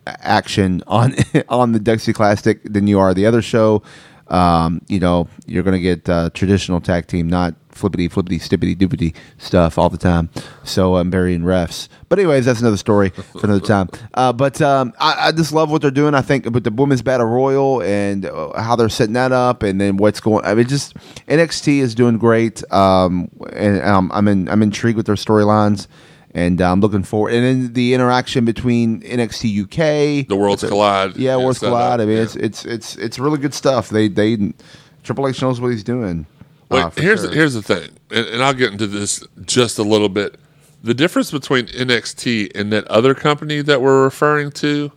action 0.07 0.83
on 0.87 1.15
on 1.49 1.71
the 1.73 1.79
Dusty 1.79 2.13
Classic 2.13 2.59
than 2.63 2.87
you 2.87 2.99
are 2.99 3.13
the 3.13 3.25
other 3.25 3.41
show. 3.41 3.83
Um, 4.27 4.81
you 4.87 4.99
know, 4.99 5.27
you're 5.47 5.63
going 5.63 5.75
to 5.75 5.81
get 5.81 6.07
uh, 6.07 6.29
traditional 6.33 6.79
tag 6.79 7.07
team, 7.07 7.27
not 7.27 7.55
flippity 7.71 8.07
flippity 8.07 8.39
stippity 8.39 8.75
doopity 8.75 9.15
stuff 9.37 9.77
all 9.77 9.89
the 9.89 9.97
time. 9.97 10.29
So 10.63 10.97
I'm 10.97 11.09
burying 11.09 11.41
refs. 11.41 11.87
But 12.09 12.19
anyways, 12.19 12.45
that's 12.45 12.59
another 12.59 12.77
story 12.77 13.09
for 13.09 13.43
another 13.43 13.65
time. 13.65 13.89
Uh, 14.13 14.33
but 14.33 14.61
um, 14.61 14.93
I, 14.99 15.27
I 15.27 15.31
just 15.31 15.51
love 15.51 15.71
what 15.71 15.81
they're 15.81 15.91
doing. 15.91 16.13
I 16.15 16.21
think 16.21 16.45
with 16.45 16.63
the 16.63 16.71
women's 16.71 17.01
battle 17.01 17.27
royal 17.27 17.81
and 17.83 18.25
uh, 18.25 18.59
how 18.61 18.75
they're 18.75 18.89
setting 18.89 19.13
that 19.13 19.31
up, 19.31 19.63
and 19.63 19.79
then 19.79 19.97
what's 19.97 20.19
going. 20.19 20.45
I 20.45 20.55
mean, 20.55 20.67
just 20.67 20.95
NXT 21.27 21.79
is 21.79 21.95
doing 21.95 22.17
great. 22.17 22.63
Um, 22.71 23.29
and 23.53 23.81
um, 23.83 24.11
I'm 24.13 24.27
in, 24.27 24.49
I'm 24.49 24.61
intrigued 24.61 24.97
with 24.97 25.05
their 25.05 25.15
storylines. 25.15 25.87
And 26.31 26.61
uh, 26.61 26.71
I'm 26.71 26.79
looking 26.79 27.01
forward, 27.01 27.33
and 27.33 27.43
then 27.43 27.73
the 27.73 27.95
interaction 27.95 28.45
between 28.45 29.01
NXT 29.01 29.63
UK, 29.63 30.27
The 30.27 30.35
Worlds 30.35 30.63
Collide. 30.63 31.17
yeah, 31.17 31.35
Worlds 31.37 31.57
Collide. 31.57 32.01
I 32.01 32.05
mean, 32.05 32.17
yeah. 32.17 32.21
it's 32.21 32.35
it's 32.35 32.65
it's 32.65 32.95
it's 32.97 33.17
really 33.17 33.39
good 33.39 33.55
stuff. 33.55 33.89
They 33.89 34.09
they 34.09 34.53
Triple 35.01 35.27
H 35.27 35.41
knows 35.41 35.59
what 35.59 35.71
he's 35.71 35.83
doing. 35.83 36.27
Wait, 36.69 36.81
uh, 36.81 36.89
for 36.89 37.01
here's 37.01 37.21
sure. 37.21 37.33
here's 37.33 37.53
the 37.53 37.61
thing, 37.61 37.89
and, 38.11 38.25
and 38.27 38.43
I'll 38.43 38.53
get 38.53 38.71
into 38.71 38.87
this 38.87 39.23
just 39.45 39.79
a 39.79 39.83
little 39.83 40.09
bit. 40.09 40.35
The 40.83 40.93
difference 40.93 41.31
between 41.31 41.67
NXT 41.67 42.55
and 42.55 42.71
that 42.71 42.87
other 42.87 43.13
company 43.13 43.61
that 43.61 43.81
we're 43.81 44.03
referring 44.03 44.51
to, 44.51 44.91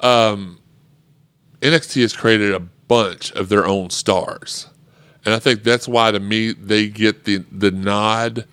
um, 0.00 0.60
NXT 1.60 2.02
has 2.02 2.16
created 2.16 2.54
a 2.54 2.60
bunch 2.60 3.32
of 3.32 3.48
their 3.48 3.66
own 3.66 3.90
stars, 3.90 4.68
and 5.24 5.34
I 5.34 5.38
think 5.38 5.62
that's 5.62 5.88
why 5.88 6.10
to 6.10 6.20
me 6.20 6.52
they 6.52 6.88
get 6.88 7.24
the 7.24 7.38
the 7.50 7.70
nod 7.70 8.46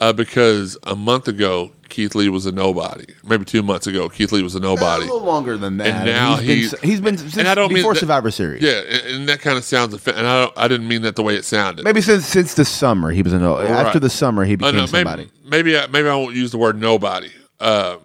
uh, 0.00 0.12
because 0.12 0.78
a 0.84 0.96
month 0.96 1.28
ago 1.28 1.72
Keith 1.88 2.14
Lee 2.14 2.28
was 2.28 2.46
a 2.46 2.52
nobody. 2.52 3.06
Maybe 3.24 3.44
two 3.44 3.62
months 3.62 3.86
ago 3.86 4.08
Keith 4.08 4.30
Lee 4.32 4.42
was 4.42 4.54
a 4.54 4.60
nobody. 4.60 4.84
a 4.84 5.06
nobody. 5.06 5.10
little 5.10 5.26
longer 5.26 5.56
than 5.56 5.76
that. 5.78 5.86
And 5.88 6.04
now 6.06 6.36
he's 6.36 6.70
he- 6.72 6.76
been, 6.76 6.90
he's 6.90 7.00
been 7.00 7.18
since 7.18 7.36
and 7.38 7.48
I 7.48 7.54
don't 7.54 7.68
mean 7.68 7.78
before 7.78 7.94
that- 7.94 8.00
Survivor 8.00 8.30
Series. 8.30 8.62
Yeah, 8.62 8.80
and, 8.80 9.16
and 9.16 9.28
that 9.28 9.40
kind 9.40 9.56
of 9.58 9.64
sounds 9.64 9.94
and 10.06 10.26
I 10.26 10.44
don't, 10.44 10.52
I 10.58 10.68
didn't 10.68 10.88
mean 10.88 11.02
that 11.02 11.16
the 11.16 11.22
way 11.22 11.34
it 11.36 11.44
sounded. 11.44 11.84
maybe 11.84 12.00
since 12.00 12.26
since 12.26 12.54
the 12.54 12.64
summer 12.64 13.10
he 13.10 13.22
was 13.22 13.32
a 13.32 13.38
no. 13.38 13.58
After 13.58 13.98
the 13.98 14.10
summer 14.10 14.44
he 14.44 14.56
became 14.56 14.76
no, 14.76 14.86
somebody. 14.86 15.30
maybe 15.44 15.72
maybe 15.72 15.78
I, 15.78 15.86
maybe 15.86 16.08
I 16.08 16.14
won't 16.14 16.34
use 16.34 16.50
the 16.52 16.58
word 16.58 16.78
nobody. 16.80 17.30
Uh, 17.60 17.96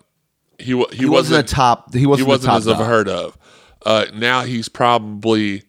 he 0.59 0.65
he, 0.75 0.85
He 0.95 1.05
wasn't 1.05 1.39
a 1.49 1.53
top. 1.53 1.93
He 1.93 2.05
wasn't, 2.05 2.25
he 2.27 2.29
wasn't 2.29 2.47
top 2.47 2.57
as 2.57 2.67
of 2.67 2.77
dog. 2.77 2.87
heard 2.87 3.09
of. 3.09 3.37
Uh, 3.85 4.05
now 4.13 4.41
he's 4.43 4.69
probably. 4.69 5.63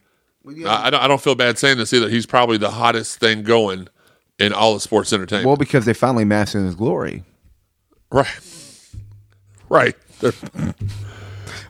I, 0.66 0.86
I 0.86 0.90
don't. 0.90 1.00
I 1.02 1.08
don't 1.08 1.20
feel 1.20 1.34
bad 1.34 1.58
saying 1.58 1.78
this 1.78 1.92
either. 1.92 2.08
He's 2.08 2.26
probably 2.26 2.58
the 2.58 2.70
hottest 2.70 3.18
thing 3.18 3.42
going 3.42 3.88
in 4.38 4.52
all 4.52 4.74
of 4.74 4.82
sports 4.82 5.12
entertainment. 5.12 5.46
Well, 5.46 5.56
because 5.56 5.84
they 5.84 5.94
finally 5.94 6.24
masked 6.24 6.54
in 6.54 6.64
his 6.66 6.74
glory. 6.74 7.24
Right, 8.14 8.40
right. 9.68 9.96
There- 10.20 10.32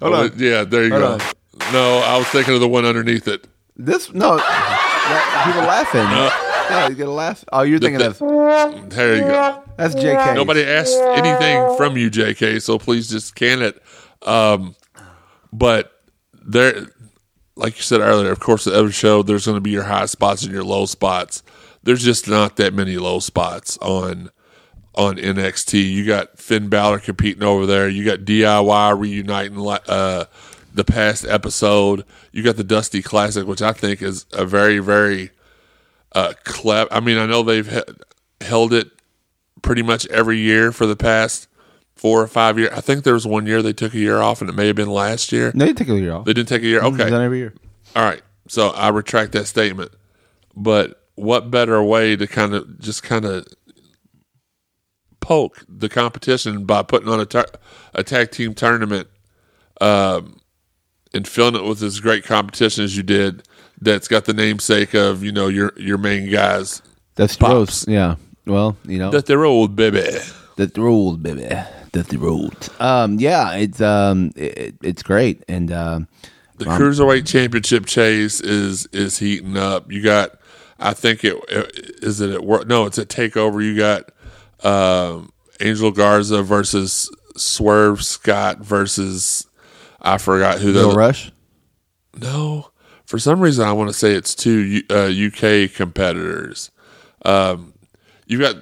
Oh, 0.02 0.28
yeah, 0.36 0.64
there 0.64 0.84
you 0.84 0.90
go. 0.90 1.12
on. 1.14 1.20
No, 1.72 1.98
I 1.98 2.18
was 2.18 2.26
thinking 2.26 2.52
of 2.52 2.60
the 2.60 2.68
one 2.68 2.84
underneath 2.84 3.26
it. 3.26 3.46
This 3.76 4.12
no, 4.12 4.36
that, 4.36 5.42
people 5.46 5.62
laughing. 5.62 6.00
Yeah, 6.70 6.88
you 6.88 6.94
get 6.94 7.08
a 7.08 7.10
laugh. 7.10 7.42
Oh, 7.52 7.62
you're 7.62 7.78
thinking 7.78 8.02
of 8.02 8.18
There 8.18 9.16
you 9.16 9.22
go. 9.22 9.62
that's 9.78 9.94
J.K. 9.94 10.34
Nobody 10.34 10.62
asked 10.64 10.96
anything 10.98 11.76
from 11.76 11.96
you, 11.96 12.10
J.K. 12.10 12.58
So 12.60 12.78
please 12.78 13.08
just 13.08 13.34
can 13.34 13.62
it. 13.62 13.82
Um, 14.22 14.74
but 15.52 15.92
there, 16.44 16.86
like 17.56 17.76
you 17.76 17.82
said 17.82 18.00
earlier, 18.00 18.30
of 18.30 18.40
course, 18.40 18.66
at 18.66 18.74
every 18.74 18.92
show 18.92 19.22
there's 19.22 19.46
going 19.46 19.56
to 19.56 19.60
be 19.62 19.70
your 19.70 19.84
high 19.84 20.06
spots 20.06 20.42
and 20.42 20.52
your 20.52 20.64
low 20.64 20.84
spots. 20.86 21.42
There's 21.82 22.02
just 22.02 22.28
not 22.28 22.56
that 22.56 22.74
many 22.74 22.96
low 22.98 23.20
spots 23.20 23.78
on 23.78 24.30
on 24.96 25.16
NXT. 25.16 25.90
You 25.92 26.04
got 26.06 26.38
Finn 26.38 26.68
Balor 26.68 27.00
competing 27.00 27.42
over 27.42 27.66
there. 27.66 27.88
You 27.88 28.04
got 28.04 28.20
DIY 28.20 28.98
reuniting 28.98 29.58
uh, 29.88 30.24
the 30.72 30.84
past 30.84 31.24
episode. 31.26 32.04
You 32.32 32.42
got 32.42 32.56
the 32.56 32.64
Dusty 32.64 33.02
Classic, 33.02 33.46
which 33.46 33.62
I 33.62 33.72
think 33.72 34.02
is 34.02 34.26
a 34.32 34.44
very 34.44 34.78
very 34.78 35.30
uh, 36.12 36.34
clever. 36.44 36.92
I 36.92 37.00
mean, 37.00 37.18
I 37.18 37.26
know 37.26 37.42
they've 37.42 37.68
he- 37.70 38.44
held 38.46 38.72
it 38.72 38.88
pretty 39.62 39.82
much 39.82 40.06
every 40.08 40.38
year 40.38 40.72
for 40.72 40.86
the 40.86 40.96
past 40.96 41.48
four 41.96 42.20
or 42.22 42.26
five 42.26 42.58
years. 42.58 42.70
I 42.72 42.80
think 42.80 43.04
there 43.04 43.14
was 43.14 43.26
one 43.26 43.46
year 43.46 43.62
they 43.62 43.72
took 43.72 43.94
a 43.94 43.98
year 43.98 44.20
off, 44.20 44.40
and 44.40 44.50
it 44.50 44.54
may 44.54 44.66
have 44.66 44.76
been 44.76 44.90
last 44.90 45.32
year. 45.32 45.52
No, 45.54 45.64
you 45.64 45.74
take 45.74 45.88
a 45.88 45.94
year 45.98 46.12
off. 46.12 46.24
They 46.24 46.32
didn't 46.34 46.48
take 46.48 46.62
a 46.62 46.66
year. 46.66 46.82
Okay, 46.82 47.08
done 47.10 47.22
every 47.22 47.38
year. 47.38 47.54
all 47.96 48.04
right. 48.04 48.22
So 48.48 48.68
I 48.70 48.88
retract 48.90 49.32
that 49.32 49.46
statement. 49.46 49.90
But 50.54 51.00
what 51.14 51.50
better 51.50 51.82
way 51.82 52.14
to 52.16 52.26
kind 52.26 52.54
of 52.54 52.78
just 52.78 53.02
kind 53.02 53.24
of 53.24 53.46
poke 55.24 55.64
the 55.68 55.88
competition 55.88 56.64
by 56.66 56.82
putting 56.82 57.08
on 57.08 57.18
a, 57.20 57.24
tar- 57.26 57.46
a 57.94 58.02
tag 58.02 58.30
team 58.30 58.52
tournament 58.54 59.08
um, 59.80 60.38
and 61.14 61.26
filling 61.26 61.54
it 61.56 61.64
with 61.64 61.82
as 61.82 61.98
great 62.00 62.24
competition 62.24 62.84
as 62.84 62.96
you 62.96 63.02
did 63.02 63.42
that's 63.80 64.06
got 64.08 64.24
the 64.26 64.32
namesake 64.34 64.94
of, 64.94 65.22
you 65.24 65.32
know, 65.32 65.48
your 65.48 65.72
your 65.76 65.98
main 65.98 66.30
guys. 66.30 66.80
That's 67.16 67.36
Pops. 67.36 67.52
gross. 67.52 67.88
Yeah. 67.88 68.16
Well, 68.46 68.76
you 68.84 68.98
know 68.98 69.10
That 69.10 69.26
they're 69.26 69.44
old, 69.44 69.74
baby. 69.76 70.00
that 70.56 70.74
the 70.74 70.80
road, 70.80 71.22
baby. 71.22 71.42
That 71.92 72.08
the 72.08 72.18
road. 72.18 72.54
Um. 72.80 73.18
Yeah. 73.18 73.52
It's 73.54 73.80
um. 73.80 74.30
It, 74.36 74.76
it's 74.82 75.02
great 75.02 75.42
and 75.48 75.72
um. 75.72 76.08
The 76.56 76.66
cruiserweight 76.66 77.26
championship 77.26 77.84
chase 77.86 78.40
is 78.40 78.86
is 78.92 79.18
heating 79.18 79.56
up. 79.56 79.90
You 79.90 80.02
got, 80.02 80.38
I 80.78 80.92
think 80.94 81.24
it 81.24 81.36
is 82.02 82.20
it 82.20 82.30
at 82.30 82.44
work. 82.44 82.68
No, 82.68 82.86
it's 82.86 82.98
at 82.98 83.08
Takeover. 83.08 83.62
You 83.62 83.76
got 83.76 84.10
um, 84.64 85.32
Angel 85.60 85.90
Garza 85.90 86.42
versus 86.42 87.10
Swerve 87.36 88.04
Scott 88.04 88.58
versus 88.58 89.46
I 90.00 90.18
forgot 90.18 90.58
who 90.58 90.72
the 90.72 90.88
Rush. 90.90 91.32
no. 92.18 92.70
For 93.06 93.18
some 93.18 93.40
reason, 93.40 93.66
I 93.68 93.72
want 93.72 93.90
to 93.90 93.94
say 93.94 94.12
it's 94.12 94.34
two 94.34 94.82
uh, 94.88 95.10
UK 95.10 95.70
competitors. 95.72 96.70
Um, 97.24 97.74
you 98.26 98.38
got 98.40 98.56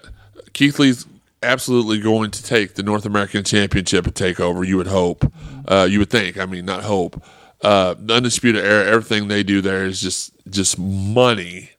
Keith 0.52 0.78
Lee's 0.80 1.06
absolutely 1.42 2.00
going 2.00 2.30
to 2.32 2.42
take 2.42 2.74
the 2.74 2.82
North 2.82 3.06
American 3.06 3.44
Championship 3.44 4.06
at 4.06 4.14
Takeover. 4.14 4.66
You 4.66 4.76
would 4.76 4.88
hope. 4.88 5.30
Uh, 5.66 5.86
you 5.88 6.00
would 6.00 6.10
think. 6.10 6.38
I 6.38 6.46
mean, 6.46 6.64
not 6.64 6.82
hope. 6.82 7.22
Uh, 7.62 7.94
the 7.98 8.14
Undisputed 8.14 8.64
Era. 8.64 8.84
Everything 8.86 9.28
they 9.28 9.42
do 9.44 9.60
there 9.60 9.84
is 9.84 10.00
just 10.00 10.32
just 10.48 10.78
money. 10.78 11.70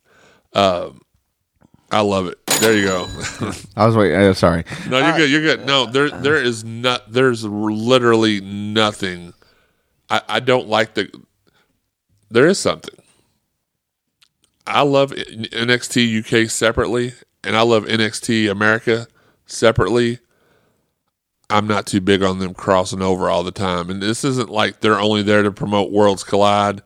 Um, 0.54 1.02
I 1.94 2.02
love 2.02 2.26
it. 2.28 2.44
There 2.60 2.74
you 2.74 2.86
go. 2.86 3.08
I 3.76 3.86
was 3.86 3.96
waiting. 3.96 4.18
Uh, 4.18 4.34
sorry. 4.34 4.64
No, 4.90 4.98
you're 4.98 5.18
good. 5.18 5.30
You're 5.30 5.42
good. 5.42 5.66
No, 5.66 5.86
there 5.86 6.10
there 6.10 6.42
is 6.42 6.64
not. 6.64 7.12
There's 7.12 7.46
literally 7.46 8.42
nothing. 8.42 9.34
I 10.10 10.22
I 10.28 10.40
don't 10.40 10.68
like 10.68 10.96
the. 10.96 11.10
There 12.32 12.48
is 12.48 12.60
something. 12.60 12.96
I 14.66 14.82
love 14.82 15.12
NXT 15.12 16.44
UK 16.44 16.50
separately, 16.50 17.14
and 17.44 17.56
I 17.56 17.62
love 17.62 17.86
NXT 17.86 18.50
America 18.50 19.08
separately. 19.46 20.20
I'm 21.50 21.68
not 21.68 21.86
too 21.86 22.02
big 22.02 22.24
on 22.24 22.40
them 22.40 22.54
crossing 22.56 23.02
over 23.02 23.30
all 23.30 23.44
the 23.44 23.52
time, 23.52 23.90
and 23.90 24.02
this 24.02 24.24
isn't 24.24 24.50
like 24.50 24.80
they're 24.80 25.00
only 25.00 25.22
there 25.22 25.44
to 25.44 25.52
promote 25.52 25.92
Worlds 25.92 26.24
Collide. 26.24 26.82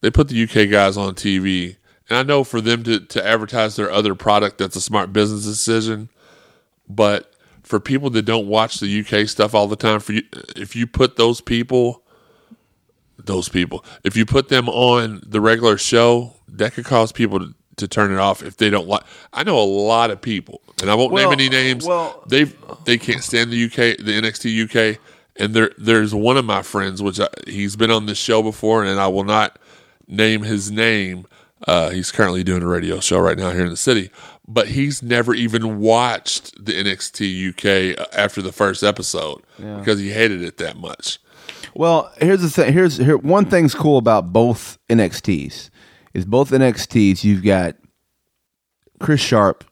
They 0.00 0.10
put 0.10 0.28
the 0.28 0.42
UK 0.42 0.70
guys 0.70 0.96
on 0.96 1.14
TV, 1.14 1.76
and 2.10 2.18
I 2.18 2.22
know 2.24 2.44
for 2.44 2.60
them 2.60 2.82
to 2.82 3.00
to 3.00 3.26
advertise 3.26 3.76
their 3.76 3.90
other 3.90 4.14
product, 4.14 4.58
that's 4.58 4.76
a 4.76 4.80
smart 4.82 5.12
business 5.12 5.44
decision 5.46 6.10
but 6.92 7.32
for 7.62 7.78
people 7.78 8.10
that 8.10 8.22
don't 8.22 8.48
watch 8.48 8.80
the 8.80 9.00
UK 9.00 9.28
stuff 9.28 9.54
all 9.54 9.68
the 9.68 9.76
time, 9.76 10.00
for 10.00 10.12
you, 10.14 10.22
if 10.56 10.74
you 10.74 10.88
put 10.88 11.14
those 11.16 11.40
people, 11.40 12.02
those 13.16 13.48
people, 13.48 13.84
if 14.02 14.16
you 14.16 14.26
put 14.26 14.48
them 14.48 14.68
on 14.68 15.22
the 15.24 15.40
regular 15.40 15.78
show, 15.78 16.34
that 16.48 16.72
could 16.74 16.84
cause 16.84 17.12
people 17.12 17.38
to, 17.38 17.54
to 17.76 17.86
turn 17.86 18.10
it 18.12 18.18
off 18.18 18.42
if 18.42 18.56
they 18.56 18.70
don't 18.70 18.88
like. 18.88 19.02
I 19.32 19.44
know 19.44 19.56
a 19.56 19.62
lot 19.64 20.10
of 20.10 20.20
people, 20.20 20.62
and 20.80 20.90
I 20.90 20.96
won't 20.96 21.12
Well, 21.12 21.30
name 21.30 21.38
any 21.38 21.48
names. 21.48 21.86
well- 21.86 22.24
they 22.26 22.44
they 22.86 22.98
can't 22.98 23.22
stand 23.22 23.52
the 23.52 23.64
UK, 23.66 23.98
the 24.04 24.20
NXT 24.20 24.64
UK, 24.64 24.98
and 25.36 25.54
there 25.54 25.70
there's 25.78 26.12
one 26.12 26.36
of 26.36 26.44
my 26.44 26.62
friends, 26.62 27.00
which 27.02 27.20
I, 27.20 27.28
he's 27.46 27.76
been 27.76 27.92
on 27.92 28.06
this 28.06 28.18
show 28.18 28.42
before, 28.42 28.82
and 28.82 28.98
I 28.98 29.06
will 29.06 29.22
not 29.24 29.60
name 30.08 30.42
his 30.42 30.72
name. 30.72 31.26
Uh, 31.66 31.90
he's 31.90 32.10
currently 32.10 32.42
doing 32.42 32.62
a 32.62 32.66
radio 32.66 33.00
show 33.00 33.18
right 33.18 33.36
now 33.36 33.50
here 33.50 33.64
in 33.64 33.70
the 33.70 33.76
city, 33.76 34.10
but 34.48 34.68
he's 34.68 35.02
never 35.02 35.34
even 35.34 35.78
watched 35.78 36.52
the 36.64 36.72
NXT 36.72 37.50
UK 37.50 38.08
after 38.16 38.40
the 38.40 38.52
first 38.52 38.82
episode 38.82 39.42
because 39.58 39.98
he 39.98 40.10
hated 40.10 40.42
it 40.42 40.56
that 40.56 40.76
much. 40.78 41.18
Well, 41.74 42.10
here's 42.18 42.40
the 42.42 42.48
thing. 42.50 42.72
Here's 42.72 42.96
here 42.96 43.16
one 43.18 43.44
thing's 43.44 43.74
cool 43.74 43.98
about 43.98 44.32
both 44.32 44.78
NXTs 44.88 45.68
is 46.14 46.24
both 46.24 46.50
NXTs. 46.50 47.22
You've 47.24 47.44
got 47.44 47.76
Chris 48.98 49.20
Sharp 49.20 49.64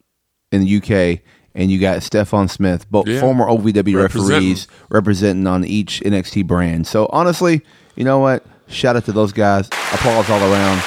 in 0.52 0.62
the 0.64 0.76
UK, 0.76 1.20
and 1.54 1.70
you 1.70 1.78
got 1.80 2.02
Stefan 2.02 2.48
Smith, 2.48 2.88
both 2.90 3.06
Yeah. 3.08 3.20
former 3.20 3.46
OVW 3.48 3.96
Representing. 3.96 4.28
referees 4.50 4.68
representing 4.90 5.46
on 5.46 5.64
each 5.64 6.00
NXT 6.04 6.42
brand. 6.46 6.86
So 6.86 7.08
honestly, 7.12 7.62
you 7.96 8.04
know 8.04 8.18
what? 8.18 8.44
Shout 8.68 8.96
out 8.96 9.06
to 9.06 9.12
those 9.12 9.32
guys. 9.32 9.66
Applause 9.92 10.28
all 10.30 10.40
around 10.52 10.82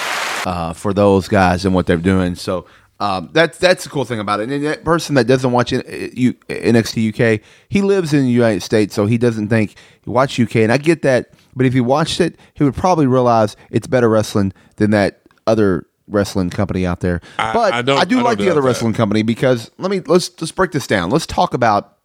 uh, 0.46 0.74
for 0.74 0.94
those 0.94 1.28
guys 1.28 1.66
and 1.66 1.74
what 1.76 1.86
they're 1.88 1.98
doing. 1.98 2.36
So. 2.36 2.66
Um, 3.00 3.32
that's 3.34 3.58
that's 3.58 3.84
the 3.84 3.90
cool 3.90 4.06
thing 4.06 4.20
about 4.20 4.42
it. 4.42 4.52
And 4.52 4.64
that 4.64 4.84
person 4.86 5.16
that 5.16 5.26
doesn't 5.26 5.52
watch 5.52 5.72
NXT 5.72 7.10
UK, 7.38 7.42
he 7.68 7.82
lives 7.82 8.14
in 8.14 8.22
the 8.24 8.30
United 8.30 8.62
States, 8.62 8.94
so 8.94 9.08
he 9.08 9.18
doesn't 9.18 9.48
think 9.50 9.74
he 10.04 10.10
watch 10.12 10.40
UK. 10.40 10.58
And 10.58 10.72
I 10.72 10.78
get 10.78 11.02
that, 11.02 11.32
but 11.56 11.66
if 11.66 11.74
he 11.74 11.82
watched 11.82 12.22
it, 12.22 12.38
he 12.54 12.64
would 12.64 12.76
probably 12.76 13.08
realize 13.08 13.56
it's 13.72 13.88
better 13.88 14.08
wrestling 14.08 14.54
than 14.76 14.92
that 14.92 15.22
other 15.48 15.88
wrestling 16.08 16.52
company 16.52 16.86
out 16.86 17.00
there. 17.00 17.22
I- 17.40 17.54
but 17.54 17.74
I 17.74 17.78
I, 18.02 18.06
do 18.06 18.20
I 18.20 18.22
like 18.22 18.38
the 18.38 18.52
other 18.52 18.62
that. 18.62 18.68
wrestling 18.68 18.94
company 18.94 19.24
because 19.24 19.72
let 19.80 19.90
me 19.90 20.02
let's 20.02 20.30
let's 20.40 20.52
break 20.52 20.72
this 20.72 20.86
down. 20.86 21.10
Let's 21.10 21.26
talk 21.26 21.56
about 21.56 21.98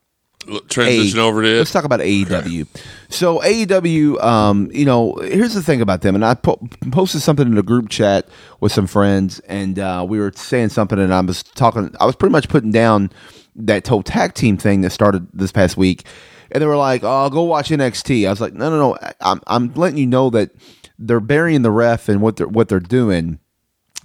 Transition 0.69 1.19
A- 1.19 1.23
over 1.23 1.43
to 1.43 1.59
Let's 1.59 1.73
talk 1.73 1.85
about 1.85 2.01
AEW. 2.01 2.67
So 3.09 3.41
AEW, 3.41 4.23
um, 4.23 4.69
you 4.73 4.85
know, 4.85 5.15
here's 5.17 5.55
the 5.55 5.63
thing 5.63 5.81
about 5.81 6.03
them, 6.03 6.15
and 6.15 6.25
I 6.25 6.35
po- 6.35 6.61
posted 6.91 7.23
something 7.23 7.47
in 7.47 7.55
the 7.55 7.63
group 7.63 7.89
chat 7.89 8.29
with 8.61 8.73
some 8.73 8.87
friends, 8.87 9.41
and 9.41 9.79
uh, 9.79 10.05
we 10.09 10.19
were 10.19 10.33
saying 10.35 10.71
something, 10.71 10.99
and 10.99 11.13
I 11.13 11.21
was 11.21 11.43
talking, 11.43 11.95
I 12.01 12.07
was 12.07 12.17
pretty 12.17 12.33
much 12.33 12.49
putting 12.49 12.73
down 12.73 13.11
that 13.57 13.85
toe 13.85 14.03
tag 14.03 14.35
team 14.35 14.57
thing 14.57 14.83
that 14.83 14.91
started 14.91 15.27
this 15.33 15.53
past 15.53 15.77
week, 15.77 16.05
and 16.51 16.63
they 16.63 16.67
were 16.67 16.77
like, 16.77 17.03
"Oh, 17.05 17.29
go 17.31 17.43
watch 17.43 17.71
NXT." 17.71 18.27
I 18.27 18.31
was 18.31 18.41
like, 18.41 18.55
"No, 18.55 18.71
no, 18.71 18.79
no, 18.79 18.99
I'm 19.21 19.41
I'm 19.47 19.73
letting 19.75 19.99
you 19.99 20.07
know 20.07 20.31
that 20.31 20.51
they're 20.99 21.21
burying 21.21 21.63
the 21.63 21.71
ref 21.71 22.09
and 22.09 22.21
what 22.21 22.37
they're 22.37 22.49
what 22.49 22.69
they're 22.69 22.81
doing." 22.81 23.39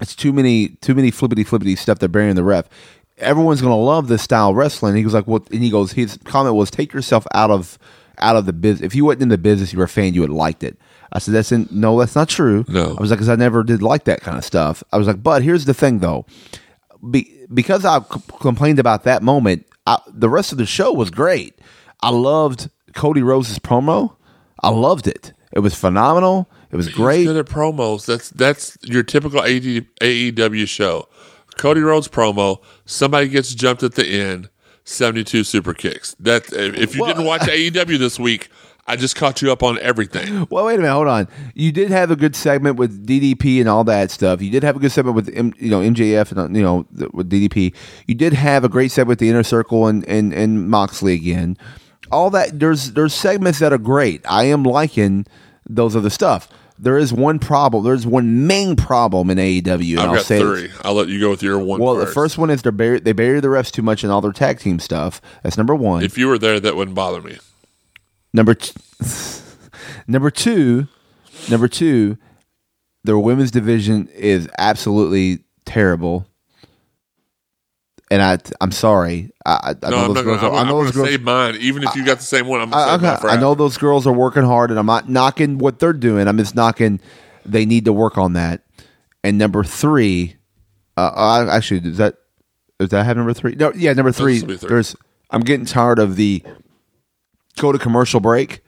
it's 0.01 0.15
too 0.15 0.33
many 0.33 0.69
too 0.81 0.95
many 0.95 1.11
flippity 1.11 1.43
flippity 1.43 1.75
stuff 1.75 1.99
they're 1.99 2.09
burying 2.09 2.35
the 2.35 2.43
ref. 2.43 2.67
Everyone's 3.22 3.61
gonna 3.61 3.78
love 3.78 4.07
this 4.07 4.22
style 4.22 4.49
of 4.49 4.55
wrestling. 4.55 4.95
He 4.95 5.05
was 5.05 5.13
like, 5.13 5.28
"What?" 5.28 5.49
And 5.51 5.63
he 5.63 5.69
goes, 5.69 5.91
his 5.93 6.17
comment 6.26 6.55
was, 6.55 6.69
"Take 6.72 6.93
yourself 6.93 7.26
out 7.34 7.51
of 7.51 7.78
out 8.19 8.36
of 8.36 8.45
the 8.45 8.53
business. 8.53 8.86
If 8.86 8.95
you 8.95 9.05
wasn't 9.05 9.24
in 9.24 9.30
the 9.30 9.38
business, 9.38 9.72
you 9.74 9.80
were 9.80 9.86
a 9.86 9.89
fan, 9.89 10.13
you 10.13 10.22
would 10.22 10.30
have 10.30 10.38
liked 10.38 10.63
it." 10.63 10.78
I 11.13 11.19
said, 11.19 11.34
"That's 11.34 11.51
in, 11.51 11.67
no, 11.72 11.99
that's 11.99 12.15
not 12.15 12.30
true." 12.30 12.65
No. 12.67 12.95
I 12.97 13.01
was 13.01 13.09
like, 13.09 13.19
"Cause 13.19 13.30
I 13.30 13.36
never 13.36 13.63
did 13.63 13.82
like 13.82 14.03
that 14.05 14.22
kind 14.22 14.38
of 14.38 14.45
stuff." 14.45 14.84
I 14.91 14.97
was 14.97 15.07
like, 15.07 15.22
"But 15.24 15.43
here's 15.43 15.65
the 15.65 15.74
thing, 15.74 15.99
though, 15.99 16.26
Be, 17.09 17.32
because 17.53 17.84
I 17.86 17.99
c- 17.99 18.05
complained 18.39 18.80
about 18.80 19.03
that 19.05 19.24
moment, 19.24 19.65
I, 19.88 19.97
the 20.07 20.30
rest 20.30 20.51
of 20.51 20.57
the 20.57 20.65
show 20.65 20.93
was 20.93 21.09
great. 21.09 21.57
I 22.01 22.09
loved 22.11 22.69
Cody 22.95 23.22
Rhodes's 23.24 23.59
promo. 23.59 24.15
I 24.63 24.69
loved 24.69 25.07
it. 25.07 25.34
It 25.51 25.59
was 25.59 25.74
phenomenal. 25.76 26.47
It 26.72 26.78
was 26.78 26.86
He's 26.88 26.95
great. 26.95 27.26
good 27.26 27.36
at 27.38 27.45
promos. 27.47 28.05
That's 28.05 28.30
that's 28.30 28.78
your 28.84 29.03
typical 29.03 29.41
AD, 29.41 29.86
AEW 30.01 30.67
show. 30.67 31.07
Cody 31.58 31.82
Rhodes 31.82 32.08
promo. 32.08 32.62
Somebody 32.86 33.28
gets 33.28 33.54
jumped 33.54 33.84
at 33.84 33.95
the 33.95 34.06
end. 34.08 34.49
Seventy-two 34.84 35.43
super 35.43 35.74
kicks. 35.74 36.16
That 36.20 36.52
if 36.52 36.95
you 36.95 37.02
Well- 37.02 37.12
didn't 37.14 37.26
watch 37.26 37.41
AEW 37.47 37.99
this 37.99 38.20
week, 38.20 38.49
I 38.88 38.95
just 38.95 39.16
caught 39.16 39.41
you 39.41 39.52
up 39.52 39.62
on 39.62 39.78
everything. 39.80 40.47
Well, 40.49 40.66
wait 40.66 40.74
a 40.76 40.78
minute. 40.80 40.91
Hold 40.91 41.08
on. 41.08 41.28
You 41.54 41.72
did 41.72 41.91
have 41.91 42.10
a 42.10 42.16
good 42.16 42.36
segment 42.36 42.78
with 42.78 43.06
DDP 43.06 43.60
and 43.60 43.70
all 43.70 43.84
that 43.84 44.10
stuff. 44.10 44.41
You 44.41 44.49
did 44.49 44.64
have 44.64 44.76
a 44.76 44.80
good 44.80 44.91
segment 44.91 45.16
with 45.16 45.30
M, 45.36 45.54
you 45.60 45.70
know 45.70 45.82
MJF 45.82 46.32
and 46.32 46.39
uh, 46.39 46.58
you 46.58 46.64
know 46.64 46.86
the- 46.91 47.10
with 47.14 47.30
DDP. 47.30 47.76
You 48.08 48.16
did 48.16 48.34
have 48.34 48.64
a 48.64 48.70
great 48.70 48.91
segment 48.91 49.10
with 49.10 49.20
the 49.20 49.30
Inner 49.30 49.43
Circle 49.43 49.86
and 49.88 50.04
and, 50.08 50.34
and 50.34 50.68
Moxley 50.68 51.14
again. 51.14 51.58
All 52.12 52.32
that 52.32 52.60
there's 52.60 52.93
there's 52.93 53.14
segments 53.14 53.60
that 53.60 53.72
are 53.72 53.78
great. 53.78 54.22
I 54.28 54.45
am 54.45 54.64
liking 54.64 55.28
those 55.70 55.95
other 55.95 56.10
stuff. 56.10 56.49
There 56.82 56.97
is 56.97 57.13
one 57.13 57.38
problem. 57.38 57.84
There's 57.84 58.07
one 58.07 58.47
main 58.47 58.75
problem 58.75 59.29
in 59.29 59.38
AEW. 59.38 59.91
And 59.91 59.99
I've 59.99 60.09
I'll 60.09 60.15
got 60.15 60.32
it. 60.32 60.39
three. 60.39 60.69
I'll 60.82 60.95
let 60.95 61.09
you 61.09 61.19
go 61.19 61.29
with 61.29 61.43
your 61.43 61.59
one. 61.59 61.79
Well, 61.79 61.93
the 61.93 62.05
first. 62.05 62.15
first 62.15 62.38
one 62.39 62.49
is 62.49 62.63
they 62.63 62.71
bury 62.71 62.99
they 62.99 63.13
bury 63.13 63.39
the 63.39 63.49
refs 63.49 63.71
too 63.71 63.84
much 63.84 64.03
in 64.03 64.09
all 64.09 64.19
their 64.19 64.32
tag 64.32 64.59
team 64.59 64.79
stuff. 64.79 65.21
That's 65.43 65.57
number 65.57 65.75
one. 65.75 66.03
If 66.03 66.17
you 66.17 66.27
were 66.27 66.39
there, 66.39 66.59
that 66.59 66.75
wouldn't 66.75 66.95
bother 66.95 67.21
me. 67.21 67.38
Number 68.34 68.55
t- 68.55 68.73
number 70.07 70.32
two, 70.32 70.88
number 71.51 71.67
two, 71.67 72.17
their 73.03 73.19
women's 73.19 73.51
division 73.51 74.07
is 74.07 74.49
absolutely 74.57 75.43
terrible. 75.65 76.25
And 78.12 78.22
I, 78.22 78.38
I'm 78.59 78.74
sorry. 78.74 79.32
I, 79.45 79.51
I, 79.51 79.88
I 79.88 79.89
No, 79.89 79.89
know 79.89 79.97
I'm 79.97 80.07
those 80.09 80.16
not 80.18 80.24
girls. 80.26 80.41
gonna, 80.41 80.53
Are, 80.53 80.59
I'm, 80.59 80.68
know 80.68 80.80
I'm 80.80 80.86
those 80.86 80.93
girls. 80.93 81.07
save 81.09 81.22
mine. 81.24 81.55
Even 81.62 81.84
if 81.84 81.95
you 81.95 82.03
got 82.05 82.18
the 82.18 82.26
same 82.26 82.45
one, 82.45 82.59
I'm 82.59 82.74
I, 82.74 82.95
okay, 82.95 83.16
I 83.28 83.38
know 83.38 83.55
those 83.55 83.78
girls 83.78 84.05
are 84.05 84.12
working 84.14 84.43
hard, 84.43 84.70
and 84.70 84.78
I'm 84.78 84.86
not 84.86 85.07
knocking 85.07 85.57
what 85.59 85.80
they're 85.80 85.93
doing. 85.93 86.28
I'm 86.28 86.38
just 86.38 86.53
knocking. 86.53 86.99
They 87.45 87.66
need 87.66 87.86
to 87.86 87.93
work 87.93 88.18
on 88.18 88.34
that. 88.34 88.64
And 89.24 89.38
number 89.38 89.64
three, 89.64 90.36
uh, 90.97 91.09
I, 91.16 91.55
actually, 91.55 91.80
does 91.80 91.97
that 91.97 92.16
does 92.80 92.89
that 92.89 93.05
have 93.05 93.16
number 93.16 93.34
three? 93.34 93.55
No, 93.55 93.72
yeah, 93.76 93.93
number 93.93 94.12
three. 94.12 94.39
three. 94.39 94.57
There's. 94.57 94.93
I'm 95.30 95.41
getting 95.41 95.66
tired 95.66 95.97
of 95.97 96.18
the 96.18 96.43
go 97.57 97.72
to 97.72 97.80
commercial 97.80 98.20
break 98.20 98.62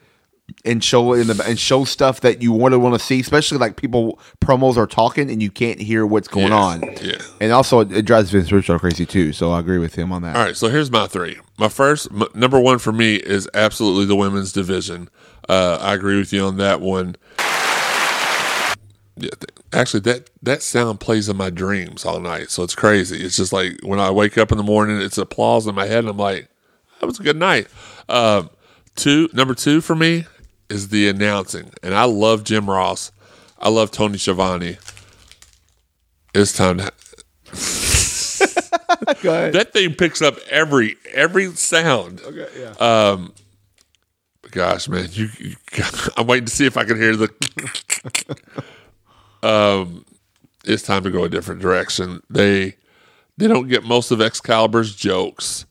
and 0.66 0.82
show 0.84 1.12
in 1.14 1.28
the 1.28 1.44
and 1.46 1.60
show 1.60 1.84
stuff 1.84 2.22
that 2.22 2.42
you 2.42 2.52
want 2.54 2.72
to 2.72 2.80
want 2.80 2.96
to 2.96 3.00
see, 3.00 3.20
especially 3.20 3.58
like 3.58 3.76
people 3.76 4.18
promos 4.40 4.78
are 4.78 4.88
talking 4.88 5.30
and 5.30 5.44
you 5.44 5.52
can't 5.52 5.80
hear 5.82 6.06
what's 6.06 6.28
going 6.30 6.48
Yeah, 6.50 6.56
on. 6.58 6.82
yeah. 7.02 7.18
and 7.42 7.52
also 7.52 7.82
it, 7.82 7.92
it 7.92 8.02
drives 8.04 8.32
Vince 8.32 8.52
Russo 8.52 8.80
crazy 8.80 9.06
too. 9.06 9.34
So 9.34 9.52
I 9.52 9.60
agree 9.60 9.78
with 9.80 9.96
him 9.96 10.12
on 10.14 10.22
that. 10.22 10.36
All 10.38 10.44
right, 10.46 10.56
so 10.56 10.70
here's 10.70 10.90
my 10.90 11.08
three. 11.08 11.38
My 11.58 11.68
first, 11.70 12.08
m- 12.12 12.24
number 12.34 12.60
one 12.60 12.80
for 12.80 12.94
me 12.94 13.16
is 13.16 13.50
absolutely 13.54 14.06
the 14.06 14.16
women's 14.16 14.54
division. 14.54 15.10
Uh, 15.50 15.78
I 15.82 15.94
agree 15.96 16.18
with 16.18 16.32
you 16.32 16.46
on 16.46 16.56
that 16.58 16.80
one. 16.80 17.18
Yeah, 19.16 19.30
th- 19.30 19.52
actually, 19.72 20.00
that 20.02 20.30
that 20.42 20.64
sound 20.64 21.00
plays 21.00 21.30
in 21.30 21.38
my 21.38 21.50
dreams 21.52 22.04
all 22.04 22.20
night, 22.20 22.50
so 22.50 22.64
it's 22.64 22.74
crazy. 22.74 23.24
It's 23.24 23.36
just 23.38 23.54
like 23.54 23.80
when 23.84 24.00
I 24.00 24.10
wake 24.10 24.38
up 24.40 24.52
in 24.52 24.58
the 24.58 24.64
morning, 24.64 25.00
it's 25.02 25.20
applause 25.20 25.68
in 25.68 25.76
my 25.76 25.86
head, 25.86 26.00
and 26.00 26.10
I'm 26.10 26.18
like, 26.18 26.50
"That 27.00 27.06
was 27.06 27.20
a 27.20 27.24
good 27.24 27.36
night." 27.38 27.68
Um, 28.10 28.50
two, 28.96 29.30
number 29.34 29.54
two 29.54 29.82
for 29.82 29.94
me 29.96 30.26
is 30.70 30.90
the 30.90 31.08
announcing, 31.08 31.72
and 31.82 31.94
I 31.94 32.06
love 32.06 32.44
Jim 32.44 32.70
Ross. 32.70 33.12
I 33.60 33.70
love 33.70 33.92
Tony 33.92 34.18
Schiavone. 34.18 34.78
It's 36.34 36.54
time 36.54 36.80
to 36.80 36.92
that 39.52 39.70
thing 39.74 39.94
picks 39.94 40.22
up 40.22 40.38
every 40.50 40.98
every 41.14 41.52
sound. 41.56 42.22
Okay, 42.22 42.48
yeah. 42.58 42.72
Um, 42.80 43.34
gosh, 44.52 44.88
man, 44.88 45.10
you, 45.12 45.30
you 45.40 45.56
I'm 46.18 46.28
waiting 46.28 46.46
to 46.46 46.52
see 46.52 46.66
if 46.66 46.78
I 46.78 46.84
can 46.84 46.98
hear 46.98 47.16
the. 47.16 47.30
um, 49.44 50.06
it's 50.66 50.84
time 50.84 51.04
to 51.04 51.12
go 51.12 51.24
a 51.24 51.30
different 51.30 51.62
direction. 51.62 52.22
They 52.30 52.76
they 53.38 53.48
don't 53.48 53.68
get 53.68 53.84
most 53.84 54.12
of 54.12 54.22
Excalibur's 54.22 54.96
jokes. 54.96 55.66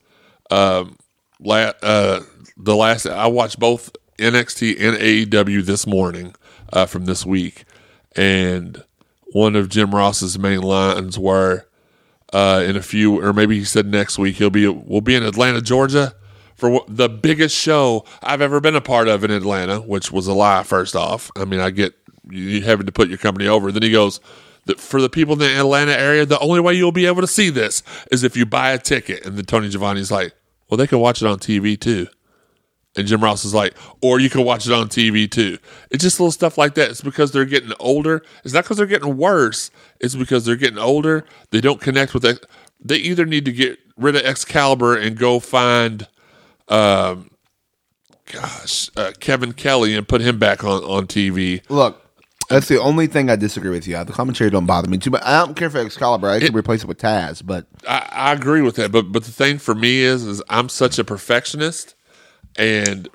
Um, 0.51 0.97
la- 1.39 1.73
uh, 1.81 2.21
the 2.57 2.75
last 2.75 3.05
I 3.07 3.27
watched 3.27 3.59
both 3.59 3.89
NXT 4.23 4.79
and 4.79 4.97
AEW 4.97 5.63
this 5.63 5.85
morning 5.85 6.35
uh, 6.71 6.85
from 6.85 7.05
this 7.05 7.25
week, 7.25 7.65
and 8.15 8.83
one 9.31 9.55
of 9.55 9.69
Jim 9.69 9.93
Ross's 9.93 10.37
main 10.39 10.61
lines 10.61 11.19
were 11.19 11.65
uh, 12.31 12.63
in 12.65 12.75
a 12.75 12.81
few, 12.81 13.21
or 13.21 13.33
maybe 13.33 13.59
he 13.59 13.65
said 13.65 13.85
next 13.85 14.17
week 14.17 14.37
he'll 14.37 14.49
be 14.49 14.67
we'll 14.67 15.01
be 15.01 15.15
in 15.15 15.23
Atlanta, 15.23 15.61
Georgia, 15.61 16.13
for 16.55 16.81
the 16.87 17.09
biggest 17.09 17.55
show 17.55 18.05
I've 18.21 18.41
ever 18.41 18.59
been 18.59 18.75
a 18.75 18.81
part 18.81 19.07
of 19.07 19.23
in 19.23 19.31
Atlanta, 19.31 19.79
which 19.79 20.11
was 20.11 20.27
a 20.27 20.33
lie. 20.33 20.63
First 20.63 20.95
off, 20.95 21.29
I 21.35 21.45
mean 21.45 21.59
I 21.59 21.69
get 21.69 21.93
you 22.29 22.61
having 22.61 22.85
to 22.85 22.91
put 22.91 23.09
your 23.09 23.17
company 23.17 23.47
over. 23.47 23.71
Then 23.71 23.83
he 23.83 23.91
goes. 23.91 24.19
For 24.77 25.01
the 25.01 25.09
people 25.09 25.33
in 25.33 25.39
the 25.39 25.59
Atlanta 25.59 25.91
area, 25.91 26.25
the 26.25 26.39
only 26.39 26.61
way 26.61 26.73
you'll 26.73 26.93
be 26.93 27.05
able 27.05 27.19
to 27.19 27.27
see 27.27 27.49
this 27.49 27.83
is 28.13 28.23
if 28.23 28.37
you 28.37 28.45
buy 28.45 28.71
a 28.71 28.77
ticket. 28.77 29.25
And 29.25 29.35
then 29.35 29.43
Tony 29.43 29.69
Schiavone's 29.69 30.09
like, 30.09 30.33
"Well, 30.69 30.77
they 30.77 30.87
can 30.87 30.99
watch 30.99 31.21
it 31.21 31.27
on 31.27 31.37
TV 31.37 31.77
too." 31.77 32.07
And 32.95 33.07
Jim 33.07 33.23
Ross 33.23 33.43
is 33.43 33.53
like, 33.53 33.73
or 34.01 34.19
you 34.19 34.29
can 34.29 34.43
watch 34.43 34.67
it 34.67 34.71
on 34.71 34.87
TV 34.87 35.29
too. 35.29 35.57
It's 35.89 36.03
just 36.03 36.19
little 36.19 36.31
stuff 36.31 36.57
like 36.57 36.75
that. 36.75 36.91
It's 36.91 37.01
because 37.01 37.31
they're 37.31 37.45
getting 37.45 37.73
older. 37.79 38.23
It's 38.43 38.53
not 38.53 38.63
because 38.63 38.77
they're 38.77 38.85
getting 38.85 39.17
worse. 39.17 39.71
It's 39.99 40.15
because 40.15 40.45
they're 40.45 40.55
getting 40.55 40.77
older. 40.77 41.25
They 41.49 41.59
don't 41.59 41.81
connect 41.81 42.13
with 42.13 42.23
it. 42.23 42.45
They 42.79 42.97
either 42.97 43.25
need 43.25 43.45
to 43.45 43.51
get 43.51 43.79
rid 43.97 44.15
of 44.15 44.23
Excalibur 44.23 44.95
and 44.95 45.17
go 45.17 45.39
find, 45.39 46.07
um, 46.67 47.31
gosh, 48.31 48.89
uh, 48.95 49.11
Kevin 49.19 49.53
Kelly 49.53 49.95
and 49.95 50.07
put 50.07 50.21
him 50.21 50.37
back 50.37 50.63
on, 50.63 50.83
on 50.83 51.07
TV. 51.07 51.61
Look, 51.69 52.03
that's 52.49 52.67
the 52.67 52.79
only 52.79 53.07
thing 53.07 53.29
I 53.29 53.35
disagree 53.35 53.71
with 53.71 53.87
you. 53.87 54.03
The 54.03 54.13
commentary 54.13 54.49
don't 54.49 54.65
bother 54.65 54.87
me 54.87 54.97
too 54.97 55.09
much. 55.09 55.23
I 55.23 55.43
don't 55.43 55.55
care 55.55 55.69
for 55.69 55.79
Excalibur. 55.79 56.27
I 56.27 56.39
can 56.39 56.53
replace 56.53 56.83
it 56.83 56.87
with 56.87 56.99
Taz, 56.99 57.43
but 57.43 57.65
I, 57.87 58.07
I 58.11 58.33
agree 58.33 58.61
with 58.61 58.75
that, 58.75 58.91
but 58.91 59.11
but 59.11 59.23
the 59.23 59.31
thing 59.31 59.57
for 59.57 59.73
me 59.73 60.01
is 60.01 60.23
is 60.23 60.43
I'm 60.49 60.69
such 60.69 60.99
a 60.99 61.03
perfectionist, 61.03 61.95
and 62.57 63.07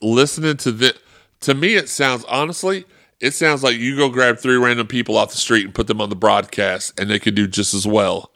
listening 0.00 0.56
to 0.56 0.72
this 0.72 0.94
to 1.40 1.54
me 1.54 1.74
it 1.74 1.88
sounds 1.88 2.24
honestly 2.24 2.84
it 3.22 3.32
sounds 3.32 3.62
like 3.62 3.76
you 3.76 3.96
go 3.96 4.08
grab 4.08 4.38
three 4.38 4.56
random 4.56 4.88
people 4.88 5.16
off 5.16 5.30
the 5.30 5.36
street 5.36 5.64
and 5.64 5.74
put 5.74 5.86
them 5.86 6.00
on 6.00 6.08
the 6.08 6.16
broadcast, 6.16 6.98
and 7.00 7.08
they 7.08 7.20
could 7.20 7.36
do 7.36 7.46
just 7.46 7.72
as 7.72 7.86
well 7.86 8.31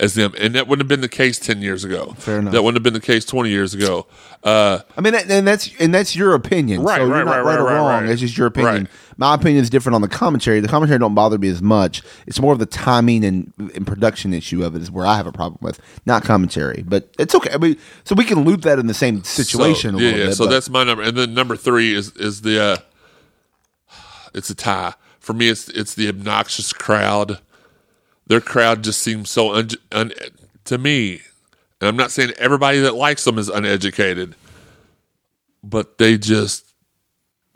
as 0.00 0.14
them, 0.14 0.34
and 0.38 0.54
that 0.54 0.66
wouldn't 0.66 0.82
have 0.82 0.88
been 0.88 1.02
the 1.02 1.08
case 1.08 1.38
ten 1.38 1.60
years 1.62 1.84
ago. 1.84 2.14
Fair 2.18 2.38
enough. 2.38 2.52
That 2.52 2.62
wouldn't 2.62 2.76
have 2.76 2.82
been 2.82 2.94
the 3.00 3.06
case 3.06 3.24
twenty 3.24 3.50
years 3.50 3.74
ago. 3.74 4.06
Uh, 4.42 4.80
I 4.96 5.00
mean, 5.02 5.14
and 5.14 5.46
that's 5.46 5.70
and 5.78 5.94
that's 5.94 6.16
your 6.16 6.34
opinion. 6.34 6.82
Right, 6.82 6.96
so 6.96 7.04
you're 7.06 7.12
right, 7.14 7.24
not 7.24 7.30
right, 7.36 7.42
right, 7.44 7.58
or 7.60 7.64
right, 7.66 7.74
wrong. 7.76 8.02
right. 8.04 8.08
It's 8.10 8.20
just 8.22 8.36
your 8.36 8.46
opinion. 8.46 8.74
Right. 8.84 8.88
My 9.18 9.34
opinion 9.34 9.62
is 9.62 9.68
different 9.68 9.94
on 9.96 10.00
the 10.00 10.08
commentary. 10.08 10.60
The 10.60 10.68
commentary 10.68 10.98
don't 10.98 11.14
bother 11.14 11.36
me 11.36 11.48
as 11.48 11.60
much. 11.60 12.02
It's 12.26 12.40
more 12.40 12.54
of 12.54 12.58
the 12.58 12.64
timing 12.66 13.22
and, 13.22 13.52
and 13.58 13.86
production 13.86 14.32
issue 14.32 14.64
of 14.64 14.74
it 14.74 14.80
is 14.80 14.90
where 14.90 15.04
I 15.04 15.16
have 15.18 15.26
a 15.26 15.32
problem 15.32 15.58
with, 15.60 15.78
not 16.06 16.24
commentary. 16.24 16.82
But 16.86 17.10
it's 17.18 17.34
okay. 17.34 17.52
I 17.52 17.58
mean, 17.58 17.76
so 18.04 18.14
we 18.14 18.24
can 18.24 18.44
loop 18.46 18.62
that 18.62 18.78
in 18.78 18.86
the 18.86 18.94
same 18.94 19.22
situation 19.22 19.92
So, 19.92 19.98
a 19.98 20.00
yeah, 20.00 20.06
little 20.06 20.20
yeah. 20.20 20.26
bit. 20.28 20.34
So 20.36 20.44
but- 20.46 20.50
that's 20.52 20.70
my 20.70 20.84
number, 20.84 21.02
and 21.02 21.16
then 21.16 21.34
number 21.34 21.56
three 21.56 21.94
is 21.94 22.16
is 22.16 22.40
the 22.40 22.62
uh, 22.62 22.76
it's 24.34 24.48
a 24.48 24.54
tie 24.54 24.94
for 25.18 25.34
me. 25.34 25.48
It's 25.50 25.68
it's 25.68 25.92
the 25.94 26.08
obnoxious 26.08 26.72
crowd. 26.72 27.40
Their 28.30 28.40
crowd 28.40 28.84
just 28.84 29.00
seems 29.02 29.28
so 29.28 29.52
un, 29.54 29.70
un, 29.90 30.12
to 30.66 30.78
me, 30.78 31.20
and 31.80 31.88
I'm 31.88 31.96
not 31.96 32.12
saying 32.12 32.30
everybody 32.38 32.78
that 32.78 32.94
likes 32.94 33.24
them 33.24 33.38
is 33.38 33.48
uneducated, 33.48 34.36
but 35.64 35.98
they 35.98 36.16
just 36.16 36.64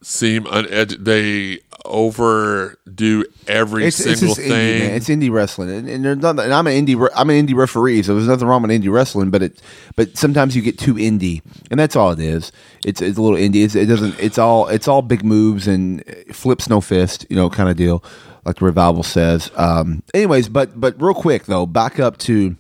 seem 0.03 0.47
uneducated. 0.47 1.05
They 1.05 1.61
overdo 1.85 3.25
every 3.47 3.85
It's, 3.87 4.01
it's 4.01 4.19
single 4.19 4.35
just 4.35 4.49
thing. 4.49 4.51
indie, 4.51 4.79
man. 4.81 4.91
It's 4.97 5.09
indie 5.09 5.31
wrestling, 5.31 5.71
and, 5.71 5.89
and 5.89 6.05
there's 6.05 6.19
nothing. 6.19 6.41
And 6.45 6.53
I'm 6.53 6.67
an 6.67 6.73
indie. 6.87 6.99
re- 6.99 7.11
I'm 7.15 7.31
an 7.31 7.47
indie 7.47 7.55
referee, 7.55 8.03
so 8.03 8.15
there's 8.15 8.27
nothing 8.27 8.49
wrong 8.49 8.63
with 8.63 8.73
indie 8.73 8.91
wrestling. 8.93 9.31
But 9.31 9.43
it, 9.45 9.63
but 9.95 10.17
sometimes 10.17 10.57
you 10.57 10.63
get 10.63 10.77
too 10.77 10.95
indie, 10.95 11.41
and 11.71 11.79
that's 11.79 11.95
all 11.95 12.11
it 12.11 12.19
is. 12.19 12.51
It's 12.85 13.01
it's 13.01 13.17
a 13.17 13.23
little 13.23 13.39
indie. 13.39 13.65
It's, 13.65 13.77
it 13.77 13.87
doesn't. 13.87 14.19
It's 14.19 14.39
all 14.39 14.67
it's 14.67 14.89
all 14.89 15.03
big 15.03 15.25
moves 15.25 15.69
and 15.69 16.03
flips 16.33 16.69
no 16.69 16.81
fist, 16.81 17.27
you 17.31 17.37
know, 17.37 17.49
kind 17.49 17.69
of 17.69 17.77
deal, 17.77 18.03
like 18.45 18.57
the 18.57 18.65
revival 18.65 19.03
says. 19.03 19.51
Um. 19.57 20.03
Anyways, 20.13 20.49
but 20.49 20.79
but 20.79 21.01
real 21.01 21.15
quick 21.15 21.45
though, 21.47 21.67
back 21.67 21.99
up 21.99 22.19
to. 22.19 22.57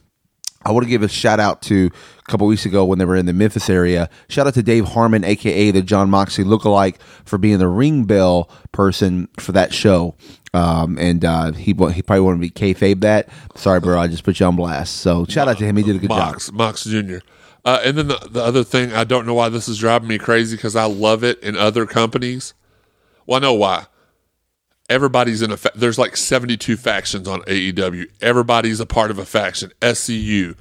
I 0.67 0.73
want 0.73 0.85
to 0.85 0.89
give 0.89 1.03
a 1.03 1.09
shout 1.09 1.41
out 1.41 1.61
to 1.63 1.91
a 2.19 2.31
couple 2.31 2.47
weeks 2.47 2.65
ago 2.65 2.87
when 2.87 2.99
they 2.99 3.05
were 3.05 3.17
in 3.17 3.27
the 3.27 3.35
Memphis 3.35 3.69
area. 3.69 4.09
Shout 4.31 4.47
out 4.47 4.55
to 4.55 4.63
Dave 4.63 4.87
Harmon, 4.87 5.23
aka 5.23 5.71
the 5.71 5.83
Jon 5.83 6.09
Moxley 6.09 6.43
lookalike, 6.43 6.97
for 7.27 7.37
being 7.37 7.59
the 7.59 7.69
ring 7.69 8.05
bell 8.05 8.49
person 8.73 9.29
for 9.39 9.53
that 9.53 9.75
show. 9.75 10.15
Um, 10.55 10.97
and 10.99 11.23
uh, 11.23 11.53
he 11.53 11.73
he 11.73 11.75
probably 11.75 12.21
wanted 12.21 12.37
to 12.37 12.41
be 12.41 12.51
kayfabe 12.51 13.01
that. 13.01 13.29
Sorry, 13.57 13.79
bro, 13.81 14.01
I 14.01 14.07
just 14.07 14.25
put 14.25 14.41
you 14.41 14.47
on 14.47 14.57
blast. 14.57 14.97
So 14.99 15.27
shout 15.27 15.49
out 15.49 15.59
to 15.59 15.67
him. 15.67 15.77
He 15.77 15.83
did 15.83 15.97
a 15.97 15.99
good 15.99 16.09
Mox, 16.09 16.47
job. 16.47 16.55
Mox 16.55 16.85
Jr. 16.85 17.19
Uh, 17.65 17.81
and 17.83 17.97
then 17.97 18.09
the, 18.09 18.29
the 18.31 18.43
other 18.43 18.63
thing, 18.63 18.93
I 18.93 19.05
don't 19.05 19.27
know 19.27 19.35
why 19.35 19.49
this 19.49 19.69
is 19.69 19.79
driving 19.79 20.09
me 20.09 20.19
crazy 20.19 20.57
because 20.57 20.77
I 20.77 20.85
love 20.85 21.25
it 21.25 21.41
in 21.43 21.57
other 21.57 21.87
companies. 21.87 22.55
Well, 23.27 23.39
I 23.39 23.41
know 23.41 23.55
why. 23.55 23.87
Everybody's 24.89 25.43
in 25.43 25.51
a. 25.51 25.57
Fa- 25.57 25.73
there's 25.75 25.99
like 25.99 26.17
72 26.17 26.77
factions 26.77 27.27
on 27.27 27.41
AEW. 27.43 28.07
Everybody's 28.21 28.81
a 28.81 28.87
part 28.87 29.11
of 29.11 29.19
a 29.19 29.25
faction. 29.25 29.73
SCU, 29.81 30.57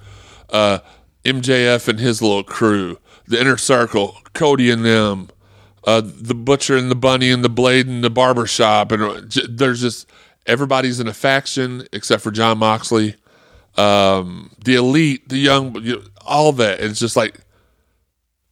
uh, 0.50 0.80
MJF 1.26 1.88
and 1.88 2.00
his 2.00 2.22
little 2.22 2.44
crew, 2.44 2.98
the 3.28 3.40
Inner 3.40 3.58
Circle, 3.58 4.18
Cody 4.34 4.70
and 4.72 4.86
them, 4.86 5.30
uh, 5.86 6.02
the 6.04 6.36
Butcher 6.36 6.78
and 6.78 6.90
the 6.90 6.96
Bunny 6.96 7.32
and 7.32 7.44
the 7.44 7.50
Blade 7.50 7.88
and 7.88 8.04
the 8.04 8.10
Barber 8.10 8.48
Shop, 8.48 8.92
and 8.92 9.04
uh, 9.04 9.22
j- 9.22 9.48
there's 9.50 9.82
just 9.82 10.10
everybody's 10.46 11.00
in 11.00 11.08
a 11.08 11.14
faction 11.14 11.86
except 11.92 12.24
for 12.24 12.32
Jon 12.32 12.58
Moxley 12.58 13.16
um, 13.78 14.52
the 14.64 14.76
elite, 14.76 15.28
the 15.30 15.38
young, 15.38 15.76
all 16.26 16.52
that. 16.54 16.80
It's 16.80 17.00
just 17.00 17.16
like, 17.16 17.40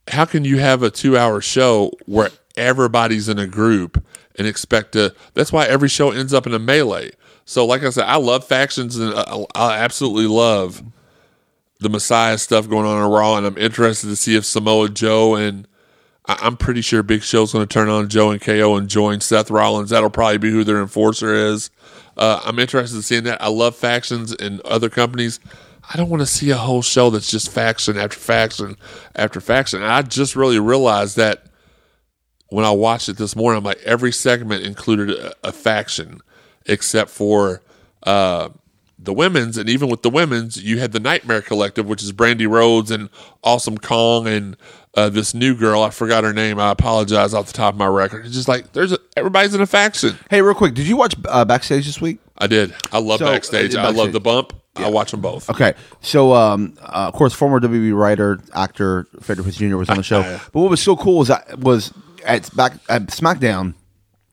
how 0.08 0.26
can 0.26 0.46
you 0.46 0.58
have 0.60 0.84
a 0.84 0.90
two 0.90 1.18
hour 1.18 1.42
show 1.42 1.92
where 2.06 2.30
everybody's 2.58 3.30
in 3.30 3.40
a 3.40 3.48
group 3.48 4.04
and 4.38 4.48
expect 4.48 4.94
to? 4.94 5.14
That's 5.34 5.52
why 5.52 5.66
every 5.66 5.90
show 5.90 6.12
ends 6.12 6.34
up 6.34 6.46
in 6.48 6.54
a 6.54 6.60
melee. 6.60 7.12
So, 7.46 7.66
like 7.66 7.84
I 7.84 7.90
said, 7.90 8.06
I 8.06 8.18
love 8.18 8.44
factions 8.46 8.96
and 8.98 9.14
I, 9.16 9.46
I 9.56 9.78
absolutely 9.78 10.28
love 10.28 10.84
the 11.80 11.90
Messiah 11.90 12.38
stuff 12.38 12.70
going 12.70 12.86
on 12.86 13.04
in 13.04 13.10
Raw, 13.10 13.36
and 13.38 13.46
I'm 13.46 13.58
interested 13.58 14.08
to 14.08 14.16
see 14.16 14.36
if 14.36 14.46
Samoa 14.46 14.90
Joe 14.90 15.36
and 15.36 15.68
I- 16.28 16.38
I'm 16.42 16.56
pretty 16.56 16.82
sure 16.82 17.02
Big 17.02 17.24
Show's 17.24 17.52
going 17.54 17.68
to 17.68 17.74
turn 17.74 17.90
on 17.90 18.08
Joe 18.08 18.30
and 18.30 18.40
KO 18.40 18.76
and 18.76 18.88
join 18.88 19.20
Seth 19.22 19.50
Rollins. 19.50 19.90
That'll 19.90 20.12
probably 20.12 20.38
be 20.38 20.52
who 20.52 20.64
their 20.64 20.80
enforcer 20.80 21.34
is. 21.34 21.72
Uh, 22.16 22.42
I'm 22.46 22.60
interested 22.60 22.98
in 22.98 23.02
seeing 23.02 23.24
that. 23.24 23.42
I 23.42 23.48
love 23.48 23.76
factions 23.76 24.32
in 24.32 24.62
other 24.64 24.90
companies. 24.90 25.40
I 25.92 25.98
don't 25.98 26.10
want 26.10 26.22
to 26.22 26.28
see 26.28 26.52
a 26.52 26.58
whole 26.58 26.84
show 26.84 27.10
that's 27.10 27.32
just 27.32 27.52
faction 27.52 27.98
after 27.98 28.20
faction 28.20 28.78
after 29.16 29.42
faction. 29.42 29.82
And 29.82 29.92
I 29.92 30.04
just 30.04 30.36
really 30.36 30.60
realized 30.60 31.18
that 31.18 31.48
when 32.52 32.66
I 32.66 32.72
watched 32.72 33.08
it 33.10 33.18
this 33.18 33.36
morning, 33.36 33.58
I'm 33.60 33.64
like, 33.64 33.82
every 33.84 34.12
segment 34.12 34.66
included 34.66 35.10
a, 35.10 35.34
a 35.44 35.52
faction 35.54 36.20
except 36.66 37.10
for 37.10 37.62
uh, 38.04 38.50
the 39.00 39.14
women's. 39.14 39.58
And 39.58 39.70
even 39.70 39.90
with 39.90 40.02
the 40.02 40.10
women's, 40.10 40.62
you 40.62 40.78
had 40.80 40.92
the 40.92 41.00
Nightmare 41.00 41.42
Collective, 41.42 41.88
which 41.88 42.04
is 42.04 42.12
Brandi 42.12 42.50
Rhodes 42.50 42.92
and 42.92 43.10
Awesome 43.42 43.78
Kong 43.78 44.28
and 44.28 44.58
uh, 44.96 45.08
this 45.08 45.34
new 45.34 45.56
girl. 45.56 45.82
I 45.82 45.92
forgot 45.92 46.26
her 46.26 46.34
name. 46.34 46.60
I 46.60 46.72
apologize 46.72 47.34
off 47.34 47.48
the 47.48 47.54
top 47.54 47.74
of 47.74 47.78
my 47.80 47.88
record. 47.88 48.26
It's 48.26 48.36
just 48.36 48.50
like 48.50 48.74
there's 48.74 48.92
a, 48.92 49.00
everybody's 49.16 49.56
in 49.56 49.62
a 49.62 49.66
faction. 49.66 50.18
Hey, 50.30 50.42
real 50.42 50.54
quick, 50.54 50.74
did 50.74 50.88
you 50.88 50.98
watch 50.98 51.16
uh, 51.30 51.46
backstage 51.46 51.86
this 51.86 52.02
week? 52.02 52.20
I 52.38 52.48
did. 52.48 52.76
I 52.92 53.00
love 53.00 53.20
So, 53.20 53.28
uh, 53.28 53.32
backstage. 53.32 53.76
I 53.76 53.92
love 53.92 54.12
the 54.12 54.20
bump. 54.20 54.54
I 54.76 54.90
watch 54.90 55.12
them 55.12 55.22
both. 55.22 55.50
Okay, 55.50 55.74
so 56.02 56.34
um, 56.34 56.76
uh, 56.82 57.08
of 57.08 57.14
course, 57.14 57.34
former 57.34 57.60
WWE 57.60 57.94
writer, 57.96 58.40
actor 58.54 59.06
Freddie 59.20 59.42
Prinze 59.44 59.58
Jr. 59.58 59.78
was 59.78 59.90
on 59.90 59.98
the 59.98 60.04
show. 60.04 60.22
but 60.54 60.60
what 60.60 60.70
was 60.70 60.82
so 60.82 60.96
cool 60.96 61.20
was 61.20 61.30
I 61.30 61.44
was 61.58 61.94
at 62.24 62.56
back 62.56 62.74
at 62.90 63.08
SmackDown. 63.08 63.76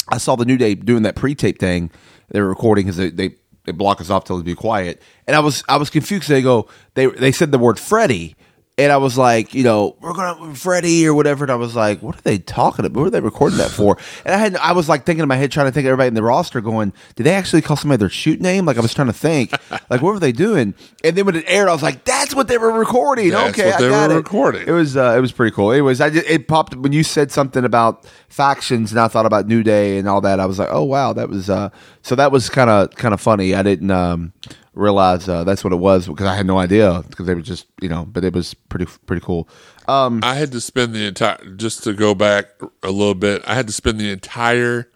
I 0.09 0.19
saw 0.19 0.37
the 0.37 0.45
New 0.45 0.57
Day 0.57 0.75
doing 0.75 1.03
that 1.03 1.17
pre-tape 1.17 1.59
thing. 1.59 1.91
They 2.31 2.41
were 2.41 2.49
recording 2.49 2.87
because 2.87 2.97
they, 2.97 3.11
they 3.11 3.35
they 3.65 3.73
block 3.73 4.01
us 4.01 4.11
off 4.11 4.25
till 4.25 4.39
to 4.39 4.45
be 4.45 4.55
quiet, 4.55 5.03
and 5.27 5.37
I 5.37 5.41
was 5.41 5.63
I 5.69 5.77
was 5.77 5.91
confused. 5.91 6.29
They 6.29 6.43
go 6.43 6.69
they 6.95 7.07
they 7.07 7.33
said 7.33 7.53
the 7.53 7.59
word 7.59 7.79
Freddie. 7.79 8.35
And 8.79 8.93
I 8.93 8.97
was 8.97 9.19
like, 9.19 9.55
you 9.55 9.65
know, 9.65 9.97
we're 10.01 10.13
gonna 10.13 10.55
Freddie 10.55 11.07
or 11.07 11.13
whatever. 11.13 11.45
And 11.45 11.51
I 11.51 11.57
was 11.57 11.75
like, 11.75 12.01
what 12.01 12.17
are 12.17 12.23
they 12.23 12.39
talking 12.39 12.85
about? 12.85 13.01
What 13.01 13.09
are 13.09 13.11
they 13.11 13.21
recording 13.21 13.59
that 13.59 13.71
for? 13.71 13.99
And 14.25 14.35
I 14.35 14.39
had, 14.39 14.57
I 14.57 14.71
was 14.73 14.89
like 14.89 15.05
thinking 15.05 15.23
in 15.23 15.29
my 15.29 15.35
head, 15.37 15.51
trying 15.51 15.67
to 15.67 15.73
think 15.73 15.85
of 15.85 15.89
everybody 15.89 16.09
in 16.09 16.15
the 16.15 16.23
roster, 16.23 16.61
going, 16.61 16.93
did 17.17 17.25
they 17.25 17.33
actually 17.35 17.61
call 17.61 17.77
somebody 17.77 17.99
their 17.99 18.09
shoot 18.09 18.41
name? 18.41 18.67
Like 18.67 18.77
I 18.77 18.81
was 18.81 18.95
trying 18.95 19.09
to 19.09 19.13
think, 19.13 19.53
like 19.91 20.01
what 20.01 20.15
were 20.15 20.21
they 20.21 20.31
doing? 20.33 20.75
And 21.03 21.17
then 21.17 21.27
when 21.27 21.35
it 21.35 21.45
aired, 21.49 21.69
I 21.69 21.73
was 21.73 21.83
like, 21.83 22.05
that's 22.05 22.35
what 22.37 22.47
they 22.47 22.57
were 22.57 22.71
recording. 22.73 23.31
That's 23.31 23.59
okay, 23.59 23.71
what 23.71 23.81
they 23.81 23.87
I 23.87 23.91
got 23.91 24.09
were 24.11 24.15
it. 24.15 24.19
recording. 24.19 24.69
It 24.69 24.73
was, 24.73 24.97
uh, 24.97 25.15
it 25.17 25.21
was 25.21 25.33
pretty 25.33 25.55
cool. 25.55 25.73
Anyways, 25.73 26.01
I 26.01 26.11
just, 26.11 26.27
it 26.29 26.47
popped 26.47 26.77
when 26.77 26.93
you 26.93 27.03
said 27.03 27.33
something 27.33 27.65
about 27.65 28.07
factions, 28.29 28.93
and 28.93 29.01
I 29.01 29.09
thought 29.09 29.27
about 29.27 29.47
New 29.47 29.63
Day 29.63 29.99
and 29.99 30.09
all 30.09 30.21
that. 30.21 30.41
I 30.41 30.47
was 30.47 30.59
like, 30.59 30.69
oh 30.71 30.85
wow, 30.85 31.13
that 31.13 31.29
was, 31.29 31.51
uh, 31.51 31.71
so 32.03 32.15
that 32.15 32.31
was 32.33 32.49
kind 32.49 32.71
of, 32.71 32.95
kind 32.95 33.15
of 33.15 33.21
funny. 33.21 33.55
I 33.55 33.63
didn't. 33.63 33.91
um 33.91 34.33
realize 34.75 35.29
uh, 35.29 35.43
that's 35.43 35.65
what 35.65 35.73
it 35.73 35.77
was 35.77 36.07
because 36.07 36.25
I 36.27 36.37
had 36.37 36.47
no 36.47 36.57
idea 36.57 37.03
because 37.09 37.27
they 37.27 37.35
were 37.35 37.43
just 37.43 37.67
you 37.83 37.89
know 37.89 38.05
but 38.05 38.23
it 38.23 38.33
was 38.33 38.55
pretty 38.55 38.87
pretty 39.07 39.21
cool 39.27 39.49
um 39.89 40.21
I 40.23 40.37
had 40.37 40.53
to 40.53 40.61
spend 40.61 40.95
the 40.95 41.05
entire 41.05 41.45
just 41.57 41.83
to 41.83 41.93
go 41.93 42.15
back 42.15 42.47
a 42.85 42.91
little 42.93 43.17
bit. 43.17 43.43
I 43.45 43.55
had 43.55 43.67
to 43.67 43.73
spend 43.73 43.99
the 43.99 44.13
entire 44.13 44.89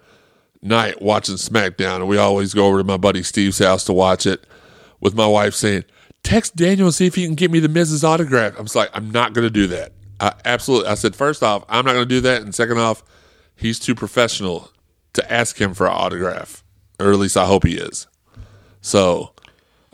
night 0.62 1.03
watching 1.03 1.35
SmackDown, 1.35 1.97
and 1.97 2.09
we 2.09 2.16
always 2.16 2.55
go 2.55 2.66
over 2.66 2.78
to 2.78 2.85
my 2.85 2.97
buddy 2.97 3.22
Steve's 3.24 3.59
house 3.59 3.83
to 3.87 3.93
watch 3.93 4.24
it. 4.24 4.47
With 5.01 5.14
my 5.16 5.26
wife 5.26 5.55
saying, 5.55 5.85
"Text 6.22 6.55
Daniel 6.55 6.87
and 6.87 6.95
see 6.95 7.07
if 7.07 7.16
he 7.16 7.26
can 7.26 7.35
get 7.35 7.51
me 7.51 7.59
the 7.59 7.68
Miz 7.68 8.05
autograph." 8.05 8.55
I'm 8.57 8.68
like, 8.72 8.91
I'm 8.95 9.11
not 9.11 9.33
going 9.33 9.47
to 9.47 9.51
do 9.51 9.66
that. 9.66 9.93
I 10.20 10.33
absolutely. 10.45 10.89
I 10.91 10.95
said, 10.95 11.16
first 11.16 11.43
off, 11.43 11.64
I'm 11.68 11.85
not 11.85 11.95
going 11.95 12.05
to 12.09 12.14
do 12.14 12.20
that, 12.20 12.43
and 12.43 12.55
second 12.55 12.78
off, 12.78 13.03
he's 13.63 13.79
too 13.79 13.95
professional 13.95 14.71
to 15.15 15.33
ask 15.33 15.61
him 15.61 15.75
for 15.75 15.87
an 15.87 15.93
autograph, 15.93 16.63
or 17.01 17.13
at 17.13 17.19
least 17.19 17.37
I 17.37 17.47
hope 17.47 17.65
he 17.65 17.77
is. 17.77 18.07
So. 18.81 19.33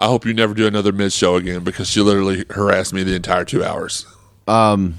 I 0.01 0.07
hope 0.07 0.25
you 0.25 0.33
never 0.33 0.55
do 0.55 0.65
another 0.69 0.93
Miz 0.93 1.13
show 1.13 1.35
again 1.35 1.65
because 1.65 1.91
she 1.91 2.01
literally 2.01 2.45
harassed 2.51 2.95
me 2.95 3.03
the 3.03 3.17
entire 3.17 3.45
two 3.45 3.65
hours. 3.65 4.07
Um, 4.47 4.95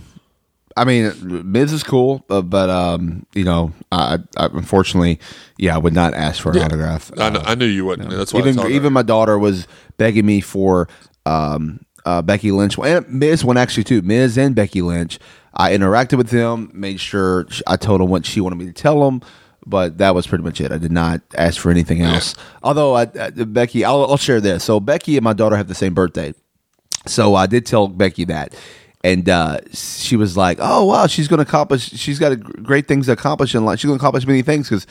I 0.79 0.85
mean 0.85 1.51
Miz 1.51 1.73
is 1.73 1.83
cool 1.83 2.23
uh, 2.29 2.41
but 2.41 2.69
um 2.69 3.25
you 3.33 3.43
know 3.43 3.73
I, 3.91 4.19
I 4.37 4.45
unfortunately 4.45 5.19
yeah 5.57 5.75
I 5.75 5.77
would 5.77 5.93
not 5.93 6.13
ask 6.13 6.41
for 6.41 6.51
an 6.51 6.59
autograph 6.59 7.11
I, 7.17 7.29
know, 7.29 7.41
I 7.41 7.55
knew 7.55 7.65
you 7.65 7.85
wouldn't. 7.85 8.09
That's 8.09 8.33
why 8.33 8.39
I 8.39 8.47
even 8.47 8.71
even 8.71 8.93
my 8.93 9.01
daughter 9.01 9.37
was 9.37 9.67
begging 9.97 10.25
me 10.25 10.39
for 10.41 10.87
um 11.25 11.81
uh, 12.05 12.21
Becky 12.21 12.51
Lynch 12.51 12.77
and 12.79 13.07
Miz 13.09 13.43
one 13.43 13.57
actually 13.57 13.83
too 13.83 14.01
Miz 14.01 14.37
and 14.37 14.55
Becky 14.55 14.81
Lynch 14.81 15.19
I 15.53 15.71
interacted 15.71 16.17
with 16.17 16.29
them 16.29 16.71
made 16.73 16.99
sure 16.99 17.47
I 17.67 17.75
told 17.75 18.01
them 18.01 18.09
what 18.09 18.25
she 18.25 18.41
wanted 18.41 18.57
me 18.57 18.65
to 18.65 18.73
tell 18.73 19.03
them 19.05 19.21
but 19.65 19.97
that 19.97 20.15
was 20.15 20.25
pretty 20.25 20.43
much 20.43 20.61
it 20.61 20.71
I 20.71 20.77
did 20.77 20.91
not 20.91 21.21
ask 21.35 21.59
for 21.59 21.69
anything 21.69 22.01
else 22.01 22.35
although 22.63 22.95
I, 22.95 23.07
I, 23.19 23.29
Becky 23.29 23.83
I'll, 23.85 24.05
I'll 24.05 24.17
share 24.17 24.41
this 24.41 24.63
so 24.63 24.79
Becky 24.79 25.17
and 25.17 25.23
my 25.23 25.33
daughter 25.33 25.57
have 25.57 25.67
the 25.67 25.75
same 25.75 25.93
birthday 25.93 26.33
so 27.05 27.35
I 27.35 27.45
did 27.45 27.65
tell 27.65 27.87
Becky 27.87 28.25
that, 28.25 28.53
and 29.03 29.27
uh, 29.29 29.59
she 29.71 30.15
was 30.15 30.35
like, 30.35 30.57
"Oh 30.59 30.85
wow, 30.85 31.07
she's 31.07 31.27
going 31.27 31.37
to 31.37 31.43
accomplish. 31.43 31.89
She's 31.91 32.19
got 32.19 32.31
a 32.31 32.35
great 32.35 32.87
things 32.87 33.05
to 33.05 33.13
accomplish 33.13 33.55
in 33.55 33.63
life. 33.65 33.79
She's 33.79 33.87
going 33.87 33.97
to 33.97 34.01
accomplish 34.01 34.27
many 34.27 34.41
things 34.41 34.69
because 34.69 34.85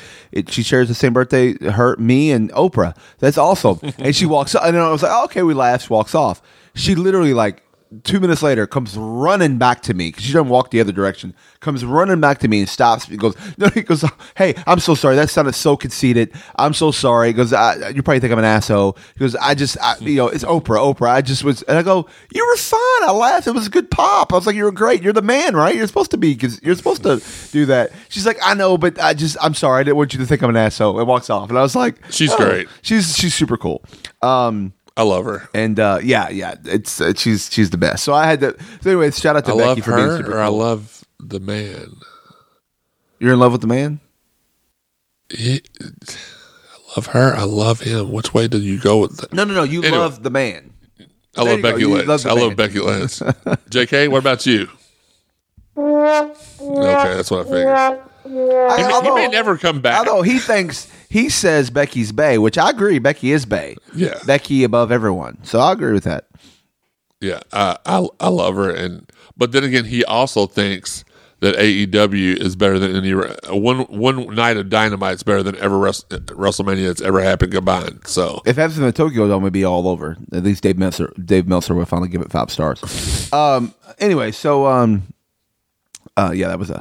she 0.49 0.63
shares 0.63 0.89
the 0.89 0.95
same 0.95 1.13
birthday. 1.13 1.53
Her, 1.71 1.97
me, 1.97 2.31
and 2.33 2.51
Oprah. 2.53 2.97
That's 3.19 3.39
awesome." 3.39 3.81
and 3.99 4.17
she 4.17 4.27
walks, 4.27 4.55
and 4.55 4.77
I 4.77 4.91
was 4.91 5.03
like, 5.03 5.13
oh, 5.15 5.25
"Okay," 5.25 5.43
we 5.43 5.55
laugh. 5.55 5.83
She 5.83 5.93
walks 5.93 6.15
off. 6.15 6.41
She 6.75 6.95
literally 6.95 7.35
like 7.35 7.63
two 8.05 8.21
minutes 8.21 8.43
later 8.43 8.67
comes 8.67 8.97
running 8.97 9.59
back 9.59 9.83
to 9.83 9.95
me 9.95 10.09
because 10.09 10.25
she 10.25 10.33
doesn't 10.33 10.49
walk 10.49 10.71
the 10.71 10.81
other 10.81 10.93
direction. 10.93 11.35
Comes 11.61 11.85
running 11.85 12.21
back 12.21 12.39
to 12.41 12.49
me 12.49 12.61
and 12.61 12.69
stops 12.69 13.09
me. 13.09 13.17
Goes, 13.17 13.37
no, 13.59 13.69
he 13.69 13.83
goes, 13.83 14.05
hey, 14.37 14.55
I'm 14.67 14.81
so 14.81 14.95
sorry. 14.95 15.17
That 15.17 15.31
sounded 15.31 15.55
so 15.55 15.77
conceited. 15.77 16.33
I'm 16.57 16.75
so 16.75 16.91
sorry. 16.91 17.29
He 17.29 17.33
goes, 17.33 17.53
I, 17.53 17.89
you 17.89 18.03
probably 18.03 18.21
think 18.21 18.33
I'm 18.33 18.39
an 18.39 18.45
asshole. 18.45 18.97
He 19.15 19.21
goes, 19.21 19.35
I 19.37 19.55
just, 19.55 19.79
I, 19.81 19.97
you 20.01 20.17
know, 20.17 20.29
it's 20.29 20.45
Oprah, 20.45 20.95
Oprah. 20.95 21.11
I 21.11 21.23
just 21.23 21.45
was, 21.45 21.63
and 21.63 21.79
I 21.79 21.83
go, 21.83 22.09
you 22.33 22.47
were 22.47 22.57
fine. 22.57 22.81
I 23.09 23.13
laughed. 23.13 23.47
It 23.47 23.55
was 23.55 23.67
a 23.67 23.71
good 23.71 23.91
pop. 23.91 24.33
I 24.33 24.37
was 24.37 24.47
like, 24.47 24.57
you 24.57 24.65
were 24.65 24.73
great. 24.73 25.03
You're 25.03 25.13
the 25.13 25.23
man, 25.23 25.55
right? 25.55 25.75
You're 25.75 25.87
supposed 25.87 26.11
to 26.13 26.19
be 26.19 26.35
because 26.35 26.61
you're 26.63 26.77
supposed 26.77 27.03
to 27.05 27.23
do 27.53 27.67
that. 27.67 27.91
She's 28.09 28.27
like, 28.27 28.39
I 28.43 28.55
know, 28.55 28.77
but 28.77 29.01
I 29.01 29.15
just, 29.15 29.37
I'm 29.41 29.55
sorry. 29.55 29.81
I 29.81 29.85
didn't 29.85 29.97
want 29.97 30.13
you 30.13 30.21
to 30.21 30.27
think 30.27 30.43
I'm 30.43 30.51
an 30.51 30.57
asshole. 30.57 30.99
And 30.99 31.09
walks 31.09 31.31
off. 31.31 31.49
And 31.49 31.59
I 31.59 31.63
was 31.63 31.75
like, 31.75 31.97
She's 32.11 32.33
oh. 32.33 32.37
great. 32.37 32.69
She's 32.83 33.17
she's 33.17 33.35
super 33.35 33.57
cool. 33.57 33.85
Um, 34.23 34.73
I 34.99 35.03
love 35.05 35.25
her. 35.25 35.49
and 35.55 35.79
uh, 35.81 36.01
yeah, 36.03 36.29
yeah, 36.29 36.57
it's 36.65 37.01
uh, 37.01 37.13
she's 37.15 37.49
she's 37.53 37.71
the 37.71 37.79
best. 37.79 38.03
So 38.05 38.13
I 38.13 38.27
had 38.27 38.41
to. 38.41 38.57
So 38.83 38.91
anyways, 38.91 39.19
shout 39.19 39.37
out 39.37 39.45
to 39.47 39.53
I 39.53 39.57
Becky 39.57 39.67
love 39.67 39.79
for 39.85 39.95
being 39.97 40.09
her, 40.09 40.17
super 40.19 40.37
or 40.37 40.41
I 40.43 40.49
cool. 40.49 40.59
love 40.59 41.05
the 41.21 41.41
man. 41.41 41.93
You're 43.21 43.33
in 43.33 43.39
love 43.39 43.53
with 43.53 43.61
the 43.63 43.67
man. 43.69 44.01
He, 45.31 45.63
I 45.81 46.79
love 46.97 47.07
her. 47.09 47.35
I 47.37 47.43
love 47.45 47.81
him. 47.81 48.13
Which 48.13 48.35
way 48.35 48.49
do 48.49 48.59
you 48.59 48.79
go 48.81 48.99
with 48.99 49.19
that? 49.19 49.33
No, 49.33 49.45
no, 49.45 49.55
no. 49.55 49.63
You 49.63 49.83
Anyway. 49.83 49.99
love 49.99 50.23
the 50.23 50.31
man. 50.31 50.73
I 51.37 51.45
There 51.45 51.53
love 51.53 51.57
you 51.59 51.63
go. 51.63 51.71
Becky 51.71 51.81
You 51.83 51.89
Lynch. 51.95 52.07
love 52.09 52.23
the 52.25 52.29
I 52.31 52.33
love 52.33 52.49
man. 52.49 52.57
Becky 52.57 52.81
Lynch. 52.81 53.11
JK, 53.71 54.09
what 54.11 54.19
about 54.19 54.47
you? 54.47 54.69
Okay, 55.77 57.15
that's 57.15 57.31
what 57.31 57.41
I 57.41 57.45
figured. 57.45 57.69
I, 57.69 57.99
He 58.25 58.83
may- 58.83 59.01
he 59.05 59.11
may 59.15 59.29
never 59.29 59.57
come 59.57 59.81
back. 59.81 59.99
Although 59.99 60.23
he 60.23 60.39
thinks 60.39 60.91
he 61.09 61.29
says 61.29 61.71
Becky's 61.71 62.13
Bay, 62.13 62.39
which 62.39 62.59
I 62.59 62.71
agree. 62.71 62.99
Becky 62.99 63.33
is 63.33 63.47
Bay. 63.47 63.77
Yeah. 63.95 64.19
Becky 64.27 64.65
above 64.65 64.93
everyone. 64.93 65.39
So 65.45 65.59
I 65.61 65.73
agree 65.73 65.93
with 65.93 66.05
that. 66.05 66.27
Yeah, 67.21 67.41
I, 67.53 67.77
I 67.85 68.07
I 68.21 68.29
love 68.29 68.55
her, 68.55 68.71
and 68.71 69.11
but 69.37 69.51
then 69.53 69.65
again, 69.65 69.85
he 69.87 70.05
also 70.05 70.47
thinks 70.47 71.05
that 71.41 71.57
AEW 71.57 72.37
is 72.37 72.55
better 72.57 72.79
than 72.79 72.95
any 72.95 73.13
one 73.13 73.81
one 73.87 74.35
night 74.37 74.57
of 74.57 74.69
Dynamite 74.71 75.15
is 75.17 75.23
better 75.25 75.43
than 75.43 75.57
ever 75.57 75.79
Wres- 75.79 76.05
WrestleMania 76.05 76.87
that's 76.89 77.01
ever 77.01 77.21
happened 77.21 77.53
combined. 77.53 78.01
So 78.07 78.41
If 78.47 78.57
happens 78.57 78.79
in 78.79 78.85
the 78.85 78.93
Tokyo 78.93 79.27
Dome, 79.27 79.43
it'd 79.45 79.53
be 79.53 79.65
all 79.65 79.89
over. 79.89 80.17
At 80.33 80.45
least 80.45 80.63
Dave 80.63 80.79
Meltzer, 80.79 81.13
Dave 81.25 81.49
Meltzer 81.49 81.75
would 81.75 81.89
finally 81.89 82.09
give 82.09 82.21
it 82.21 82.31
five 82.31 82.51
stars. 82.53 83.33
um. 83.33 83.75
Anyway, 83.99 84.31
so 84.31 84.67
um. 84.69 85.03
Uh. 86.17 86.31
Yeah, 86.33 86.49
that 86.49 86.59
was 86.61 86.71
a. 86.71 86.81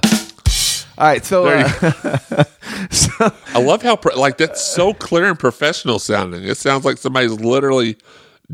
All 0.98 1.06
right. 1.08 1.24
So. 1.26 1.46
Uh, 1.48 2.44
so 2.92 3.32
I 3.54 3.62
love 3.62 3.82
how 3.82 3.96
pro- 3.96 4.20
like 4.20 4.38
that's 4.38 4.62
so 4.64 4.94
clear 4.94 5.26
and 5.26 5.38
professional 5.40 6.00
sounding. 6.00 6.44
It 6.44 6.58
sounds 6.58 6.86
like 6.86 6.98
somebody's 6.98 7.40
literally 7.40 7.98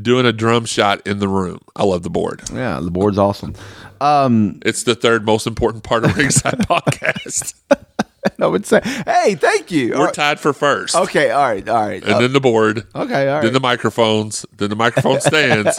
doing 0.02 0.26
a 0.26 0.34
drum 0.34 0.66
shot 0.66 1.06
in 1.08 1.20
the 1.20 1.28
room. 1.28 1.60
I 1.76 1.84
love 1.84 2.04
the 2.04 2.10
board. 2.10 2.42
yeah, 2.54 2.80
the 2.80 2.92
board's 2.92 3.18
awesome. 3.18 3.54
It's 4.02 4.84
the 4.84 4.96
third 4.96 5.26
most 5.26 5.48
important 5.48 5.84
part 5.84 6.04
of 6.04 6.18
Ringside 6.18 6.58
Podcast. 6.68 7.54
I 8.40 8.48
would 8.48 8.66
say, 8.66 8.80
hey, 9.06 9.36
thank 9.36 9.70
you. 9.72 9.92
We're 9.98 10.12
tied 10.12 10.40
for 10.40 10.54
first. 10.54 10.96
okay. 10.96 11.30
All 11.32 11.42
right. 11.44 11.68
All 11.68 11.86
right. 11.86 12.02
And 12.04 12.14
Uh, 12.14 12.20
then 12.20 12.32
the 12.34 12.40
board. 12.40 12.88
okay. 12.96 13.28
All 13.28 13.36
right. 13.36 13.44
Then 13.44 13.52
the 13.54 13.60
microphones. 13.60 14.46
Then 14.58 14.70
the 14.70 14.76
microphone 14.78 15.20
stands. 15.22 15.76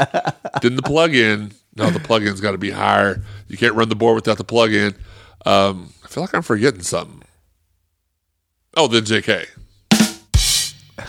then 0.63 0.77
the 0.77 0.83
plug-in. 0.83 1.53
No, 1.77 1.89
the 1.91 2.01
plug-in's 2.01 2.41
got 2.43 2.53
to 2.53 2.59
be 2.59 2.71
higher. 2.71 3.23
You 3.49 3.57
can't 3.57 3.75
run 3.75 3.89
the 3.89 3.97
board 3.97 4.15
without 4.15 4.37
the 4.39 4.45
plug-in. 4.45 4.95
Um, 5.45 5.93
I 6.05 6.09
feel 6.09 6.23
like 6.23 6.35
I'm 6.35 6.43
forgetting 6.43 6.83
something. 6.83 7.23
Oh, 8.77 8.87
then 8.89 9.05
JK. 9.05 9.47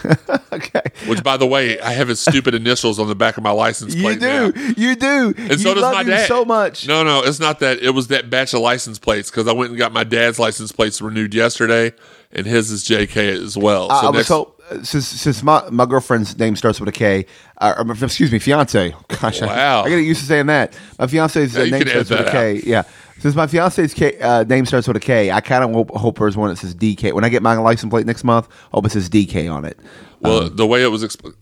okay. 0.53 0.81
Which, 1.07 1.23
by 1.23 1.37
the 1.37 1.45
way, 1.45 1.79
I 1.79 1.91
have 1.93 2.07
his 2.07 2.19
stupid 2.19 2.53
initials 2.55 2.99
on 2.99 3.07
the 3.07 3.15
back 3.15 3.37
of 3.37 3.43
my 3.43 3.51
license 3.51 3.95
plate. 3.95 4.15
You 4.15 4.19
do. 4.19 4.51
now. 4.51 4.73
You 4.77 4.95
do. 4.95 5.33
And 5.37 5.49
you 5.51 5.57
so 5.57 5.73
does 5.73 5.93
my 5.93 6.03
dad. 6.03 6.27
so 6.27 6.45
much. 6.45 6.87
No, 6.87 7.03
no, 7.03 7.23
it's 7.23 7.39
not 7.39 7.59
that. 7.59 7.79
It 7.79 7.91
was 7.91 8.07
that 8.07 8.29
batch 8.29 8.53
of 8.53 8.61
license 8.61 8.99
plates 8.99 9.29
because 9.29 9.47
I 9.47 9.53
went 9.53 9.69
and 9.71 9.79
got 9.79 9.93
my 9.93 10.03
dad's 10.03 10.39
license 10.39 10.71
plates 10.71 11.01
renewed 11.01 11.33
yesterday, 11.33 11.93
and 12.31 12.45
his 12.45 12.71
is 12.71 12.83
JK 12.83 13.41
as 13.43 13.57
well. 13.57 13.91
I, 13.91 14.01
I 14.01 14.05
was 14.09 14.15
next- 14.15 14.27
so 14.27 14.55
uh, 14.69 14.81
since 14.83 15.07
since 15.07 15.43
my 15.43 15.67
my 15.69 15.85
girlfriend's 15.85 16.37
name 16.37 16.55
starts 16.55 16.79
with 16.79 16.89
a 16.89 16.91
K, 16.91 17.25
uh, 17.59 17.83
excuse 18.01 18.31
me, 18.31 18.39
fiance. 18.39 18.93
Gosh, 19.07 19.41
I- 19.41 19.45
Wow. 19.47 19.83
I, 19.83 19.89
get 19.89 19.97
used 19.99 20.21
to 20.21 20.25
saying 20.27 20.47
that. 20.47 20.77
My 20.99 21.07
fiance's 21.07 21.55
Yeah, 21.55 21.65
name 21.65 21.87
starts 21.87 22.09
with 22.09 22.27
a 22.27 22.31
K. 22.31 22.61
Yeah, 22.65 22.83
since 23.25 23.33
my 23.35 23.47
fiance's 23.47 23.95
K, 23.95 24.19
uh, 24.19 24.43
name 24.43 24.67
starts 24.67 24.87
with 24.87 24.95
a 24.97 24.99
K, 24.99 25.31
I 25.31 25.41
kind 25.41 25.63
of 25.63 25.71
hope, 25.71 25.89
hope 25.95 26.19
there's 26.19 26.37
one 26.37 26.49
that 26.51 26.57
says 26.57 26.75
DK. 26.75 27.11
When 27.11 27.23
I 27.23 27.29
get 27.29 27.41
my 27.41 27.57
license 27.57 27.89
plate 27.89 28.05
next 28.05 28.23
month, 28.23 28.47
I 28.67 28.75
hope 28.75 28.85
it 28.85 28.91
says 28.91 29.09
DK 29.09 29.51
on 29.51 29.65
it. 29.65 29.79
Well, 30.21 30.47
the 30.47 30.67
way 30.67 30.83
it 30.83 30.89
was 30.89 31.03
expl- 31.03 31.33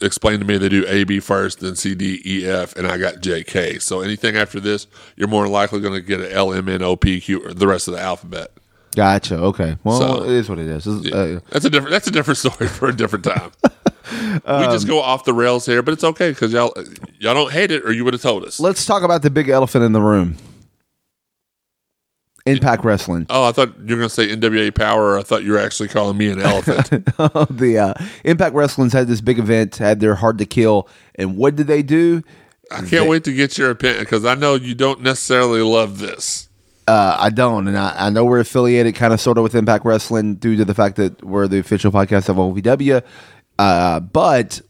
explained 0.00 0.40
to 0.40 0.46
me, 0.46 0.56
they 0.56 0.70
do 0.70 0.86
A, 0.88 1.04
B 1.04 1.20
first, 1.20 1.60
then 1.60 1.76
C, 1.76 1.94
D, 1.94 2.22
E, 2.24 2.46
F, 2.46 2.74
and 2.76 2.86
I 2.86 2.96
got 2.96 3.20
J, 3.20 3.44
K. 3.44 3.78
So 3.78 4.00
anything 4.00 4.38
after 4.38 4.58
this, 4.58 4.86
you're 5.16 5.28
more 5.28 5.48
likely 5.48 5.80
going 5.80 5.92
to 5.92 6.00
get 6.00 6.20
an 6.20 6.32
L, 6.32 6.50
M, 6.50 6.66
N, 6.66 6.80
O, 6.80 6.96
P, 6.96 7.20
Q, 7.20 7.44
or 7.46 7.52
the 7.52 7.66
rest 7.66 7.88
of 7.88 7.92
the 7.94 8.00
alphabet. 8.00 8.50
Gotcha. 8.96 9.36
Okay. 9.36 9.76
Well, 9.84 9.98
So- 9.98 10.24
it 10.24 10.30
is 10.30 10.48
what 10.48 10.58
it 10.58 10.66
is. 10.66 10.86
It's, 10.86 11.12
uh, 11.12 11.40
That's 11.50 11.66
a 11.66 11.70
different. 11.70 11.90
That's 11.90 12.06
a 12.06 12.10
different 12.10 12.38
story 12.38 12.68
for 12.68 12.88
a 12.88 12.96
different 12.96 13.26
time. 13.26 13.52
we 14.10 14.64
just 14.72 14.86
go 14.88 15.02
off 15.02 15.26
the 15.26 15.34
rails 15.34 15.66
here, 15.66 15.82
but 15.82 15.92
it's 15.92 16.04
okay 16.04 16.30
because 16.30 16.54
y'all 16.54 16.72
y'all 17.18 17.34
don't 17.34 17.52
hate 17.52 17.70
it, 17.70 17.84
or 17.84 17.92
you 17.92 18.02
would 18.06 18.14
have 18.14 18.22
told 18.22 18.46
us. 18.46 18.58
let's 18.58 18.86
talk 18.86 19.02
about 19.02 19.20
the 19.20 19.30
big 19.30 19.50
elephant 19.50 19.84
in 19.84 19.92
the 19.92 20.00
room. 20.00 20.38
Impact 22.46 22.84
Wrestling. 22.84 23.26
Oh, 23.30 23.44
I 23.44 23.52
thought 23.52 23.76
you 23.78 23.94
were 23.94 24.00
going 24.00 24.08
to 24.08 24.08
say 24.08 24.28
NWA 24.28 24.74
Power. 24.74 25.18
I 25.18 25.22
thought 25.22 25.44
you 25.44 25.52
were 25.52 25.58
actually 25.58 25.88
calling 25.88 26.16
me 26.16 26.28
an 26.30 26.40
elephant. 26.42 26.88
the 27.16 27.78
uh, 27.78 28.04
Impact 28.24 28.54
Wrestling's 28.54 28.92
had 28.92 29.06
this 29.06 29.20
big 29.20 29.38
event, 29.38 29.76
had 29.76 30.00
their 30.00 30.16
hard 30.16 30.38
to 30.38 30.46
kill, 30.46 30.88
and 31.14 31.36
what 31.36 31.56
did 31.56 31.66
they 31.66 31.82
do? 31.82 32.22
I 32.70 32.82
can't 32.82 33.08
wait 33.08 33.24
to 33.24 33.32
get 33.34 33.58
your 33.58 33.70
opinion 33.70 34.00
because 34.02 34.24
I 34.24 34.34
know 34.34 34.54
you 34.54 34.74
don't 34.74 35.02
necessarily 35.02 35.60
love 35.60 35.98
this. 35.98 36.48
Uh, 36.88 37.16
I 37.18 37.30
don't, 37.30 37.68
and 37.68 37.78
I, 37.78 38.06
I 38.06 38.10
know 38.10 38.24
we're 38.24 38.40
affiliated 38.40 38.94
kind 38.96 39.12
of 39.12 39.20
sort 39.20 39.38
of 39.38 39.44
with 39.44 39.54
Impact 39.54 39.84
Wrestling 39.84 40.36
due 40.36 40.56
to 40.56 40.64
the 40.64 40.74
fact 40.74 40.96
that 40.96 41.22
we're 41.22 41.46
the 41.46 41.58
official 41.58 41.92
podcast 41.92 42.28
of 42.28 42.36
OVW. 42.36 43.02
Uh, 43.58 44.00
but 44.00 44.60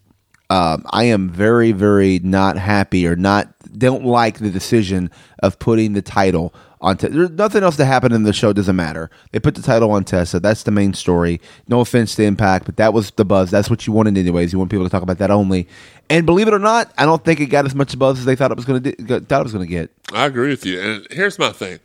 um, 0.50 0.84
I 0.90 1.04
am 1.04 1.30
very, 1.30 1.72
very 1.72 2.18
not 2.18 2.58
happy 2.58 3.06
or 3.06 3.16
not 3.16 3.54
don't 3.78 4.04
like 4.04 4.38
the 4.38 4.50
decision 4.50 5.10
of 5.42 5.58
putting 5.58 5.94
the 5.94 6.02
title 6.02 6.54
on. 6.82 6.96
Te- 6.98 7.08
There's 7.08 7.30
nothing 7.30 7.62
else 7.62 7.76
to 7.76 7.84
happen 7.84 8.12
in 8.12 8.24
the 8.24 8.32
show. 8.32 8.52
Doesn't 8.52 8.76
matter. 8.76 9.10
They 9.30 9.38
put 9.40 9.54
the 9.54 9.62
title 9.62 9.90
on 9.92 10.04
Tessa. 10.04 10.40
That's 10.40 10.64
the 10.64 10.70
main 10.70 10.92
story. 10.92 11.40
No 11.68 11.80
offense 11.80 12.14
to 12.16 12.24
Impact, 12.24 12.66
but 12.66 12.76
that 12.76 12.92
was 12.92 13.12
the 13.12 13.24
buzz. 13.24 13.50
That's 13.50 13.70
what 13.70 13.86
you 13.86 13.92
wanted, 13.92 14.18
anyways. 14.18 14.52
You 14.52 14.58
want 14.58 14.70
people 14.70 14.84
to 14.84 14.90
talk 14.90 15.02
about 15.02 15.18
that 15.18 15.30
only. 15.30 15.68
And 16.10 16.26
believe 16.26 16.48
it 16.48 16.54
or 16.54 16.58
not, 16.58 16.92
I 16.98 17.06
don't 17.06 17.24
think 17.24 17.40
it 17.40 17.46
got 17.46 17.64
as 17.64 17.74
much 17.74 17.98
buzz 17.98 18.18
as 18.18 18.24
they 18.26 18.36
thought 18.36 18.50
it 18.50 18.56
was 18.56 18.66
going 18.66 18.82
to 18.82 19.20
thought 19.20 19.40
it 19.40 19.44
was 19.44 19.52
going 19.52 19.66
to 19.66 19.70
get. 19.70 19.90
I 20.12 20.26
agree 20.26 20.50
with 20.50 20.66
you. 20.66 20.80
And 20.80 21.06
here's 21.10 21.38
my 21.38 21.52
thing 21.52 21.78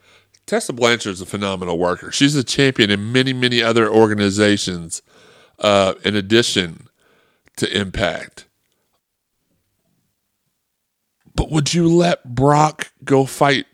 Tessa 0.47 0.73
Blanchard 0.73 1.13
is 1.13 1.21
a 1.21 1.25
phenomenal 1.25 1.77
worker. 1.77 2.11
She's 2.11 2.35
a 2.35 2.43
champion 2.43 2.89
in 2.89 3.11
many, 3.11 3.33
many 3.33 3.61
other 3.61 3.89
organizations, 3.89 5.01
uh, 5.59 5.93
in 6.03 6.15
addition 6.15 6.87
to 7.57 7.77
Impact. 7.77 8.45
But 11.35 11.51
would 11.51 11.73
you 11.73 11.87
let 11.87 12.23
Brock 12.33 12.91
go 13.03 13.25
fight 13.25 13.67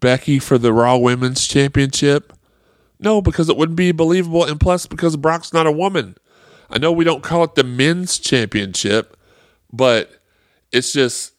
Becky 0.00 0.38
for 0.38 0.58
the 0.58 0.72
Raw 0.72 0.96
Women's 0.96 1.46
Championship? 1.46 2.32
No, 2.98 3.22
because 3.22 3.48
it 3.48 3.56
wouldn't 3.56 3.76
be 3.76 3.92
believable. 3.92 4.44
And 4.44 4.60
plus, 4.60 4.86
because 4.86 5.16
Brock's 5.16 5.52
not 5.52 5.66
a 5.66 5.72
woman. 5.72 6.16
I 6.70 6.78
know 6.78 6.92
we 6.92 7.04
don't 7.04 7.22
call 7.22 7.44
it 7.44 7.54
the 7.54 7.64
men's 7.64 8.18
championship, 8.18 9.16
but 9.72 10.10
it's 10.70 10.92
just 10.92 11.32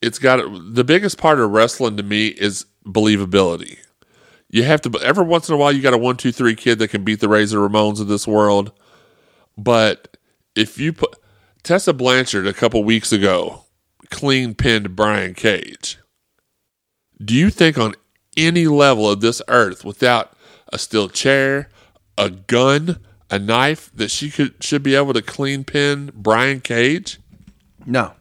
it's 0.00 0.18
got 0.18 0.44
the 0.74 0.84
biggest 0.84 1.18
part 1.18 1.40
of 1.40 1.50
wrestling 1.50 1.96
to 1.96 2.02
me 2.02 2.28
is 2.28 2.66
believability. 2.86 3.78
You 4.48 4.62
have 4.62 4.80
to 4.82 5.00
every 5.02 5.24
once 5.24 5.48
in 5.48 5.54
a 5.54 5.58
while 5.58 5.72
you 5.72 5.82
got 5.82 5.94
a 5.94 5.98
one 5.98 6.16
two 6.16 6.32
three 6.32 6.54
kid 6.54 6.78
that 6.78 6.88
can 6.88 7.04
beat 7.04 7.20
the 7.20 7.28
Razor 7.28 7.58
Ramones 7.58 8.00
of 8.00 8.08
this 8.08 8.26
world, 8.26 8.72
but 9.58 10.16
if 10.54 10.78
you 10.78 10.92
put 10.92 11.16
Tessa 11.62 11.92
Blanchard 11.92 12.46
a 12.46 12.52
couple 12.54 12.82
weeks 12.84 13.12
ago 13.12 13.64
clean 14.10 14.54
pinned 14.54 14.94
Brian 14.94 15.34
Cage, 15.34 15.98
do 17.22 17.34
you 17.34 17.50
think 17.50 17.78
on 17.78 17.94
any 18.36 18.66
level 18.66 19.08
of 19.08 19.20
this 19.20 19.40
earth 19.48 19.84
without 19.84 20.32
a 20.72 20.78
steel 20.78 21.08
chair, 21.08 21.68
a 22.18 22.30
gun, 22.30 22.98
a 23.30 23.38
knife 23.38 23.90
that 23.94 24.10
she 24.10 24.30
could 24.30 24.62
should 24.62 24.82
be 24.82 24.94
able 24.94 25.12
to 25.12 25.22
clean 25.22 25.64
pin 25.64 26.10
Brian 26.14 26.60
Cage? 26.60 27.20
No. 27.86 28.12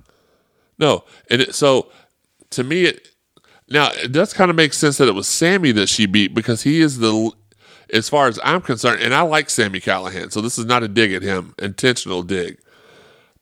No, 0.79 1.03
and 1.29 1.41
it, 1.41 1.55
so 1.55 1.89
to 2.51 2.63
me, 2.63 2.85
it 2.85 3.09
now 3.69 3.89
it 3.93 4.11
does 4.11 4.33
kind 4.33 4.49
of 4.49 4.57
make 4.57 4.73
sense 4.73 4.97
that 4.97 5.07
it 5.07 5.13
was 5.13 5.27
Sami 5.27 5.71
that 5.71 5.89
she 5.89 6.05
beat 6.05 6.33
because 6.33 6.63
he 6.63 6.81
is 6.81 6.99
the, 6.99 7.31
as 7.91 8.09
far 8.09 8.27
as 8.27 8.39
I'm 8.43 8.61
concerned, 8.61 9.01
and 9.01 9.13
I 9.13 9.21
like 9.21 9.49
Sami 9.49 9.79
Callihan, 9.79 10.31
so 10.31 10.41
this 10.41 10.57
is 10.57 10.65
not 10.65 10.83
a 10.83 10.87
dig 10.87 11.13
at 11.13 11.21
him, 11.21 11.53
intentional 11.59 12.23
dig, 12.23 12.59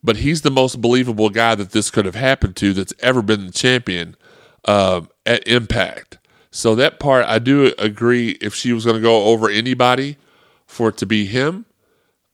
but 0.04 0.18
he's 0.18 0.42
the 0.42 0.52
most 0.52 0.82
believable 0.82 1.30
guy 1.30 1.56
that 1.56 1.72
this 1.72 1.90
could 1.90 2.06
have 2.06 2.16
happened 2.16 2.56
to 2.58 2.74
that's 2.74 2.94
ever 3.00 3.22
been 3.22 3.46
the 3.46 3.52
champion 3.52 4.16
um, 4.66 5.10
at 5.26 5.48
Impact. 5.48 6.18
So 6.52 6.76
that 6.76 7.00
part, 7.00 7.26
I 7.26 7.40
do 7.40 7.74
agree. 7.78 8.32
If 8.42 8.54
she 8.54 8.74
was 8.74 8.84
going 8.86 8.98
to 8.98 9.02
go 9.02 9.26
over 9.26 9.50
anybody, 9.50 10.18
for 10.72 10.90
it 10.90 10.98
to 10.98 11.06
be 11.06 11.26
him, 11.26 11.66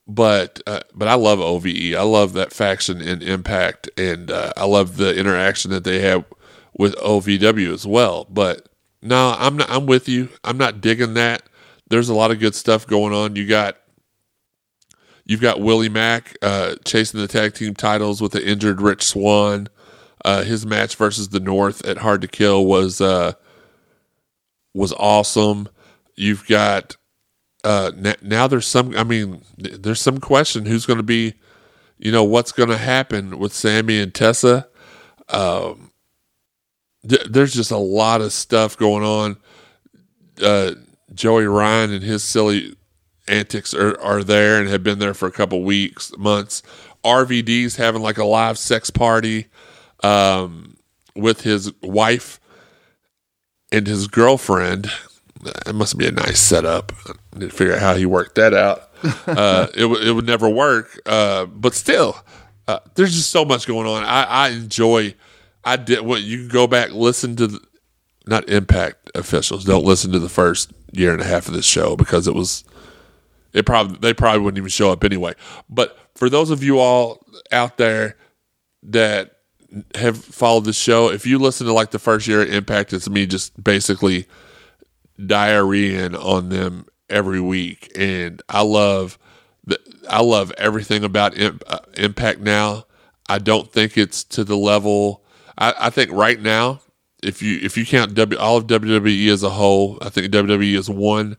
but 0.06 0.62
uh, 0.66 0.80
but 0.94 1.08
I 1.08 1.14
love 1.14 1.40
OVE. 1.40 1.94
I 1.94 2.02
love 2.02 2.32
that 2.34 2.52
faction 2.52 3.00
in 3.00 3.20
Impact, 3.20 3.90
and 3.98 4.30
uh, 4.30 4.52
I 4.56 4.64
love 4.64 4.96
the 4.96 5.14
interaction 5.18 5.72
that 5.72 5.84
they 5.84 6.00
have 6.00 6.24
with 6.72 6.94
OVW 6.96 7.72
as 7.74 7.86
well. 7.86 8.26
But 8.30 8.68
no, 9.02 9.34
I'm 9.36 9.56
not. 9.56 9.68
I'm 9.68 9.86
with 9.86 10.08
you. 10.08 10.28
I'm 10.44 10.56
not 10.56 10.80
digging 10.80 11.14
that. 11.14 11.42
There's 11.90 12.08
a 12.08 12.14
lot 12.14 12.30
of 12.30 12.38
good 12.38 12.54
stuff 12.54 12.86
going 12.86 13.12
on. 13.12 13.34
You 13.34 13.46
got 13.46 13.76
you've 15.26 15.40
got 15.40 15.60
Willie 15.60 15.88
Mack 15.88 16.36
uh, 16.40 16.76
chasing 16.84 17.20
the 17.20 17.28
tag 17.28 17.54
team 17.54 17.74
titles 17.74 18.22
with 18.22 18.32
the 18.32 18.46
injured 18.46 18.80
Rich 18.80 19.02
Swann. 19.02 19.68
Uh, 20.24 20.42
his 20.42 20.66
match 20.66 20.96
versus 20.96 21.28
the 21.28 21.40
North 21.40 21.84
at 21.84 21.98
Hard 21.98 22.20
to 22.22 22.28
Kill 22.28 22.64
was 22.66 23.00
uh, 23.00 23.32
was 24.74 24.92
awesome. 24.94 25.68
You've 26.16 26.46
got 26.46 26.96
uh, 27.64 27.92
n- 27.96 28.16
now 28.22 28.46
there's 28.46 28.66
some. 28.66 28.96
I 28.96 29.04
mean, 29.04 29.42
there's 29.56 30.00
some 30.00 30.18
question 30.18 30.66
who's 30.66 30.86
going 30.86 30.98
to 30.98 31.02
be, 31.02 31.34
you 31.98 32.12
know, 32.12 32.24
what's 32.24 32.52
going 32.52 32.70
to 32.70 32.78
happen 32.78 33.38
with 33.38 33.52
Sami 33.52 34.00
and 34.00 34.14
Tessa. 34.14 34.68
Um, 35.28 35.90
th- 37.08 37.26
there's 37.28 37.54
just 37.54 37.70
a 37.70 37.76
lot 37.78 38.20
of 38.20 38.32
stuff 38.32 38.76
going 38.76 39.04
on. 39.04 39.36
Uh, 40.42 40.74
Joey 41.14 41.46
Ryan 41.46 41.92
and 41.92 42.02
his 42.02 42.22
silly 42.22 42.76
antics 43.26 43.74
are, 43.74 44.00
are 44.00 44.22
there 44.22 44.60
and 44.60 44.68
have 44.68 44.82
been 44.82 44.98
there 44.98 45.14
for 45.14 45.26
a 45.26 45.32
couple 45.32 45.62
weeks, 45.62 46.16
months. 46.16 46.62
RVD's 47.04 47.76
having 47.76 48.02
like 48.02 48.18
a 48.18 48.24
live 48.24 48.58
sex 48.58 48.90
party 48.90 49.46
um, 50.02 50.76
with 51.14 51.42
his 51.42 51.72
wife 51.82 52.40
and 53.72 53.86
his 53.86 54.06
girlfriend. 54.08 54.90
It 55.66 55.74
must 55.74 55.96
be 55.96 56.06
a 56.06 56.12
nice 56.12 56.40
setup. 56.40 56.92
I 57.06 57.38
need 57.38 57.50
to 57.50 57.56
figure 57.56 57.74
out 57.74 57.80
how 57.80 57.94
he 57.94 58.06
worked 58.06 58.34
that 58.36 58.54
out. 58.54 58.90
uh, 59.26 59.68
it 59.76 59.84
would 59.84 60.02
it 60.02 60.12
would 60.12 60.26
never 60.26 60.48
work, 60.48 61.00
uh, 61.06 61.46
but 61.46 61.74
still, 61.74 62.16
uh, 62.66 62.80
there's 62.96 63.14
just 63.14 63.30
so 63.30 63.44
much 63.44 63.66
going 63.66 63.86
on. 63.86 64.02
I, 64.02 64.24
I 64.24 64.48
enjoy. 64.48 65.14
I 65.64 65.76
did 65.76 66.00
what 66.00 66.22
you 66.22 66.38
can 66.38 66.48
go 66.48 66.66
back 66.66 66.90
listen 66.90 67.36
to 67.36 67.46
the, 67.46 67.60
not 68.26 68.48
Impact 68.48 69.10
officials. 69.14 69.64
Don't 69.64 69.84
listen 69.84 70.10
to 70.12 70.18
the 70.18 70.28
first 70.28 70.72
year 70.92 71.12
and 71.12 71.20
a 71.20 71.24
half 71.24 71.46
of 71.46 71.54
this 71.54 71.64
show 71.64 71.94
because 71.94 72.26
it 72.26 72.34
was 72.34 72.64
it 73.52 73.64
probably 73.64 73.98
they 73.98 74.12
probably 74.12 74.40
wouldn't 74.40 74.58
even 74.58 74.68
show 74.68 74.90
up 74.90 75.04
anyway. 75.04 75.34
But 75.68 75.96
for 76.14 76.28
those 76.28 76.50
of 76.50 76.62
you 76.62 76.78
all 76.78 77.24
out 77.52 77.78
there 77.78 78.16
that 78.84 79.37
have 79.94 80.22
followed 80.22 80.64
the 80.64 80.72
show, 80.72 81.10
if 81.10 81.26
you 81.26 81.38
listen 81.38 81.66
to 81.66 81.72
like 81.72 81.90
the 81.90 81.98
first 81.98 82.26
year 82.26 82.42
of 82.42 82.52
Impact, 82.52 82.92
it's 82.92 83.08
me 83.08 83.26
just 83.26 83.62
basically 83.62 84.26
diarrheaing 85.18 86.18
on 86.18 86.48
them 86.48 86.86
every 87.10 87.40
week, 87.40 87.90
and 87.96 88.42
I 88.48 88.62
love 88.62 89.18
the 89.64 89.78
I 90.08 90.22
love 90.22 90.52
everything 90.58 91.04
about 91.04 91.36
Imp, 91.36 91.62
uh, 91.66 91.80
Impact 91.96 92.40
now. 92.40 92.86
I 93.28 93.38
don't 93.38 93.70
think 93.70 93.98
it's 93.98 94.24
to 94.24 94.44
the 94.44 94.56
level. 94.56 95.22
I, 95.58 95.74
I 95.78 95.90
think 95.90 96.10
right 96.12 96.40
now, 96.40 96.80
if 97.22 97.42
you 97.42 97.58
if 97.62 97.76
you 97.76 97.84
count 97.84 98.14
w, 98.14 98.38
all 98.38 98.56
of 98.56 98.66
WWE 98.66 99.28
as 99.30 99.42
a 99.42 99.50
whole, 99.50 99.98
I 100.00 100.08
think 100.08 100.32
WWE 100.32 100.76
is 100.76 100.88
one. 100.88 101.36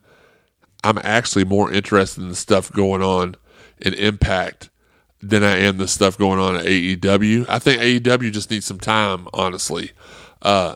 I'm 0.84 1.00
actually 1.00 1.46
more 1.46 1.72
interested 1.72 2.22
in 2.22 2.30
the 2.30 2.36
stuff 2.36 2.72
going 2.72 3.02
on 3.02 3.36
in 3.80 3.94
Impact 3.96 4.70
than 5.22 5.43
I 5.43 5.57
am 5.57 5.78
the 5.78 5.88
stuff 5.88 6.17
going 6.17 6.39
on 6.39 6.55
at 6.55 6.65
AEW. 6.65 7.45
I 7.49 7.59
think 7.59 7.82
AEW 7.82 8.32
just 8.32 8.49
needs 8.51 8.65
some 8.65 8.80
time, 8.80 9.28
honestly. 9.34 9.91
Uh, 10.41 10.76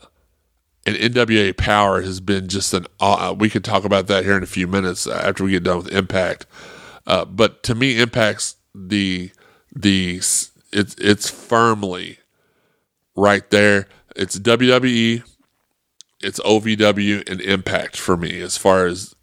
and 0.85 0.95
NWA 0.97 1.55
Power 1.55 2.01
has 2.01 2.19
been 2.19 2.47
just 2.49 2.73
an. 2.73 2.87
Uh, 2.99 3.33
we 3.37 3.49
could 3.49 3.63
talk 3.63 3.85
about 3.85 4.07
that 4.07 4.25
here 4.25 4.35
in 4.35 4.43
a 4.43 4.47
few 4.47 4.67
minutes 4.67 5.07
after 5.07 5.43
we 5.43 5.51
get 5.51 5.63
done 5.63 5.77
with 5.77 5.93
Impact. 5.93 6.45
Uh, 7.07 7.25
but 7.25 7.63
to 7.63 7.75
me, 7.75 7.99
Impact's 7.99 8.57
the 8.75 9.31
the 9.73 10.17
it's 10.17 10.51
it's 10.73 11.29
firmly 11.29 12.19
right 13.15 13.49
there. 13.49 13.87
It's 14.15 14.37
WWE, 14.37 15.23
it's 16.21 16.39
OVW, 16.41 17.29
and 17.29 17.41
Impact 17.41 17.97
for 17.97 18.17
me 18.17 18.41
as 18.41 18.57
far 18.57 18.85
as 18.85 19.15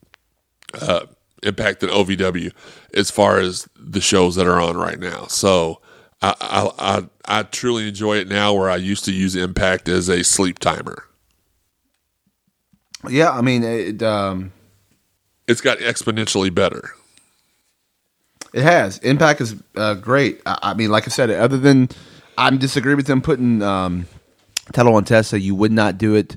uh, 0.81 1.07
Impact 1.43 1.83
and 1.83 1.93
OVW 1.93 2.53
as 2.95 3.11
far 3.11 3.39
as 3.39 3.69
the 3.77 4.01
shows 4.01 4.35
that 4.37 4.47
are 4.47 4.61
on 4.61 4.77
right 4.77 4.99
now. 4.99 5.27
So 5.27 5.81
I, 6.23 6.35
I 6.41 6.71
I 7.29 7.39
I 7.41 7.43
truly 7.45 7.89
enjoy 7.89 8.17
it 8.19 8.29
now, 8.29 8.53
where 8.53 8.71
I 8.71 8.77
used 8.77 9.05
to 9.07 9.13
use 9.13 9.37
Impact 9.37 9.89
as 9.89 10.09
a 10.09 10.23
sleep 10.25 10.59
timer. 10.59 11.05
Yeah, 13.09 13.31
I 13.31 13.41
mean, 13.41 13.63
it 13.65 14.03
um, 14.03 14.53
It's 15.49 15.61
got 15.63 15.79
exponentially 15.79 16.55
better. 16.55 16.91
it 18.53 18.63
has 18.63 18.99
impact 18.99 19.41
is 19.41 19.55
uh, 19.77 19.95
great. 19.95 20.41
I, 20.45 20.59
I 20.63 20.75
mean, 20.75 20.91
like 20.91 21.07
I 21.07 21.11
said, 21.11 21.31
other 21.31 21.57
than 21.57 21.89
I'm 22.37 22.59
disagree 22.59 22.95
with 22.95 23.07
them 23.07 23.23
putting 23.23 23.63
um, 23.63 24.07
title 24.73 24.95
on 24.97 25.05
Tessa. 25.05 25.41
You 25.41 25.55
would 25.55 25.73
not 25.73 25.97
do 25.99 26.15
it 26.15 26.37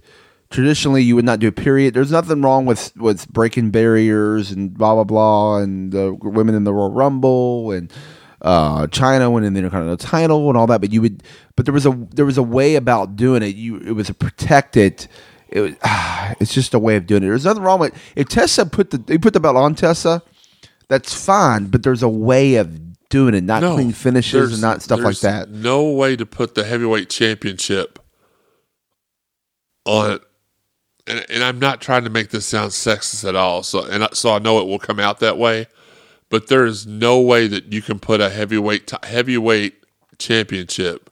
traditionally. 0.53 1.03
You 1.03 1.15
would 1.15 1.25
not 1.25 1.39
do 1.39 1.47
a 1.47 1.51
period. 1.51 1.93
There's 1.93 2.11
nothing 2.11 2.41
wrong 2.41 2.65
with 2.65 2.95
with 2.95 3.27
breaking 3.29 3.71
barriers 3.71 4.51
and 4.51 4.73
blah 4.73 4.93
blah 4.93 5.03
blah, 5.03 5.57
and 5.57 5.91
the 5.91 6.13
women 6.13 6.55
in 6.55 6.63
the 6.63 6.73
Royal 6.73 6.91
Rumble 6.91 7.71
and 7.71 7.91
uh, 8.41 8.87
Chyna 8.87 9.31
winning 9.31 9.53
the 9.53 9.59
Intercontinental 9.59 9.97
title 9.97 10.47
and 10.49 10.57
all 10.57 10.67
that. 10.67 10.79
But 10.79 10.93
you 10.93 11.01
would, 11.01 11.23
but 11.55 11.65
there 11.65 11.73
was 11.73 11.85
a 11.85 11.91
there 12.11 12.25
was 12.25 12.37
a 12.37 12.43
way 12.43 12.75
about 12.75 13.15
doing 13.15 13.43
it. 13.43 13.55
You 13.55 13.77
it 13.77 13.91
was 13.91 14.09
a 14.09 14.13
protected. 14.13 15.07
It 15.49 15.59
was, 15.59 15.73
ah, 15.83 16.35
it's 16.39 16.53
just 16.53 16.73
a 16.73 16.79
way 16.79 16.95
of 16.95 17.05
doing 17.05 17.23
it. 17.23 17.27
There's 17.27 17.45
nothing 17.45 17.63
wrong 17.63 17.79
with 17.79 17.93
if 18.15 18.29
Tessa 18.29 18.65
put 18.65 18.91
the 18.91 18.99
they 18.99 19.17
put 19.17 19.33
the 19.33 19.39
belt 19.39 19.57
on 19.57 19.75
Tessa. 19.75 20.21
That's 20.89 21.13
fine, 21.13 21.67
but 21.67 21.81
there's 21.81 22.03
a 22.03 22.09
way 22.09 22.55
of 22.55 22.79
doing 23.09 23.33
it, 23.33 23.43
not 23.43 23.63
clean 23.63 23.93
finishes 23.93 24.53
and 24.53 24.61
not 24.61 24.81
stuff 24.81 24.99
like 24.99 25.19
that. 25.19 25.49
No 25.49 25.89
way 25.89 26.15
to 26.15 26.25
put 26.25 26.55
the 26.55 26.63
heavyweight 26.63 27.09
championship 27.09 27.99
on. 29.85 30.19
And, 31.05 31.25
and 31.29 31.43
I'm 31.43 31.59
not 31.59 31.81
trying 31.81 32.03
to 32.05 32.09
make 32.09 32.29
this 32.29 32.45
sound 32.45 32.71
sexist 32.71 33.27
at 33.27 33.35
all. 33.35 33.63
So 33.63 33.85
and 33.85 34.05
I, 34.05 34.09
so 34.13 34.33
I 34.33 34.39
know 34.39 34.59
it 34.59 34.67
will 34.67 34.79
come 34.79 34.99
out 34.99 35.19
that 35.19 35.37
way, 35.37 35.67
but 36.29 36.47
there 36.47 36.65
is 36.65 36.87
no 36.87 37.19
way 37.19 37.47
that 37.47 37.71
you 37.73 37.81
can 37.81 37.99
put 37.99 38.21
a 38.21 38.29
heavyweight 38.29 38.91
heavyweight 39.03 39.75
championship 40.17 41.09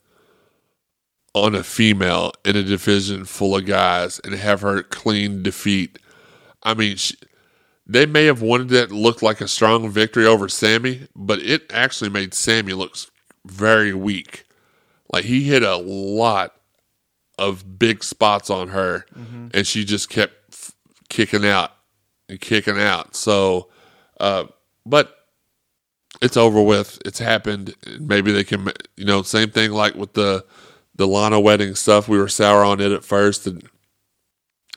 on 1.33 1.55
a 1.55 1.63
female 1.63 2.31
in 2.43 2.55
a 2.55 2.63
division 2.63 3.25
full 3.25 3.55
of 3.55 3.65
guys 3.65 4.19
and 4.23 4.33
have 4.35 4.61
her 4.61 4.83
clean 4.83 5.43
defeat. 5.43 5.97
I 6.63 6.73
mean, 6.73 6.97
she, 6.97 7.15
they 7.85 8.05
may 8.05 8.25
have 8.25 8.41
wanted 8.41 8.69
that 8.69 8.91
look 8.91 9.21
like 9.21 9.41
a 9.41 9.47
strong 9.47 9.89
victory 9.89 10.25
over 10.25 10.47
Sami, 10.47 11.07
but 11.15 11.39
it 11.39 11.71
actually 11.71 12.09
made 12.09 12.33
Sami 12.33 12.73
look 12.73 12.95
very 13.45 13.93
weak. 13.93 14.45
Like 15.11 15.25
he 15.25 15.43
hit 15.43 15.63
a 15.63 15.75
lot 15.75 16.55
of 17.41 17.79
big 17.79 18.03
spots 18.03 18.49
on 18.49 18.69
her, 18.69 19.05
and 19.53 19.65
she 19.67 19.83
just 19.83 20.09
kept 20.09 20.33
f- 20.53 20.71
kicking 21.09 21.45
out 21.45 21.71
and 22.29 22.39
kicking 22.39 22.79
out. 22.79 23.15
So, 23.15 23.69
uh, 24.19 24.45
but 24.85 25.15
it's 26.21 26.37
over 26.37 26.61
with. 26.61 26.99
It's 27.03 27.19
happened. 27.19 27.75
Maybe 27.99 28.31
they 28.31 28.43
can, 28.43 28.71
you 28.95 29.05
know, 29.05 29.23
same 29.23 29.49
thing 29.49 29.71
like 29.71 29.95
with 29.95 30.13
the 30.13 30.45
the 30.95 31.07
Lana 31.07 31.39
wedding 31.39 31.73
stuff. 31.75 32.07
We 32.07 32.17
were 32.19 32.27
sour 32.29 32.63
on 32.63 32.79
it 32.79 32.91
at 32.91 33.03
first, 33.03 33.47
and 33.47 33.67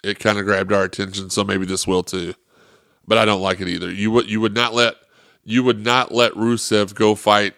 it 0.03 0.19
kind 0.19 0.39
of 0.39 0.45
grabbed 0.47 0.73
our 0.73 0.85
attention. 0.85 1.29
So 1.31 1.45
maybe 1.45 1.67
this 1.67 1.87
will 1.87 2.03
too. 2.03 2.35
But 3.07 3.19
I 3.19 3.25
don't 3.27 3.43
like 3.43 3.61
it 3.61 3.69
either. 3.69 3.91
You 3.91 4.11
would 4.13 4.31
you 4.31 4.41
would 4.41 4.55
not 4.55 4.73
let 4.73 4.95
you 5.45 5.63
would 5.65 5.85
not 5.85 6.13
let 6.13 6.33
Rusev 6.33 6.95
go 6.95 7.15
fight. 7.15 7.55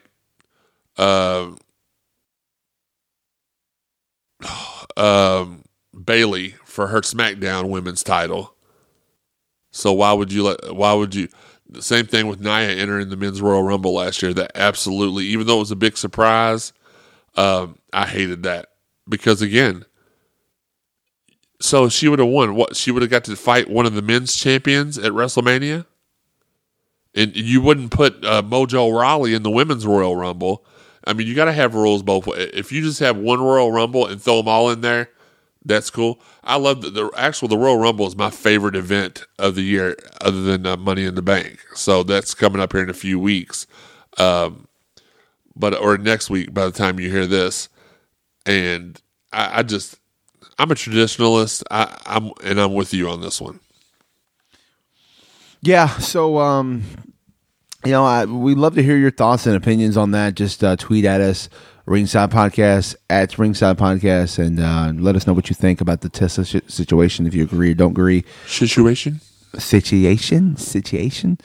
Uh, 0.96 1.52
um, 4.96 5.64
Bayley 6.04 6.54
for 6.64 6.88
her 6.88 7.00
SmackDown 7.00 7.70
Women's 7.70 8.02
title. 8.02 8.54
So 9.70 9.92
why 9.92 10.12
would 10.12 10.32
you 10.32 10.44
let? 10.44 10.74
Why 10.74 10.94
would 10.94 11.14
you? 11.14 11.28
The 11.68 11.82
same 11.82 12.06
thing 12.06 12.28
with 12.28 12.40
Nia 12.40 12.70
entering 12.70 13.10
the 13.10 13.16
Men's 13.16 13.42
Royal 13.42 13.62
Rumble 13.62 13.94
last 13.94 14.22
year. 14.22 14.32
That 14.32 14.52
absolutely, 14.54 15.24
even 15.26 15.46
though 15.46 15.56
it 15.56 15.60
was 15.60 15.70
a 15.70 15.76
big 15.76 15.96
surprise, 15.96 16.72
um, 17.34 17.78
I 17.92 18.06
hated 18.06 18.44
that 18.44 18.68
because 19.08 19.42
again, 19.42 19.84
so 21.60 21.88
she 21.88 22.08
would 22.08 22.18
have 22.18 22.28
won. 22.28 22.54
What 22.54 22.76
she 22.76 22.90
would 22.90 23.02
have 23.02 23.10
got 23.10 23.24
to 23.24 23.36
fight 23.36 23.68
one 23.68 23.86
of 23.86 23.94
the 23.94 24.02
men's 24.02 24.36
champions 24.36 24.96
at 24.98 25.12
WrestleMania, 25.12 25.86
and 27.14 27.34
you 27.36 27.60
wouldn't 27.60 27.90
put 27.90 28.24
uh, 28.24 28.42
Mojo 28.42 28.98
Rawley 28.98 29.34
in 29.34 29.42
the 29.42 29.50
women's 29.50 29.86
Royal 29.86 30.16
Rumble. 30.16 30.64
I 31.06 31.12
mean, 31.12 31.26
you 31.26 31.34
got 31.34 31.44
to 31.46 31.52
have 31.52 31.74
rules 31.74 32.02
both 32.02 32.26
ways. 32.26 32.50
If 32.52 32.72
you 32.72 32.82
just 32.82 33.00
have 33.00 33.16
one 33.16 33.40
Royal 33.40 33.70
Rumble 33.70 34.06
and 34.06 34.20
throw 34.20 34.38
them 34.38 34.48
all 34.48 34.70
in 34.70 34.80
there, 34.80 35.10
that's 35.64 35.90
cool. 35.90 36.20
I 36.44 36.56
love 36.56 36.82
the, 36.82 36.90
the 36.90 37.10
actual 37.16 37.48
the 37.48 37.58
Royal 37.58 37.78
Rumble 37.78 38.06
is 38.06 38.16
my 38.16 38.30
favorite 38.30 38.76
event 38.76 39.24
of 39.38 39.54
the 39.54 39.62
year, 39.62 39.96
other 40.20 40.42
than 40.42 40.66
uh, 40.66 40.76
Money 40.76 41.04
in 41.04 41.14
the 41.14 41.22
Bank. 41.22 41.58
So 41.74 42.02
that's 42.02 42.34
coming 42.34 42.60
up 42.60 42.72
here 42.72 42.82
in 42.82 42.90
a 42.90 42.94
few 42.94 43.18
weeks, 43.18 43.66
um, 44.18 44.68
but 45.54 45.74
or 45.80 45.98
next 45.98 46.30
week 46.30 46.54
by 46.54 46.66
the 46.66 46.72
time 46.72 47.00
you 47.00 47.10
hear 47.10 47.26
this. 47.26 47.68
And 48.44 49.00
I, 49.32 49.58
I 49.58 49.62
just 49.64 49.98
I'm 50.58 50.70
a 50.70 50.74
traditionalist. 50.74 51.64
I, 51.70 52.00
I'm 52.06 52.30
and 52.44 52.60
I'm 52.60 52.74
with 52.74 52.94
you 52.94 53.08
on 53.08 53.20
this 53.20 53.40
one. 53.40 53.60
Yeah. 55.62 55.88
So, 55.98 56.38
um, 56.38 56.84
you 57.86 57.92
know, 57.92 58.04
I, 58.04 58.24
we'd 58.24 58.58
love 58.58 58.74
to 58.74 58.82
hear 58.82 58.96
your 58.96 59.10
thoughts 59.10 59.46
and 59.46 59.56
opinions 59.56 59.96
on 59.96 60.10
that. 60.10 60.34
Just 60.34 60.62
uh, 60.62 60.76
tweet 60.76 61.04
at 61.04 61.20
us, 61.20 61.48
Ringside 61.86 62.30
Podcast, 62.30 62.96
at 63.08 63.38
Ringside 63.38 63.78
Podcast, 63.78 64.38
and 64.38 64.60
uh, 64.60 64.92
let 65.00 65.16
us 65.16 65.26
know 65.26 65.32
what 65.32 65.48
you 65.48 65.54
think 65.54 65.80
about 65.80 66.00
the 66.00 66.08
Tessa 66.08 66.44
si- 66.44 66.60
situation, 66.66 67.26
if 67.26 67.34
you 67.34 67.44
agree 67.44 67.70
or 67.70 67.74
don't 67.74 67.92
agree. 67.92 68.24
Situation. 68.46 69.20
Situation? 69.58 70.56
Situation? 70.56 71.38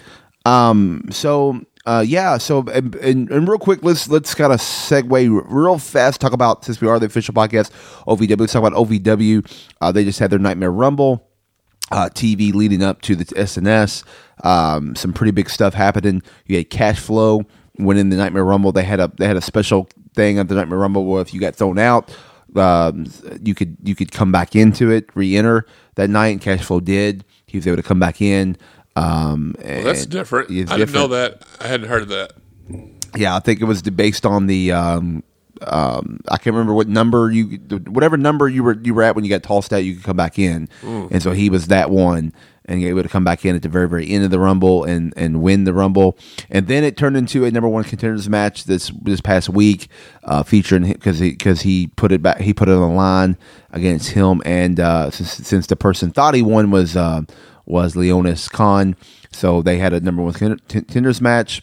Um, 0.45 1.05
so, 1.11 1.61
uh, 1.85 2.03
yeah, 2.05 2.37
so, 2.37 2.63
and, 2.73 2.95
and, 2.95 3.29
and 3.29 3.47
real 3.47 3.59
quick, 3.59 3.83
let's 3.83 4.09
let's 4.09 4.33
kind 4.33 4.51
of 4.51 4.59
segue 4.59 5.43
real 5.45 5.77
fast, 5.77 6.19
talk 6.19 6.33
about, 6.33 6.65
since 6.65 6.81
we 6.81 6.87
are 6.87 6.99
the 6.99 7.05
official 7.05 7.33
podcast, 7.33 7.71
OVW, 8.07 8.39
let's 8.39 8.53
talk 8.53 8.63
about 8.63 8.73
OVW. 8.73 9.69
Uh, 9.79 9.91
they 9.91 10.03
just 10.03 10.19
had 10.19 10.31
their 10.31 10.39
Nightmare 10.39 10.71
Rumble 10.71 11.30
uh, 11.91 12.09
TV 12.13 12.53
leading 12.53 12.83
up 12.83 13.01
to 13.03 13.15
the 13.15 13.25
SNS. 13.25 14.03
Um, 14.43 14.95
some 14.95 15.13
pretty 15.13 15.31
big 15.31 15.49
stuff 15.49 15.73
happening. 15.73 16.23
You 16.45 16.57
had 16.57 16.69
cash 16.69 16.99
flow 16.99 17.43
when 17.75 17.97
in 17.97 18.09
the 18.09 18.15
Nightmare 18.17 18.43
Rumble. 18.45 18.71
They 18.71 18.83
had 18.83 18.99
a 18.99 19.11
they 19.17 19.27
had 19.27 19.37
a 19.37 19.41
special 19.41 19.87
thing 20.15 20.39
at 20.39 20.47
the 20.47 20.55
Nightmare 20.55 20.79
Rumble 20.79 21.05
where 21.05 21.21
if 21.21 21.33
you 21.33 21.39
got 21.39 21.55
thrown 21.55 21.77
out, 21.79 22.15
um, 22.55 23.05
you 23.43 23.53
could 23.53 23.77
you 23.83 23.95
could 23.95 24.11
come 24.11 24.31
back 24.31 24.55
into 24.55 24.89
it, 24.91 25.09
re-enter 25.15 25.65
that 25.95 26.09
night. 26.09 26.27
And 26.29 26.41
cash 26.41 26.61
flow 26.63 26.79
did. 26.79 27.23
He 27.45 27.57
was 27.57 27.67
able 27.67 27.77
to 27.77 27.83
come 27.83 27.99
back 27.99 28.21
in. 28.21 28.57
Um, 28.95 29.55
Well, 29.63 29.83
that's 29.83 30.05
different. 30.05 30.49
I 30.51 30.77
didn't 30.77 30.93
know 30.93 31.07
that. 31.07 31.43
I 31.59 31.67
hadn't 31.67 31.87
heard 31.87 32.03
of 32.03 32.09
that. 32.09 32.33
Yeah, 33.15 33.35
I 33.35 33.39
think 33.39 33.61
it 33.61 33.65
was 33.65 33.81
based 33.81 34.25
on 34.25 34.47
the 34.47 34.71
um, 34.71 35.23
um, 35.68 36.20
I 36.30 36.38
can't 36.38 36.53
remember 36.55 36.74
what 36.74 36.88
number 36.88 37.32
you, 37.32 37.57
whatever 37.88 38.18
number 38.18 38.49
you 38.49 38.64
were 38.64 38.78
you 38.82 38.93
were 38.93 39.03
at 39.03 39.16
when 39.16 39.24
you 39.24 39.30
got 39.30 39.43
tossed 39.43 39.74
out, 39.74 39.84
you 39.84 39.95
could 39.95 40.03
come 40.03 40.18
back 40.18 40.39
in, 40.39 40.70
and 41.12 41.22
so 41.22 41.32
he 41.32 41.49
was 41.49 41.68
that 41.68 41.89
one, 41.89 42.34
and 42.66 42.80
he 42.80 42.88
able 42.88 43.03
to 43.03 43.09
come 43.09 43.24
back 43.24 43.45
in 43.45 43.55
at 43.55 43.62
the 43.62 43.70
very 43.70 43.88
very 43.88 44.09
end 44.09 44.24
of 44.24 44.32
the 44.32 44.39
rumble 44.39 44.84
and 44.84 45.14
and 45.16 45.41
win 45.41 45.64
the 45.66 45.74
rumble, 45.74 46.18
and 46.49 46.68
then 46.68 46.84
it 46.84 46.97
turned 46.97 47.16
into 47.16 47.45
a 47.45 47.51
number 47.51 47.68
one 47.70 47.84
contenders 47.84 48.28
match 48.30 48.66
this 48.66 48.91
this 49.01 49.22
past 49.22 49.49
week, 49.49 49.88
uh, 50.24 50.43
featuring 50.43 50.91
because 50.91 51.20
he 51.20 51.32
because 51.32 51.62
he 51.62 51.88
put 51.95 52.12
it 52.12 52.22
back 52.22 52.39
he 52.39 52.53
put 52.53 52.68
it 52.68 52.74
on 52.74 52.82
the 52.82 52.95
line 52.95 53.38
against 53.72 54.12
him, 54.12 54.41
and 54.45 54.80
uh, 54.80 55.12
since, 55.12 55.32
since 55.47 55.68
the 55.68 55.76
person 55.76 56.12
thought 56.12 56.34
he 56.34 56.41
won 56.41 56.72
was 56.72 56.95
uh, 56.97 57.22
was 57.66 57.95
Leonis 57.95 58.49
Khan, 58.49 58.95
so 59.32 59.62
they 59.62 59.78
had 59.78 59.93
a 59.93 59.99
number 59.99 60.22
one 60.22 60.34
contenders 60.34 61.22
match. 61.22 61.62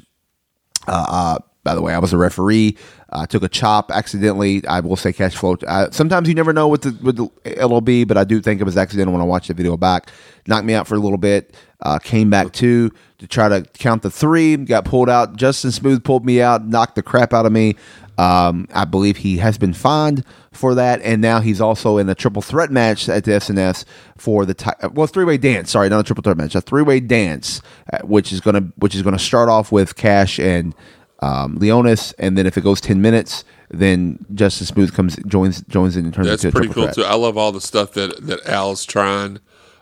Uh, 0.87 1.07
uh, 1.09 1.39
by 1.69 1.75
the 1.75 1.83
way, 1.83 1.93
I 1.93 1.99
was 1.99 2.15
a 2.15 2.17
referee. 2.17 2.79
I 3.11 3.27
took 3.27 3.43
a 3.43 3.49
chop 3.49 3.91
accidentally. 3.91 4.67
I 4.67 4.81
will 4.81 4.97
say 4.97 5.13
cash 5.13 5.37
flow. 5.37 5.59
Uh, 5.67 5.91
sometimes 5.91 6.27
you 6.27 6.35
never 6.35 6.55
know 6.55 6.67
what 6.67 6.81
the 6.81 6.99
with 7.03 7.17
the 7.17 7.29
LOB, 7.63 8.09
but 8.09 8.17
I 8.17 8.25
do 8.25 8.41
think 8.41 8.59
it 8.59 8.65
was 8.65 8.79
accidental 8.79 9.13
when 9.13 9.21
I 9.21 9.27
watched 9.27 9.49
the 9.49 9.55
video 9.55 9.77
back. 9.77 10.11
Knocked 10.47 10.65
me 10.65 10.73
out 10.73 10.87
for 10.89 10.95
a 10.95 10.99
little 10.99 11.19
bit. 11.19 11.55
Uh, 11.83 11.99
came 11.99 12.31
back 12.31 12.55
to 12.55 12.91
to 13.19 13.27
try 13.27 13.51
to 13.51 13.65
count 13.75 14.01
the 14.01 14.11
three. 14.11 14.57
Got 14.57 14.87
pulled 14.87 15.11
out. 15.11 15.37
Justin 15.37 15.71
Smooth 15.71 16.03
pulled 16.05 16.25
me 16.25 16.41
out. 16.41 16.67
Knocked 16.67 16.95
the 16.95 17.03
crap 17.03 17.35
out 17.35 17.45
of 17.45 17.53
me. 17.53 17.77
Um, 18.17 18.67
I 18.73 18.87
believe 18.87 19.19
he 19.19 19.37
has 19.37 19.59
been 19.59 19.75
fined 19.75 20.25
for 20.53 20.75
that, 20.75 21.03
and 21.03 21.21
now 21.21 21.41
he's 21.41 21.61
also 21.61 21.99
in 21.99 22.09
a 22.09 22.15
triple 22.15 22.43
threat 22.43 22.71
match 22.71 23.11
at 23.11 23.25
the 23.25 23.33
SNS 23.33 23.85
for 24.17 24.47
the 24.47 24.55
ti- 24.55 24.71
well 24.93 25.07
three 25.07 25.25
way 25.25 25.37
dance. 25.37 25.71
Sorry, 25.71 25.91
not 25.91 26.01
a 26.01 26.03
triple 26.03 26.23
threat 26.23 26.39
match, 26.39 26.55
a 26.55 26.63
three 26.63 26.83
way 26.83 26.99
dance, 26.99 27.61
uh, 27.93 27.99
which 28.05 28.33
is 28.33 28.41
gonna 28.41 28.73
which 28.77 28.95
is 28.95 29.03
gonna 29.03 29.19
start 29.19 29.51
off 29.51 29.71
with 29.71 29.97
Cash 29.97 30.39
and 30.41 30.75
um, 31.21 31.59
Leonis, 31.59 32.15
and 32.19 32.39
then 32.39 32.47
if 32.47 32.57
it 32.57 32.63
goes 32.63 32.81
ten 32.81 33.03
minutes, 33.03 33.45
then 33.71 34.25
Justin 34.35 34.67
Smooth 34.67 34.95
comes 34.95 35.17
joins 35.27 35.63
joins 35.63 35.97
in 35.97 36.05
and 36.07 36.15
turns 36.15 36.29
That's 36.29 36.45
into 36.45 36.57
a 36.57 36.61
pretty 36.61 36.73
cool 36.73 36.85
threat. 36.85 36.95
too. 36.95 37.05
I 37.05 37.15
love 37.15 37.37
all 37.37 37.53
the 37.53 37.61
stuff 37.61 37.93
that 37.93 38.27
that 38.27 38.47
Al's 38.47 38.85
trying 38.85 39.41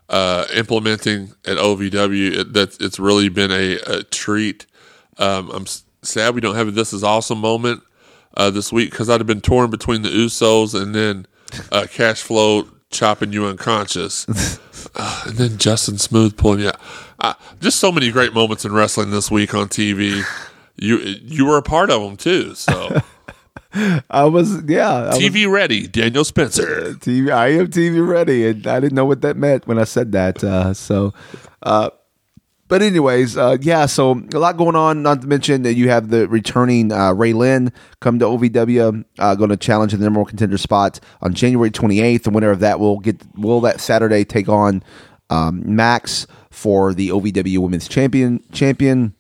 uh, 0.09 0.47
implementing 0.55 1.35
at 1.45 1.57
OVW. 1.57 2.39
It, 2.41 2.53
that 2.53 2.81
it's 2.81 2.99
really 2.99 3.29
been 3.29 3.51
a, 3.51 3.77
a 3.87 4.03
treat. 4.05 4.67
Um, 5.19 5.51
I'm 5.51 5.67
sad 6.03 6.35
we 6.35 6.41
don't 6.41 6.55
have 6.55 6.69
a 6.69 6.71
this 6.71 6.93
is 6.93 7.03
awesome 7.03 7.39
moment 7.39 7.83
uh, 8.37 8.51
this 8.51 8.73
week 8.73 8.91
because 8.91 9.09
I'd 9.09 9.21
have 9.21 9.27
been 9.27 9.41
torn 9.41 9.71
between 9.71 10.03
the 10.03 10.09
Usos 10.09 10.81
and 10.81 10.95
then 10.95 11.27
uh, 11.73 11.87
Cash 11.91 12.23
Flow 12.23 12.69
chopping 12.91 13.33
you 13.33 13.47
unconscious, 13.47 14.27
uh, 14.95 15.25
and 15.27 15.37
then 15.37 15.59
Justin 15.59 15.99
Smooth 15.99 16.37
pulling 16.37 16.61
you. 16.61 16.69
out. 16.69 16.81
Uh, 17.19 17.35
just 17.61 17.81
so 17.81 17.91
many 17.91 18.11
great 18.11 18.35
moments 18.35 18.65
in 18.65 18.73
wrestling 18.73 19.11
this 19.11 19.31
week 19.31 19.55
on 19.55 19.69
TV. 19.69 20.23
You 20.77 20.99
you 20.99 21.47
were 21.47 21.57
a 21.57 21.63
part 21.63 21.91
of 21.91 22.03
them 22.03 22.17
too. 22.17 22.55
So 22.55 23.01
I 24.11 24.25
was 24.25 24.63
yeah, 24.65 24.91
I 24.91 25.09
was 25.09 25.19
TV 25.19 25.51
ready, 25.51 25.87
Daniel 25.87 26.25
Spencer. 26.25 26.95
TV. 26.95 27.31
I 27.33 27.49
am 27.49 27.69
TV 27.69 28.07
ready, 28.07 28.47
and 28.49 28.67
I 28.67 28.81
didn't 28.81 28.95
know 28.95 29.05
what 29.05 29.23
that 29.23 29.37
meant 29.37 29.67
when 29.67 29.79
I 29.79 29.85
said 29.85 30.13
that. 30.13 30.43
Uh, 30.43 30.73
so, 30.75 31.13
uh, 31.63 31.91
but 32.69 32.83
anyways, 32.83 33.37
uh, 33.37 33.57
yeah. 33.61 33.87
So 33.87 34.23
a 34.35 34.39
lot 34.39 34.57
going 34.57 34.77
on. 34.77 35.03
Not 35.03 35.23
to 35.23 35.27
mention 35.27 35.63
that 35.63 35.75
you 35.75 35.89
have 35.89 36.09
the 36.09 36.29
returning 36.29 36.93
uh, 36.93 37.13
Ray 37.13 37.33
Lyn 37.33 37.73
come 38.01 38.19
to 38.19 38.25
OVW, 38.27 39.05
uh, 39.19 39.35
going 39.35 39.51
to 39.51 39.57
challenge 39.57 39.93
the 39.93 39.99
number 39.99 40.21
one 40.21 40.29
contender 40.29 40.59
spot 40.59 41.01
on 41.21 41.35
January 41.35 41.71
28th. 41.71 42.23
The 42.23 42.31
winner 42.31 42.51
of 42.51 42.61
that 42.61 42.81
will 42.81 42.99
get 42.99 43.21
will 43.37 43.61
that 43.63 43.81
Saturday 43.81 44.25
take 44.25 44.49
on 44.49 44.83
um, 45.31 45.63
Max 45.77 46.27
for 46.51 46.95
the 46.95 47.11
OVW 47.11 47.59
Women's 47.59 47.89
Champion 47.89 48.43
champion. 48.53 49.15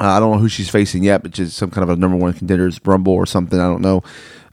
Uh, 0.00 0.04
I 0.08 0.20
don't 0.20 0.32
know 0.32 0.38
who 0.38 0.48
she's 0.48 0.68
facing 0.68 1.04
yet, 1.04 1.22
but 1.22 1.30
just 1.32 1.56
some 1.56 1.70
kind 1.70 1.88
of 1.88 1.96
a 1.96 2.00
number 2.00 2.16
one 2.16 2.32
contenders 2.32 2.80
rumble 2.84 3.12
or 3.12 3.26
something. 3.26 3.60
I 3.60 3.64
don't 3.68 3.80
know. 3.82 4.02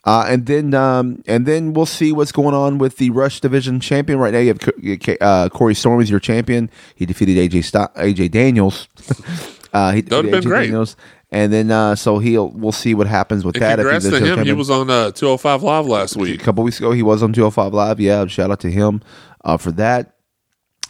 Uh, 0.04 0.26
and 0.28 0.46
then 0.48 0.74
um, 0.74 1.22
and 1.28 1.46
then 1.46 1.74
we'll 1.74 1.86
see 1.86 2.12
what's 2.12 2.32
going 2.32 2.56
on 2.56 2.78
with 2.80 2.98
the 2.98 3.10
Rush 3.12 3.40
Division 3.40 3.80
champion. 3.80 4.18
Right 4.20 4.34
now, 4.34 4.40
you 4.40 4.48
have 4.50 4.60
Co- 4.60 4.72
you 4.80 4.98
have 5.06 5.18
uh, 5.22 5.50
Corey 5.50 5.76
Storm 5.76 6.02
is 6.02 6.10
your 6.10 6.20
champion. 6.20 6.70
He 6.96 7.06
defeated 7.06 7.38
AJ 7.38 7.66
Sto- 7.66 7.90
AJ 7.96 8.32
Daniels. 8.32 8.88
uh, 9.74 9.92
he 9.92 10.02
That 10.02 10.16
would've 10.18 10.32
defeated 10.32 10.32
been 10.32 10.42
great. 10.50 10.62
Daniels. 10.66 10.96
And 11.34 11.54
then 11.54 11.72
uh, 11.72 11.96
so 11.96 12.18
he'll 12.20 12.50
we'll 12.50 12.72
see 12.72 12.94
what 12.96 13.08
happens 13.08 13.46
with 13.46 13.56
And 13.56 13.62
that. 13.64 13.80
if 13.80 13.84
congrats 13.86 14.06
he's 14.06 14.20
to 14.20 14.26
him. 14.40 14.46
He 14.46 14.54
was 14.54 14.70
on 14.70 14.90
uh, 14.90 15.12
205 15.12 15.64
Live 15.64 15.86
last 15.86 16.18
week. 16.18 16.42
a 16.42 16.44
couple 16.44 16.64
weeks 16.64 16.78
ago. 16.80 16.92
He 16.92 17.04
was 17.04 17.22
on 17.24 17.32
205 17.32 17.74
Live. 17.74 18.00
Yeah, 18.00 18.26
shout 18.28 18.50
out 18.52 18.60
to 18.62 18.72
him 18.72 19.02
uh, 19.46 19.58
for 19.58 19.72
that. 19.74 20.16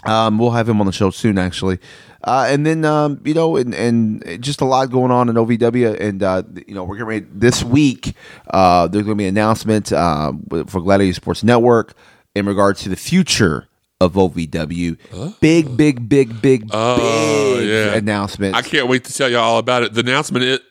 Um, 0.04 0.40
we'll 0.40 0.52
have 0.52 0.68
him 0.68 0.80
on 0.80 0.88
the 0.88 0.92
show 0.94 1.12
soon, 1.12 1.38
actually. 1.38 1.80
Uh, 2.24 2.46
and 2.50 2.66
then 2.66 2.86
um, 2.86 3.20
you 3.26 3.34
know, 3.34 3.56
and, 3.56 3.74
and 3.74 4.42
just 4.44 4.62
a 4.62 4.66
lot 4.66 4.92
going 4.92 5.12
on 5.12 5.28
in 5.30 5.36
OVW, 5.36 6.00
and 6.00 6.22
uh, 6.22 6.44
you 6.68 6.76
know, 6.76 6.84
we're 6.84 6.96
getting 6.96 7.08
ready 7.08 7.26
this 7.32 7.64
week. 7.64 8.14
Uh, 8.50 8.88
there's 8.88 9.06
going 9.06 9.18
to 9.18 9.22
be 9.22 9.28
an 9.28 9.36
announcement 9.38 9.92
uh, 9.92 10.32
for 10.68 10.82
Gladiator 10.82 11.14
Sports 11.14 11.44
Network 11.44 11.94
in 12.36 12.46
regards 12.46 12.82
to 12.84 12.90
the 12.90 12.96
future 12.96 13.68
of 14.00 14.14
OVW. 14.14 15.40
Big, 15.40 15.78
big, 15.78 16.08
big, 16.10 16.42
big, 16.42 16.70
Oh, 16.74 17.58
big 17.58 17.68
yeah. 17.70 17.94
announcement. 17.96 18.56
I 18.56 18.62
can't 18.62 18.88
wait 18.88 19.04
to 19.06 19.14
tell 19.14 19.30
you 19.30 19.38
all 19.38 19.58
about 19.60 19.84
it. 19.84 19.94
The 19.94 20.00
announcement, 20.02 20.44
it, 20.46 20.62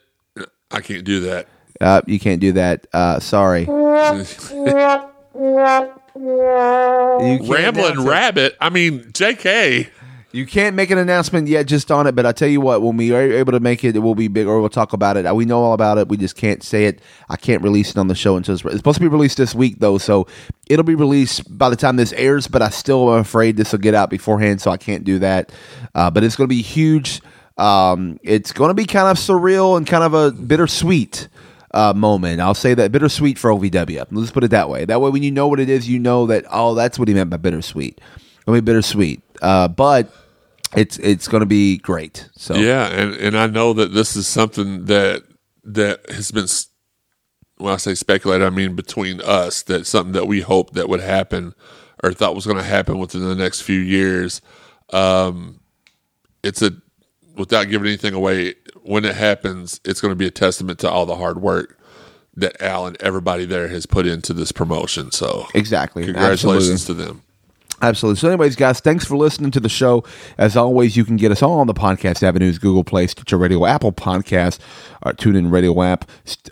I 0.71 0.81
can't 0.81 1.05
do 1.05 1.21
that. 1.21 1.47
Uh, 1.81 2.03
you 2.07 2.19
can't 2.21 2.41
do 2.41 2.53
that. 2.53 2.87
Uh, 2.93 3.19
sorry. 3.21 3.67
Rambling. 6.89 8.05
Rabbit. 8.05 8.57
I 8.61 8.71
mean, 8.71 9.01
JK. 9.13 9.89
You 10.33 10.47
can't 10.47 10.77
make 10.77 10.91
an 10.91 10.99
announcement 10.99 11.49
yet 11.49 11.67
just 11.67 11.91
on 11.91 12.07
it, 12.07 12.15
but 12.15 12.25
I 12.25 12.31
tell 12.31 12.49
you 12.49 12.61
what, 12.61 12.83
when 12.83 12.97
we 12.97 13.13
are 13.13 13.21
able 13.21 13.51
to 13.51 13.59
make 13.59 13.83
it, 13.83 13.97
it 13.97 13.99
will 13.99 14.15
be 14.15 14.29
big, 14.29 14.47
or 14.47 14.61
we'll 14.61 14.69
talk 14.69 14.93
about 14.93 15.17
it. 15.17 15.35
We 15.35 15.45
know 15.45 15.61
all 15.61 15.73
about 15.73 15.99
it. 15.99 16.09
We 16.09 16.17
just 16.17 16.37
can't 16.37 16.63
say 16.63 16.85
it. 16.85 17.01
I 17.29 17.35
can't 17.35 17.63
release 17.63 17.91
it 17.91 17.97
on 17.97 18.07
the 18.07 18.15
show 18.15 18.37
until 18.37 18.55
it's, 18.55 18.65
it's 18.65 18.77
supposed 18.77 18.99
to 18.99 19.01
be 19.01 19.09
released 19.09 19.39
this 19.39 19.57
week, 19.57 19.81
though. 19.81 19.99
So 19.99 20.29
it'll 20.69 20.85
be 20.85 20.95
released 20.95 21.59
by 21.59 21.69
the 21.69 21.75
time 21.75 21.97
this 21.97 22.13
airs, 22.13 22.47
but 22.47 22.63
I 22.63 22.69
still 22.69 23.13
am 23.13 23.21
afraid 23.21 23.57
this 23.57 23.73
will 23.73 23.81
get 23.81 23.95
out 23.95 24.09
beforehand, 24.09 24.61
so 24.61 24.71
I 24.71 24.77
can't 24.77 25.03
do 25.03 25.19
that. 25.19 25.51
Uh, 25.97 26.13
but 26.13 26.23
it's 26.23 26.37
going 26.37 26.49
to 26.49 26.55
be 26.55 26.63
huge. 26.63 27.21
Um, 27.59 28.21
it's 28.23 28.53
going 28.53 28.71
to 28.71 28.75
be 28.75 28.85
kind 28.85 29.09
of 29.09 29.17
surreal 29.17 29.77
and 29.77 29.85
kind 29.85 30.05
of 30.05 30.15
a 30.15 30.31
bittersweet 30.31 31.27
uh, 31.75 31.93
moment. 31.93 32.41
I'll 32.41 32.55
say 32.55 32.75
that 32.75 32.93
bittersweet 32.93 33.37
for 33.37 33.51
OVW. 33.51 34.07
Let's 34.13 34.31
put 34.31 34.45
it 34.45 34.53
that 34.53 34.69
way. 34.69 34.85
That 34.85 35.01
way, 35.01 35.11
when 35.11 35.25
you 35.25 35.33
know 35.33 35.49
what 35.49 35.59
it 35.59 35.69
is, 35.69 35.89
you 35.89 35.99
know 35.99 36.27
that 36.27 36.45
oh, 36.51 36.75
that's 36.75 37.01
what 37.01 37.09
he 37.09 37.15
meant 37.15 37.31
by 37.31 37.37
bittersweet. 37.37 38.01
It'll 38.43 38.55
be 38.55 38.61
bittersweet, 38.61 39.23
uh, 39.41 39.69
but 39.69 40.13
it's 40.77 40.99
it's 40.99 41.29
going 41.29 41.41
to 41.41 41.47
be 41.47 41.79
great. 41.79 42.29
So 42.37 42.55
Yeah, 42.55 42.87
and, 42.87 43.15
and 43.15 43.37
I 43.37 43.47
know 43.47 43.73
that 43.73 43.93
this 43.93 44.17
is 44.17 44.27
something 44.27 44.87
that 44.87 45.25
that 45.65 46.09
has 46.11 46.31
been 46.31 46.47
when 47.57 47.75
I 47.75 47.77
say 47.77 47.95
speculated, 47.95 48.45
I 48.45 48.51
mean 48.51 48.75
between 48.75 49.21
us 49.21 49.63
that 49.65 49.87
something 49.87 50.13
that 50.13 50.27
we 50.27 50.41
hoped 50.41 50.75
that 50.75 50.89
would 50.89 51.01
happen 51.01 51.55
or 52.03 52.13
thought 52.13 52.35
was 52.35 52.47
going 52.47 52.59
to 52.59 52.65
happen 52.65 52.99
within 52.99 53.23
the 53.23 53.35
next 53.35 53.63
few 53.63 53.79
years. 53.79 54.41
Um, 54.93 55.61
it's 56.43 56.63
a 56.63 56.73
without 57.37 57.69
giving 57.69 57.87
anything 57.87 58.15
away. 58.15 58.55
When 58.83 59.05
it 59.05 59.15
happens, 59.15 59.81
it's 59.85 60.01
going 60.01 60.13
to 60.13 60.17
be 60.17 60.27
a 60.27 60.31
testament 60.31 60.79
to 60.81 60.91
all 60.91 61.05
the 61.05 61.17
hard 61.17 61.41
work 61.41 61.79
that 62.35 62.61
Al 62.63 62.87
and 62.87 62.97
everybody 63.03 63.45
there 63.45 63.69
has 63.69 63.87
put 63.87 64.07
into 64.07 64.33
this 64.33 64.53
promotion. 64.53 65.11
So, 65.11 65.47
exactly. 65.55 66.05
congratulations 66.05 66.71
Absolutely. 66.71 67.05
to 67.05 67.09
them. 67.09 67.23
Absolutely. 67.83 68.19
So, 68.19 68.29
anyways, 68.29 68.57
guys, 68.57 68.81
thanks 68.81 69.07
for 69.07 69.17
listening 69.17 69.51
to 69.53 69.61
the 69.61 69.69
show. 69.69 70.05
As 70.37 70.57
always, 70.57 70.97
you 70.97 71.05
can 71.05 71.17
get 71.17 71.33
us 71.33 71.43
all 71.43 71.61
on 71.61 71.67
the 71.67 71.75
podcast 71.75 72.23
avenues: 72.23 72.59
Google 72.59 72.85
Play, 72.85 73.07
Stitcher 73.07 73.39
Radio, 73.39 73.65
Apple 73.65 73.93
Podcast, 73.93 74.59
or 75.03 75.13
TuneIn 75.13 75.51
Radio 75.53 75.81
app. 75.83 76.09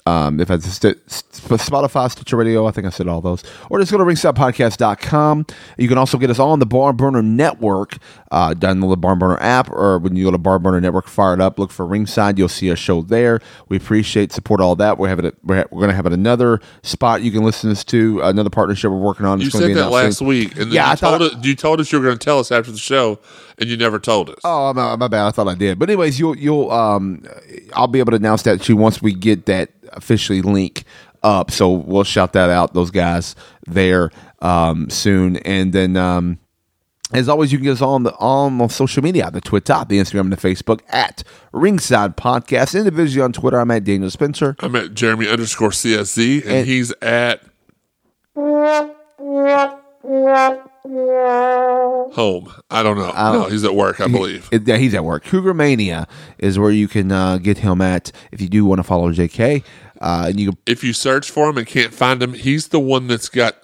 Um, 0.06 0.40
if 0.40 0.50
it's 0.50 0.66
st- 0.66 1.04
Spotify, 1.06 2.10
Stitcher 2.10 2.36
Radio, 2.36 2.66
I 2.66 2.70
think 2.70 2.86
I 2.86 2.90
said 2.90 3.08
all 3.08 3.20
those. 3.20 3.42
Or 3.70 3.78
just 3.78 3.92
go 3.92 3.98
to 3.98 4.04
ringsidepodcast.com. 4.04 5.46
You 5.76 5.88
can 5.88 5.98
also 5.98 6.18
get 6.18 6.30
us 6.30 6.38
all 6.38 6.50
on 6.50 6.58
the 6.58 6.66
Barn 6.66 6.96
Burner 6.96 7.22
Network. 7.22 7.98
Uh, 8.30 8.52
download 8.54 8.90
the 8.90 8.96
Barn 8.96 9.18
Burner 9.18 9.38
app, 9.40 9.70
or 9.70 9.98
when 9.98 10.14
you 10.14 10.24
go 10.24 10.30
to 10.30 10.38
Barn 10.38 10.62
Burner 10.62 10.80
Network, 10.80 11.06
fire 11.08 11.34
it 11.34 11.40
up. 11.40 11.58
Look 11.58 11.70
for 11.70 11.86
Ringside. 11.86 12.38
You'll 12.38 12.48
see 12.48 12.68
our 12.70 12.76
show 12.76 13.00
there. 13.02 13.40
We 13.68 13.76
appreciate 13.78 14.32
support 14.32 14.60
all 14.60 14.76
that. 14.76 14.98
We're 14.98 15.08
having 15.08 15.26
a, 15.26 15.32
we're, 15.42 15.56
ha- 15.56 15.68
we're 15.70 15.80
going 15.80 15.90
to 15.90 15.96
have 15.96 16.06
another 16.06 16.60
spot 16.82 17.22
you 17.22 17.30
can 17.30 17.42
listen 17.42 17.68
to 17.68 17.72
us 17.72 17.84
to 17.84 18.20
another 18.22 18.50
partnership 18.50 18.90
we're 18.90 18.98
working 18.98 19.24
on. 19.26 19.40
You 19.40 19.50
said 19.50 19.74
that 19.76 19.90
last 19.90 20.18
soon. 20.18 20.28
week, 20.28 20.56
and 20.58 20.72
Yeah, 20.72 20.90
I 20.90 20.94
thought 20.94 21.18
told 21.18 21.32
us, 21.32 21.44
you 21.44 21.54
told 21.54 21.80
us 21.80 21.90
you 21.92 21.98
were 21.98 22.04
going 22.04 22.18
to 22.18 22.24
tell 22.24 22.38
us 22.38 22.52
after 22.52 22.70
the 22.70 22.78
show, 22.78 23.18
and 23.58 23.68
you 23.68 23.76
never 23.76 23.98
told 23.98 24.30
us. 24.30 24.38
Oh, 24.44 24.72
my, 24.74 24.96
my 24.96 25.08
bad. 25.08 25.26
I 25.26 25.30
thought 25.30 25.48
I 25.48 25.54
did. 25.54 25.78
But 25.78 25.88
anyways, 25.88 26.18
you'll 26.18 26.36
you'll 26.36 26.70
um, 26.70 27.24
I'll 27.74 27.86
be 27.86 27.98
able 27.98 28.12
to 28.12 28.18
announce 28.46 28.60
that 28.60 28.64
to 28.66 28.76
once 28.76 29.02
we 29.02 29.12
get 29.12 29.46
that 29.46 29.70
officially 29.92 30.42
link 30.42 30.84
up. 31.22 31.50
So 31.50 31.70
we'll 31.70 32.04
shout 32.04 32.32
that 32.34 32.50
out 32.50 32.74
those 32.74 32.90
guys 32.90 33.34
there 33.66 34.10
um 34.40 34.90
soon, 34.90 35.36
and 35.38 35.72
then 35.72 35.96
um. 35.96 36.38
As 37.10 37.26
always, 37.26 37.52
you 37.52 37.56
can 37.56 37.64
get 37.64 37.72
us 37.72 37.80
on 37.80 38.02
the 38.02 38.14
on 38.16 38.58
the 38.58 38.68
social 38.68 39.02
media, 39.02 39.30
the 39.30 39.40
Twitter, 39.40 39.82
the 39.88 39.98
Instagram, 39.98 40.20
and 40.20 40.32
the 40.32 40.36
Facebook 40.36 40.80
at 40.90 41.24
Ringside 41.52 42.18
Podcast. 42.18 42.78
Individually 42.78 43.24
on 43.24 43.32
Twitter, 43.32 43.58
I'm 43.58 43.70
at 43.70 43.84
Daniel 43.84 44.10
Spencer. 44.10 44.54
I'm 44.60 44.76
at 44.76 44.92
Jeremy 44.92 45.26
underscore 45.26 45.70
CSZ, 45.70 46.42
and, 46.42 46.52
And- 46.52 46.66
he's 46.66 46.92
at 47.00 47.40
home. 50.88 52.52
I 52.70 52.82
don't 52.82 52.96
know. 52.98 53.10
no, 53.12 53.44
he's 53.48 53.64
at 53.64 53.74
work, 53.74 54.00
I 54.00 54.08
believe. 54.08 54.48
It- 54.52 54.66
yeah, 54.66 54.76
he's 54.76 54.94
at 54.94 55.04
work. 55.04 55.24
Cougar 55.24 55.54
Mania 55.54 56.06
is 56.38 56.58
where 56.58 56.70
you 56.70 56.88
can 56.88 57.12
uh, 57.12 57.38
get 57.38 57.58
him 57.58 57.80
at 57.80 58.12
if 58.32 58.40
you 58.40 58.48
do 58.48 58.64
want 58.64 58.78
to 58.78 58.82
follow 58.82 59.12
JK. 59.12 59.62
Uh, 60.00 60.26
and 60.28 60.40
you 60.40 60.50
can 60.52 60.58
If 60.66 60.84
you 60.84 60.92
search 60.92 61.30
for 61.30 61.48
him 61.50 61.58
and 61.58 61.66
can't 61.66 61.92
find 61.92 62.22
him, 62.22 62.32
he's 62.34 62.68
the 62.68 62.80
one 62.80 63.06
that's 63.08 63.28
got 63.28 63.56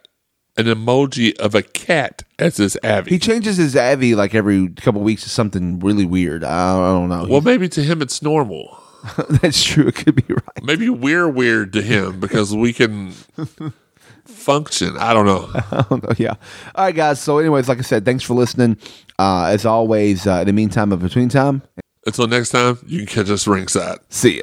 an 0.56 0.66
emoji 0.66 1.36
of 1.38 1.54
a 1.54 1.62
cat 1.62 2.22
as 2.38 2.58
his 2.58 2.76
AV. 2.84 3.06
he 3.06 3.18
changes 3.18 3.56
his 3.56 3.76
Avi 3.76 4.14
like 4.14 4.34
every 4.34 4.68
couple 4.68 5.00
weeks 5.00 5.24
to 5.24 5.28
something 5.30 5.80
really 5.80 6.06
weird. 6.06 6.44
I 6.44 6.76
I 6.76 6.92
don't 6.92 7.08
know. 7.08 7.26
well, 7.28 7.40
maybe 7.40 7.68
to 7.70 7.82
him 7.82 8.00
it's 8.02 8.22
normal. 8.22 8.78
That's 9.28 9.62
true. 9.64 9.88
It 9.88 9.96
could 9.96 10.14
be 10.14 10.24
right. 10.32 10.62
Maybe 10.64 10.88
we're 10.88 11.28
weird 11.28 11.72
to 11.74 11.82
him 11.82 12.20
because 12.20 12.54
we 12.54 12.72
can 12.72 13.12
function. 14.26 14.96
I 14.98 15.12
don't 15.14 15.26
know. 15.26 15.50
I 15.54 15.84
don't 15.88 16.02
know. 16.02 16.14
Yeah. 16.18 16.34
All 16.74 16.84
right, 16.86 16.94
guys. 16.94 17.20
So, 17.20 17.38
anyways, 17.38 17.68
like 17.68 17.78
I 17.78 17.82
said, 17.82 18.04
thanks 18.04 18.22
for 18.24 18.34
listening. 18.34 18.76
Uh, 19.18 19.44
as 19.46 19.64
always, 19.64 20.26
uh, 20.26 20.40
in 20.40 20.46
the 20.46 20.52
meantime, 20.52 20.92
of 20.92 21.00
between 21.00 21.28
time, 21.28 21.62
Until 22.06 22.26
next 22.26 22.50
time, 22.50 22.78
you 22.86 22.98
can 22.98 23.06
catch 23.06 23.30
us 23.30 23.46
ringside. 23.46 23.98
see 24.10 24.38
ya. 24.38 24.42